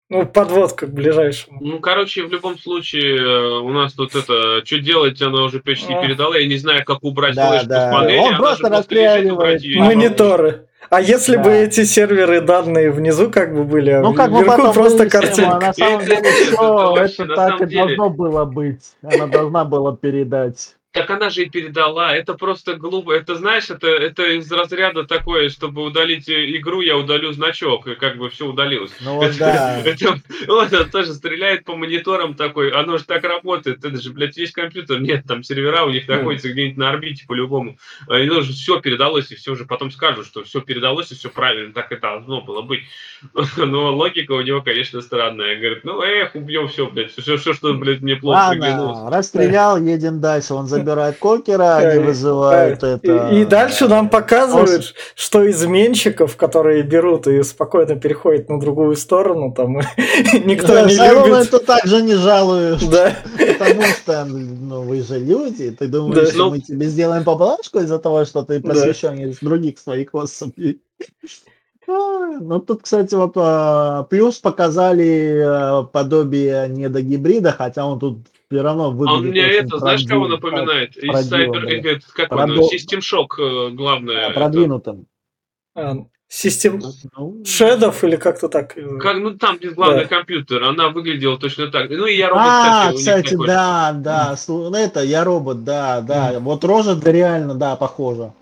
Ну, 0.09 0.25
подводка 0.25 0.87
к 0.87 0.93
ближайшему. 0.93 1.59
Ну, 1.61 1.79
короче, 1.79 2.23
в 2.23 2.31
любом 2.31 2.57
случае, 2.59 3.17
э, 3.17 3.59
у 3.59 3.69
нас 3.69 3.93
тут 3.93 4.13
это, 4.13 4.61
что 4.65 4.79
делать, 4.79 5.21
она 5.21 5.43
уже 5.43 5.61
почти 5.61 5.93
А. 5.93 6.01
передала. 6.01 6.37
Я 6.37 6.47
не 6.47 6.57
знаю, 6.57 6.83
как 6.85 7.01
убрать 7.03 7.35
Да, 7.35 7.49
флешку 7.49 7.67
да. 7.69 7.89
с 7.89 7.93
панели. 7.95 8.17
Он 8.19 8.27
она 8.27 8.37
просто 8.37 8.63
могу. 8.69 8.75
Мониторы. 9.79 10.67
А 10.89 10.99
если 11.01 11.37
бы 11.37 11.43
Да. 11.43 11.55
эти 11.55 11.83
серверы 11.85 12.41
данные 12.41 12.91
внизу 12.91 13.29
как 13.31 13.53
бы 13.55 13.63
были, 13.63 13.91
а 13.91 14.01
Ну, 14.01 14.13
как 14.13 14.29
вверху 14.31 14.45
потом 14.45 14.73
просто 14.73 15.03
а 15.03 15.09
картинка. 15.09 15.59
на 15.67 15.73
самом 15.73 16.05
деле 16.05 16.31
все, 16.31 16.95
это 16.97 17.35
так 17.35 17.61
и 17.61 17.65
должно 17.65 18.09
было 18.09 18.45
быть. 18.45 18.81
Она 19.03 19.27
должна 19.27 19.63
была 19.63 19.95
передать. 19.95 20.75
Так 20.93 21.09
она 21.09 21.29
же 21.29 21.43
и 21.43 21.49
передала. 21.49 22.13
Это 22.13 22.33
просто 22.33 22.75
глупо. 22.75 23.13
Это, 23.13 23.35
знаешь, 23.35 23.69
это, 23.69 23.87
это 23.87 24.23
из 24.23 24.51
разряда 24.51 25.05
такое, 25.05 25.47
чтобы 25.49 25.83
удалить 25.83 26.27
э, 26.27 26.57
игру, 26.57 26.81
я 26.81 26.97
удалю 26.97 27.31
значок, 27.31 27.87
и 27.87 27.95
как 27.95 28.17
бы 28.17 28.29
все 28.29 28.45
удалилось. 28.45 28.91
Ну 28.99 29.15
вот 29.15 29.27
Это- 29.27 29.37
да. 29.39 29.79
это- 29.85 30.19
вот 30.47 30.73
он 30.73 30.89
тоже 30.89 31.13
стреляет 31.13 31.63
по 31.63 31.77
мониторам 31.77 32.33
такой, 32.33 32.71
оно 32.71 32.97
же 32.97 33.05
так 33.05 33.23
работает, 33.23 33.85
это 33.85 34.01
же, 34.01 34.11
блядь, 34.11 34.35
есть 34.35 34.51
компьютер, 34.51 34.99
нет, 34.99 35.23
там 35.25 35.43
сервера 35.43 35.83
у 35.85 35.91
них 35.91 36.09
Ну. 36.09 36.15
находятся 36.15 36.49
где-нибудь 36.51 36.77
на 36.77 36.89
орбите 36.89 37.23
по-любому. 37.25 37.77
А 38.09 38.17
Оно 38.17 38.41
же 38.41 38.51
все 38.51 38.81
передалось, 38.81 39.31
и 39.31 39.35
все 39.35 39.53
уже 39.53 39.63
потом 39.63 39.91
скажут, 39.91 40.25
что 40.25 40.43
все 40.43 40.59
передалось, 40.59 41.09
и 41.13 41.15
все 41.15 41.29
правильно, 41.29 41.73
так 41.73 41.89
и 41.93 41.95
должно 41.95 42.41
было 42.41 42.63
быть. 42.63 42.81
Но 43.55 43.95
логика 43.95 44.33
у 44.33 44.41
него, 44.41 44.61
конечно, 44.61 44.99
странная. 44.99 45.55
Говорит, 45.55 45.85
ну 45.85 46.01
эх, 46.01 46.35
убьем 46.35 46.67
все, 46.67 46.87
блядь, 46.89 47.11
все, 47.11 47.37
все, 47.37 47.53
что, 47.53 47.73
блядь, 47.75 48.01
мне 48.01 48.17
плохо. 48.17 48.37
Ладно, 48.59 49.09
расстрелял, 49.09 49.77
едем 49.81 50.19
дальше. 50.19 50.53
Он 50.53 50.67
забирает 50.81 51.17
кокера, 51.17 51.77
они 51.77 51.99
Да, 51.99 52.05
вызывают 52.07 52.83
это. 52.83 53.29
и 53.29 53.45
дальше 53.45 53.87
нам 53.87 54.09
показывают, 54.09 54.93
что 55.15 55.49
изменщиков, 55.49 56.35
которые 56.37 56.83
берут 56.83 57.27
и 57.27 57.41
спокойно 57.43 57.95
переходят 57.95 58.49
на 58.49 58.59
другую 58.59 58.95
сторону, 58.95 59.53
там 59.55 59.77
никто 60.45 60.67
Да, 60.73 60.83
не 60.85 60.95
любит. 60.95 61.47
это 61.47 61.59
также 61.59 62.01
не 62.01 62.15
жалуешь. 62.15 62.81
Да. 62.83 63.13
Потому 63.59 63.83
что, 63.83 64.25
ну, 64.25 64.81
вы 64.83 65.01
же 65.01 65.19
люди, 65.19 65.71
ты 65.71 65.87
думаешь, 65.87 66.27
Да. 66.27 66.31
что 66.33 66.49
мы 66.49 66.59
тебе 66.59 66.87
сделаем 66.87 67.23
поблажку 67.23 67.79
из-за 67.79 67.99
того, 67.99 68.25
что 68.25 68.43
ты 68.43 68.59
Да. 68.59 68.69
посвящен 68.69 69.17
из 69.19 69.37
других 69.39 69.79
своих 69.79 70.13
особей. 70.13 70.81
А, 71.87 72.37
Ну, 72.39 72.59
тут, 72.59 72.83
кстати, 72.83 73.15
вот 73.15 73.33
а, 73.35 74.03
плюс 74.03 74.37
показали 74.37 75.43
а, 75.45 75.83
подобие 75.83 76.67
недогибрида, 76.69 77.51
хотя 77.51 77.85
он 77.85 77.99
тут 77.99 78.17
все 78.51 78.61
равно 78.61 78.83
А 78.85 78.87
он 78.89 78.95
выглядит 78.97 79.31
мне 79.31 79.45
очень 79.45 79.65
это, 79.67 79.77
знаешь, 79.79 80.03
кого 80.05 80.27
напоминает? 80.27 80.97
Из 80.97 81.31
Cyber, 81.31 81.81
да. 81.81 81.99
как 82.13 82.31
он, 82.31 82.37
Продо- 82.51 82.61
System 82.73 82.99
Shock, 82.99 83.27
э, 83.39 83.69
главное. 83.71 84.25
а, 84.27 84.29
это. 84.29 84.33
продвинутым. 84.39 85.05
А, 85.75 85.95
Систем 86.27 86.79
Ну, 87.17 87.43
шедов 87.45 88.03
или 88.05 88.15
как-то 88.15 88.47
так. 88.47 88.77
э, 88.77 88.97
Как, 88.99 89.17
ну 89.17 89.37
там, 89.37 89.57
где 89.57 89.69
главный 89.71 90.03
Да. 90.03 90.07
компьютер, 90.07 90.63
она 90.63 90.87
выглядела 90.89 91.37
точно 91.37 91.67
так. 91.67 91.89
Ну 91.89 92.05
и 92.05 92.15
я 92.15 92.29
робот, 92.29 92.43
А, 92.45 92.93
кстати, 92.93 93.31
такой. 93.31 93.47
да, 93.47 93.91
да, 93.93 94.35
ну, 94.47 94.73
это 94.73 95.01
я 95.01 95.23
робот, 95.25 95.63
да, 95.65 95.99
да, 96.01 96.39
вот 96.39 96.63
рожа 96.63 96.95
да, 96.95 97.11
реально, 97.11 97.55
да, 97.55 97.75
похожа. 97.75 98.33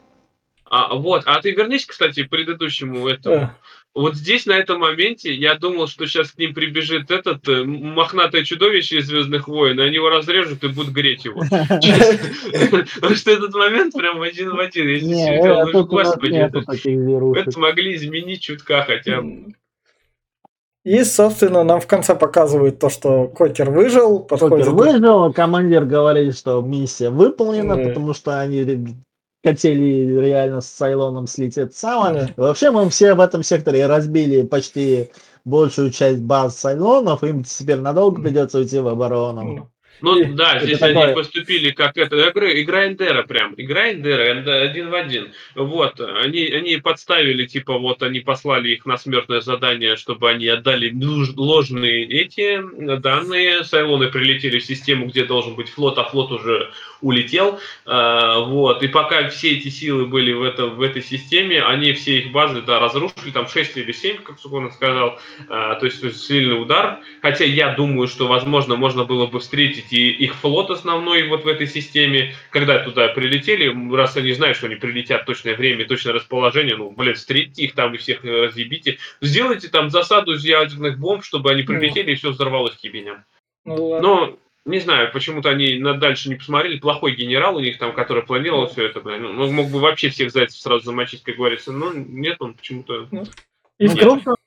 А, 0.70 0.94
вот, 0.94 1.24
а 1.26 1.42
ты 1.42 1.50
вернись, 1.52 1.86
кстати, 1.88 2.24
к 2.26 2.30
предыдущему 2.30 3.08
этому. 3.08 3.36
э, 3.36 3.50
Вот 3.96 4.16
здесь, 4.16 4.46
на 4.46 4.54
этом 4.54 4.80
моменте, 4.80 5.34
я 5.34 5.56
думал, 5.56 5.88
что 5.88 6.06
сейчас 6.06 6.32
к 6.32 6.38
ним 6.38 6.54
прибежит 6.54 7.10
этот 7.10 7.48
э, 7.50 7.64
мохнатое 7.64 8.44
чудовище 8.44 9.00
из 9.00 9.08
Звездных 9.08 9.48
войн, 9.48 9.80
и 9.80 9.84
они 9.84 9.96
его 9.96 10.10
разрежут 10.10 10.64
и 10.64 10.68
будут 10.68 10.94
греть 10.94 11.26
его. 11.26 11.42
Потому 11.50 13.16
что 13.16 13.32
этот 13.32 13.54
момент 13.54 13.94
прям 13.96 14.22
один 14.22 14.52
в 14.52 14.60
один. 14.60 14.88
Э, 14.88 15.66
ну, 15.74 15.86
господи, 15.86 16.36
это- 16.36 17.60
могли 17.60 17.96
изменить 17.96 18.42
чутка 18.42 18.84
хотя 18.84 19.22
бы. 19.22 19.54
И, 20.86 21.04
собственно, 21.04 21.64
нам 21.64 21.82
в 21.82 21.88
конце 21.88 22.16
показывают 22.16 22.80
то, 22.80 22.90
что 22.90 23.28
Кокер 23.28 23.70
выжил, 23.70 24.20
подходит. 24.22 24.68
Покер 24.68 24.74
выжил, 24.74 25.34
командир 25.34 25.84
говорит, 25.86 26.38
что 26.38 26.62
миссия 26.62 27.10
выполнена, 27.10 27.76
потому 27.76 28.14
что 28.14 28.40
они 28.40 28.64
хотели 29.44 30.20
реально 30.20 30.62
с 30.62 30.68
Сайлоном 30.68 31.28
слететь 31.28 31.76
само. 31.76 32.14
Да. 32.14 32.30
Вообще 32.38 32.72
мы 32.72 32.90
все 32.90 33.14
в 33.14 33.20
этом 33.20 33.44
секторе 33.44 33.86
разбили 33.88 34.44
почти 34.44 35.12
большую 35.46 35.92
часть 35.92 36.22
баз 36.22 36.58
Сайлонов, 36.58 37.24
им 37.24 37.44
теперь 37.44 37.80
надолго 37.80 38.22
придется 38.22 38.60
уйти 38.60 38.80
в 38.80 38.88
оборону. 38.88 39.72
Ну 40.02 40.34
да, 40.34 40.56
это 40.56 40.66
здесь 40.66 40.80
такое- 40.80 41.04
они 41.06 41.14
поступили 41.14 41.72
как 41.72 41.98
это, 41.98 42.16
игра, 42.30 42.88
Эндера 42.88 43.24
прям, 43.24 43.54
игра 43.58 43.92
Эндера, 43.92 44.34
Энд- 44.34 44.48
один 44.48 44.90
в 44.90 44.96
один. 44.96 45.34
Вот, 45.56 46.00
они, 46.00 46.46
они 46.46 46.78
подставили, 46.78 47.46
типа, 47.46 47.78
вот 47.78 48.02
они 48.04 48.20
послали 48.20 48.70
их 48.70 48.86
на 48.86 48.98
смертное 48.98 49.42
задание, 49.42 49.96
чтобы 49.96 50.30
они 50.30 50.48
отдали 50.48 50.90
нуж- 50.90 51.34
ложные 51.36 52.06
эти 52.06 52.62
данные. 53.00 53.64
Сайлоны 53.64 54.08
прилетели 54.08 54.60
в 54.60 54.66
систему, 54.66 55.08
где 55.08 55.26
должен 55.26 55.56
быть 55.56 55.70
флот, 55.70 55.98
а 55.98 56.04
флот 56.06 56.32
уже 56.32 56.72
улетел. 57.02 57.60
А, 57.86 58.40
вот, 58.40 58.84
и 58.84 58.88
пока 58.88 59.30
все 59.30 59.52
эти 59.52 59.70
силы 59.70 60.06
были 60.06 60.34
в, 60.34 60.44
это, 60.44 60.68
в 60.68 60.82
этой 60.82 61.02
системе, 61.02 61.62
они 61.62 61.94
все 61.94 62.20
их 62.20 62.32
базы, 62.32 62.62
да, 62.62 62.80
разрушили, 62.80 63.32
там 63.34 63.48
6 63.48 63.78
или 63.78 63.92
7, 63.92 64.18
как 64.18 64.40
Сукон 64.40 64.72
сказал, 64.72 65.20
А, 65.48 65.76
то 65.76 65.86
есть 65.86 66.00
сильный 66.26 66.62
удар. 66.62 67.00
Хотя 67.22 67.46
я 67.46 67.74
думаю, 67.74 68.08
что, 68.08 68.28
возможно, 68.28 68.76
можно 68.76 69.04
было 69.06 69.28
бы 69.28 69.40
встретить 69.40 69.89
и 69.92 70.10
их 70.10 70.36
флот 70.36 70.70
основной 70.70 71.28
вот 71.28 71.44
в 71.44 71.48
этой 71.48 71.68
системе, 71.68 72.36
когда 72.50 72.80
туда 72.80 73.10
прилетели, 73.10 73.96
раз 73.96 74.18
они 74.18 74.32
знают, 74.34 74.58
что 74.58 74.68
они 74.68 74.76
прилетят 74.76 75.26
точное 75.26 75.56
время, 75.56 75.86
точное 75.86 76.14
расположение, 76.14 76.76
ну, 76.76 76.92
блин, 76.92 77.16
встретите 77.16 77.64
их 77.64 77.76
там 77.76 77.94
и 77.94 77.98
всех 77.98 78.24
э, 78.26 78.46
разъебите. 78.46 78.98
Сделайте 79.22 79.68
там 79.68 79.90
засаду 79.90 80.34
из 80.34 80.44
ядерных 80.44 81.00
бомб, 81.00 81.24
чтобы 81.24 81.52
они 81.52 81.64
прилетели 81.64 82.12
и 82.12 82.16
все 82.16 82.32
взорвалось 82.32 82.76
к 82.76 82.84
ебеням. 82.84 83.24
Ну. 83.66 84.00
Но 84.02 84.38
не 84.66 84.80
знаю, 84.80 85.12
почему-то 85.12 85.50
они 85.50 85.80
на 85.80 85.96
дальше 85.96 86.30
не 86.30 86.36
посмотрели. 86.36 86.80
Плохой 86.80 87.16
генерал 87.16 87.56
у 87.56 87.60
них 87.60 87.78
там, 87.78 87.94
который 87.94 88.24
планировал 88.24 88.68
все 88.68 88.86
это, 88.86 89.02
блин. 89.02 89.24
Ну, 89.24 89.52
мог 89.52 89.70
бы 89.70 89.80
вообще 89.80 90.10
всех 90.10 90.32
зайцев 90.32 90.60
сразу 90.60 90.86
замочить, 90.86 91.24
как 91.24 91.36
говорится. 91.36 91.72
Но 91.72 91.92
нет, 91.94 92.38
он 92.40 92.54
почему-то... 92.54 93.08
И 93.12 93.88
Ну, 93.88 93.92
в 93.92 93.96
нет. 93.96 94.00
крупную, 94.00 94.38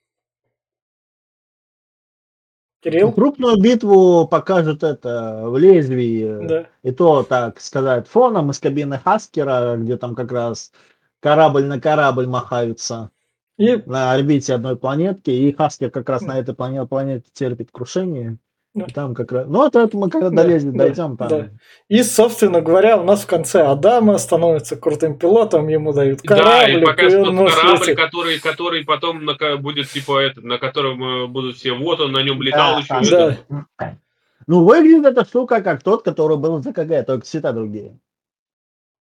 Кирилл? 2.83 3.13
крупную 3.13 3.61
битву 3.61 4.27
покажут 4.27 4.83
это 4.83 5.43
в 5.45 5.57
лезвии. 5.57 6.47
Да. 6.47 6.67
И 6.83 6.91
то, 6.91 7.23
так 7.23 7.61
сказать, 7.61 8.09
фоном 8.09 8.51
из 8.51 8.59
кабины 8.59 8.99
Хаскера, 8.99 9.77
где 9.77 9.97
там 9.97 10.15
как 10.15 10.33
раз 10.33 10.73
корабль 11.21 11.65
на 11.65 11.81
корабль 11.81 12.27
махаются 12.27 13.11
И 13.57 13.77
на 13.87 14.13
орбите 14.13 14.55
одной 14.55 14.77
планетки, 14.77 15.31
и 15.31 15.53
Хаскер 15.53 15.91
как 15.91 16.09
раз 16.09 16.23
на 16.23 16.39
этой 16.39 16.55
планете, 16.55 16.87
планете 16.87 17.27
терпит 17.33 17.71
крушение. 17.71 18.39
Да. 18.75 18.87
И 18.87 18.91
там 18.93 19.15
как 19.15 19.31
раз... 19.33 19.47
Ну, 19.49 19.67
это, 19.67 19.81
это 19.81 19.97
мы 19.99 20.09
когда 20.09 20.31
Да, 20.31 20.43
долезем, 20.45 20.73
да, 20.75 20.85
дойдем 20.85 21.17
там. 21.19 21.29
да. 21.29 21.51
И, 21.89 22.03
собственно 22.03 22.63
говоря, 22.63 22.97
у 22.97 23.05
нас 23.05 23.23
в 23.23 23.27
конце 23.27 23.63
Адама 23.63 24.17
становится 24.17 24.77
крутым 24.77 25.19
пилотом, 25.19 25.69
ему 25.69 25.93
дают 25.93 26.23
Да, 26.23 26.37
корабль, 26.37 26.83
и 26.83 26.87
покажет 26.87 27.19
он 27.19 27.25
тот 27.27 27.35
может 27.35 27.59
корабль, 27.59 27.81
лететь. 27.81 27.97
который, 27.97 28.41
который 28.41 28.85
потом 28.85 29.27
на, 29.27 29.35
будет 29.59 29.89
типа 29.91 30.21
этот, 30.21 30.45
на 30.45 30.57
котором 30.57 31.05
э, 31.05 31.27
будут 31.27 31.57
все. 31.57 31.73
Вот 31.75 32.01
он 32.01 32.13
на 32.13 32.23
нем 32.23 32.41
летал 32.41 32.81
Да, 32.89 32.99
еще. 33.01 33.11
да. 33.11 33.37
Да. 33.79 33.99
Ну, 34.47 34.65
выглядит 34.65 35.05
эта 35.05 35.25
штука 35.27 35.61
как 35.61 35.83
тот, 35.83 36.03
который 36.03 36.39
был 36.39 36.57
в 36.59 36.63
ЗКГ, 36.63 37.07
только 37.07 37.27
цвета 37.27 37.53
другие. 37.53 37.99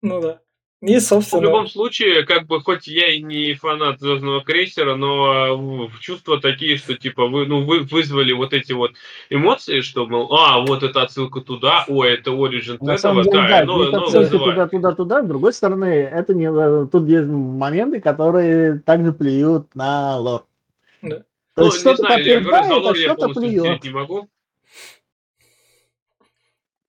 Ну 0.01 0.19
да. 0.19 0.39
И, 0.81 0.97
В 0.97 1.01
собственно, 1.01 1.41
любом 1.41 1.67
случае, 1.67 2.23
как 2.23 2.47
бы, 2.47 2.61
хоть 2.61 2.87
я 2.87 3.11
и 3.11 3.21
не 3.21 3.53
фанат 3.53 3.99
Звездного 3.99 4.41
крейсера, 4.41 4.95
но 4.95 5.57
в- 5.57 5.99
чувства 5.99 6.39
такие, 6.39 6.77
что 6.77 6.95
типа 6.95 7.27
вы, 7.27 7.45
ну, 7.45 7.65
вы 7.65 7.81
вызвали 7.81 8.31
вот 8.31 8.53
эти 8.53 8.71
вот 8.71 8.91
эмоции, 9.29 9.81
что, 9.81 10.05
мол, 10.07 10.33
а, 10.33 10.61
вот 10.65 10.83
это 10.83 11.01
отсылка 11.01 11.41
туда, 11.41 11.83
о, 11.89 12.05
это 12.05 12.31
Origin 12.31 12.77
На 12.79 12.93
этого, 12.93 12.97
самом 12.97 13.23
деле, 13.23 13.35
да, 13.35 13.47
да, 13.49 13.65
ну, 13.65 13.91
ну, 13.91 14.05
отсылки 14.05 14.29
туда, 14.37 14.67
туда, 14.67 14.91
туда. 14.93 15.21
С 15.23 15.27
другой 15.27 15.51
стороны, 15.51 15.85
это 15.85 16.33
не, 16.33 16.45
э, 16.45 16.87
тут 16.89 17.09
есть 17.09 17.27
моменты, 17.27 17.99
которые 17.99 18.79
также 18.79 19.11
плюют 19.11 19.75
на 19.75 20.17
лор. 20.17 20.45
Да. 21.01 21.17
То 21.17 21.23
Ну, 21.57 21.65
есть 21.65 21.79
что-то 21.81 22.03
подтверждает, 22.03 22.71
а 22.85 22.95
что-то 22.95 23.29
плюет. 23.33 23.83
не 23.83 23.89
могу. 23.89 24.29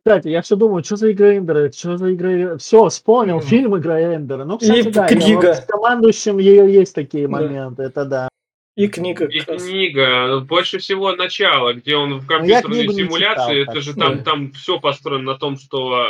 Кстати, 0.07 0.29
я 0.29 0.41
все 0.41 0.57
думаю, 0.57 0.83
что 0.83 0.97
за 0.97 1.13
игра 1.13 1.37
Эндера, 1.37 1.71
что 1.71 1.99
за 1.99 2.15
игра... 2.15 2.57
Все, 2.57 2.89
вспомнил, 2.89 3.37
Мгм. 3.37 3.45
фильм 3.47 3.77
Игра 3.79 4.01
Эндера. 4.01 4.45
Ну, 4.45 4.57
кстати, 4.59 4.89
И 4.89 4.91
да, 4.91 5.07
книга. 5.07 5.27
я 5.29 5.37
вот 5.37 5.57
с 5.57 5.67
командующим 5.67 6.39
ее 6.39 6.73
есть 6.73 6.95
такие 6.95 7.29
Да. 7.29 7.33
моменты, 7.33 7.83
это 7.83 8.05
да. 8.07 8.29
и 8.77 8.89
книга 8.89 9.27
И 9.27 9.41
книга, 9.41 10.41
больше 10.41 10.79
всего 10.79 11.13
начало, 11.13 11.75
где 11.75 11.97
он 11.97 12.15
в 12.19 12.23
Ну, 12.23 12.27
компьютерной 12.29 12.87
не 12.87 12.95
симуляции, 12.95 13.61
читал, 13.61 13.63
это 13.63 13.73
так 13.73 13.83
же 13.83 13.95
там, 13.95 14.23
там 14.23 14.53
все 14.53 14.81
построено 14.81 15.33
на 15.33 15.39
том, 15.39 15.59
что 15.59 16.03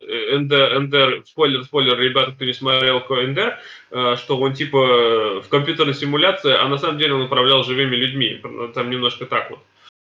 э, 0.00 0.36
Эндер, 0.36 0.76
Эндер- 0.78 1.24
спойлер, 1.26 1.64
спойлер, 1.64 1.98
ребята, 1.98 2.30
кто 2.32 2.44
не 2.44 2.52
смотрел 2.52 3.00
Ко- 3.00 3.24
Эндер, 3.24 3.58
э, 3.90 4.14
что 4.16 4.38
он 4.38 4.52
типа 4.52 4.76
э, 4.76 5.40
в 5.40 5.48
компьютерной 5.48 5.94
симуляции, 5.94 6.52
а 6.52 6.68
на 6.68 6.78
самом 6.78 6.98
деле 6.98 7.14
он 7.14 7.22
управлял 7.22 7.64
живыми 7.64 7.96
людьми. 7.96 8.40
Там 8.74 8.90
немножко 8.90 9.26
так 9.26 9.50
вот. 9.50 9.58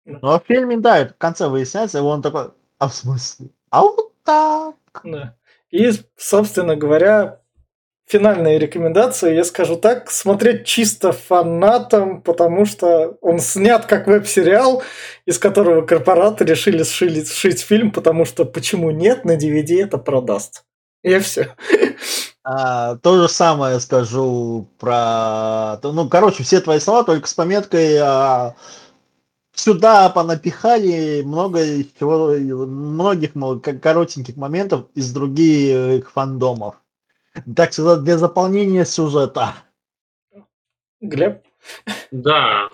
Ну, 0.05 0.17
а 0.21 0.39
в 0.39 0.43
фильме, 0.47 0.77
да, 0.77 1.07
в 1.09 1.17
конце 1.17 1.49
выясняется, 1.49 1.97
и 1.97 2.01
он 2.01 2.21
такой, 2.21 2.51
а 2.81 2.87
в 2.87 2.95
смысле? 2.95 3.49
А 3.69 3.83
вот 3.83 4.11
так. 4.23 4.75
Да. 5.03 5.35
И, 5.69 5.91
собственно 6.17 6.75
говоря, 6.75 7.39
финальные 8.07 8.57
рекомендации, 8.57 9.35
я 9.35 9.43
скажу 9.43 9.75
так, 9.75 10.09
смотреть 10.09 10.65
чисто 10.65 11.11
фанатам, 11.11 12.23
потому 12.23 12.65
что 12.65 13.19
он 13.21 13.37
снят 13.37 13.85
как 13.85 14.07
веб-сериал, 14.07 14.81
из 15.27 15.37
которого 15.37 15.83
корпораты 15.83 16.43
решили 16.43 16.81
сшили, 16.81 17.23
сшить 17.23 17.61
фильм, 17.61 17.91
потому 17.91 18.25
что 18.25 18.45
почему 18.45 18.89
нет, 18.89 19.25
на 19.25 19.37
DVD 19.37 19.83
это 19.83 19.99
продаст. 19.99 20.63
И 21.03 21.19
все. 21.19 21.55
А, 22.43 22.95
то 22.95 23.21
же 23.21 23.29
самое 23.29 23.79
скажу 23.79 24.67
про... 24.79 25.77
Ну, 25.83 26.09
короче, 26.09 26.41
все 26.41 26.59
твои 26.61 26.79
слова, 26.79 27.03
только 27.03 27.27
с 27.27 27.35
пометкой 27.35 27.97
а, 28.01 28.55
сюда 29.53 30.09
понапихали 30.09 31.21
много 31.23 31.59
чего, 31.99 32.35
многих 32.65 33.31
коротеньких 33.81 34.35
моментов 34.37 34.85
из 34.95 35.13
других 35.13 36.11
фандомов. 36.11 36.75
Так 37.55 37.73
сказать, 37.73 38.03
для 38.03 38.17
заполнения 38.17 38.85
сюжета. 38.85 39.55
Глеб? 40.99 41.41
Да, 42.11 42.69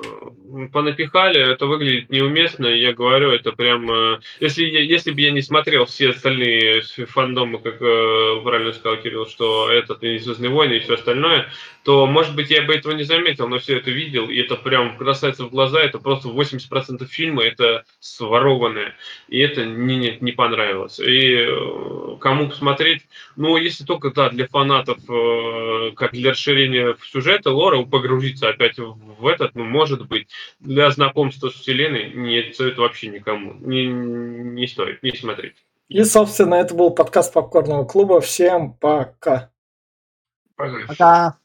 понапихали, 0.71 1.53
это 1.53 1.65
выглядит 1.65 2.09
неуместно, 2.09 2.65
я 2.67 2.93
говорю, 2.93 3.31
это 3.31 3.51
прям... 3.51 3.89
Э, 3.91 4.19
если, 4.39 4.63
если 4.63 5.11
бы 5.11 5.21
я 5.21 5.31
не 5.31 5.41
смотрел 5.41 5.85
все 5.85 6.09
остальные 6.09 6.81
фандомы, 7.07 7.59
как 7.59 7.81
э, 7.81 8.41
правильно 8.43 8.71
сказал 8.71 8.97
Кирилл, 8.97 9.27
что 9.27 9.69
этот 9.69 10.03
и 10.03 10.17
«Звездные 10.17 10.49
войны» 10.49 10.73
и 10.73 10.79
все 10.79 10.95
остальное, 10.95 11.47
то, 11.87 12.05
может 12.05 12.35
быть, 12.35 12.49
я 12.49 12.63
бы 12.63 12.75
этого 12.75 12.91
не 12.91 13.03
заметил, 13.03 13.47
но 13.47 13.59
все 13.59 13.77
это 13.77 13.91
видел, 13.91 14.29
и 14.29 14.35
это 14.35 14.57
прям 14.57 14.97
бросается 14.97 15.45
в 15.45 15.51
глаза, 15.51 15.79
это 15.79 15.99
просто 15.99 16.27
80% 16.27 17.05
фильма, 17.05 17.43
это 17.43 17.85
сворованное, 18.01 18.93
и 19.29 19.39
это 19.39 19.61
мне 19.61 19.95
не, 19.95 20.17
не 20.19 20.33
понравилось. 20.33 20.99
И 20.99 21.47
э, 21.47 22.17
кому 22.19 22.49
посмотреть, 22.49 23.03
ну, 23.37 23.55
если 23.55 23.85
только, 23.85 24.11
да, 24.11 24.29
для 24.29 24.47
фанатов, 24.47 24.97
как 25.95 26.11
для 26.11 26.31
расширения 26.31 26.97
сюжета, 27.09 27.51
лора, 27.51 27.81
погрузиться 27.83 28.49
опять 28.49 28.77
в 28.79 29.25
этот, 29.25 29.55
ну, 29.55 29.63
может 29.63 30.09
быть, 30.09 30.27
для 30.59 30.91
знакомства 30.91 31.47
с 31.47 31.53
вселенной 31.53 32.11
не 32.11 32.51
стоит 32.51 32.77
вообще 32.77 33.07
никому. 33.07 33.53
Не, 33.61 33.85
не 33.85 34.67
стоит, 34.67 35.03
не 35.03 35.13
смотреть. 35.13 35.55
И, 35.87 36.03
собственно, 36.03 36.55
это 36.55 36.75
был 36.75 36.89
подкаст 36.89 37.31
Попкорного 37.31 37.85
клуба. 37.85 38.19
Всем 38.19 38.73
пока. 38.73 39.51
Пока. 40.57 40.85
Пока. 40.85 41.37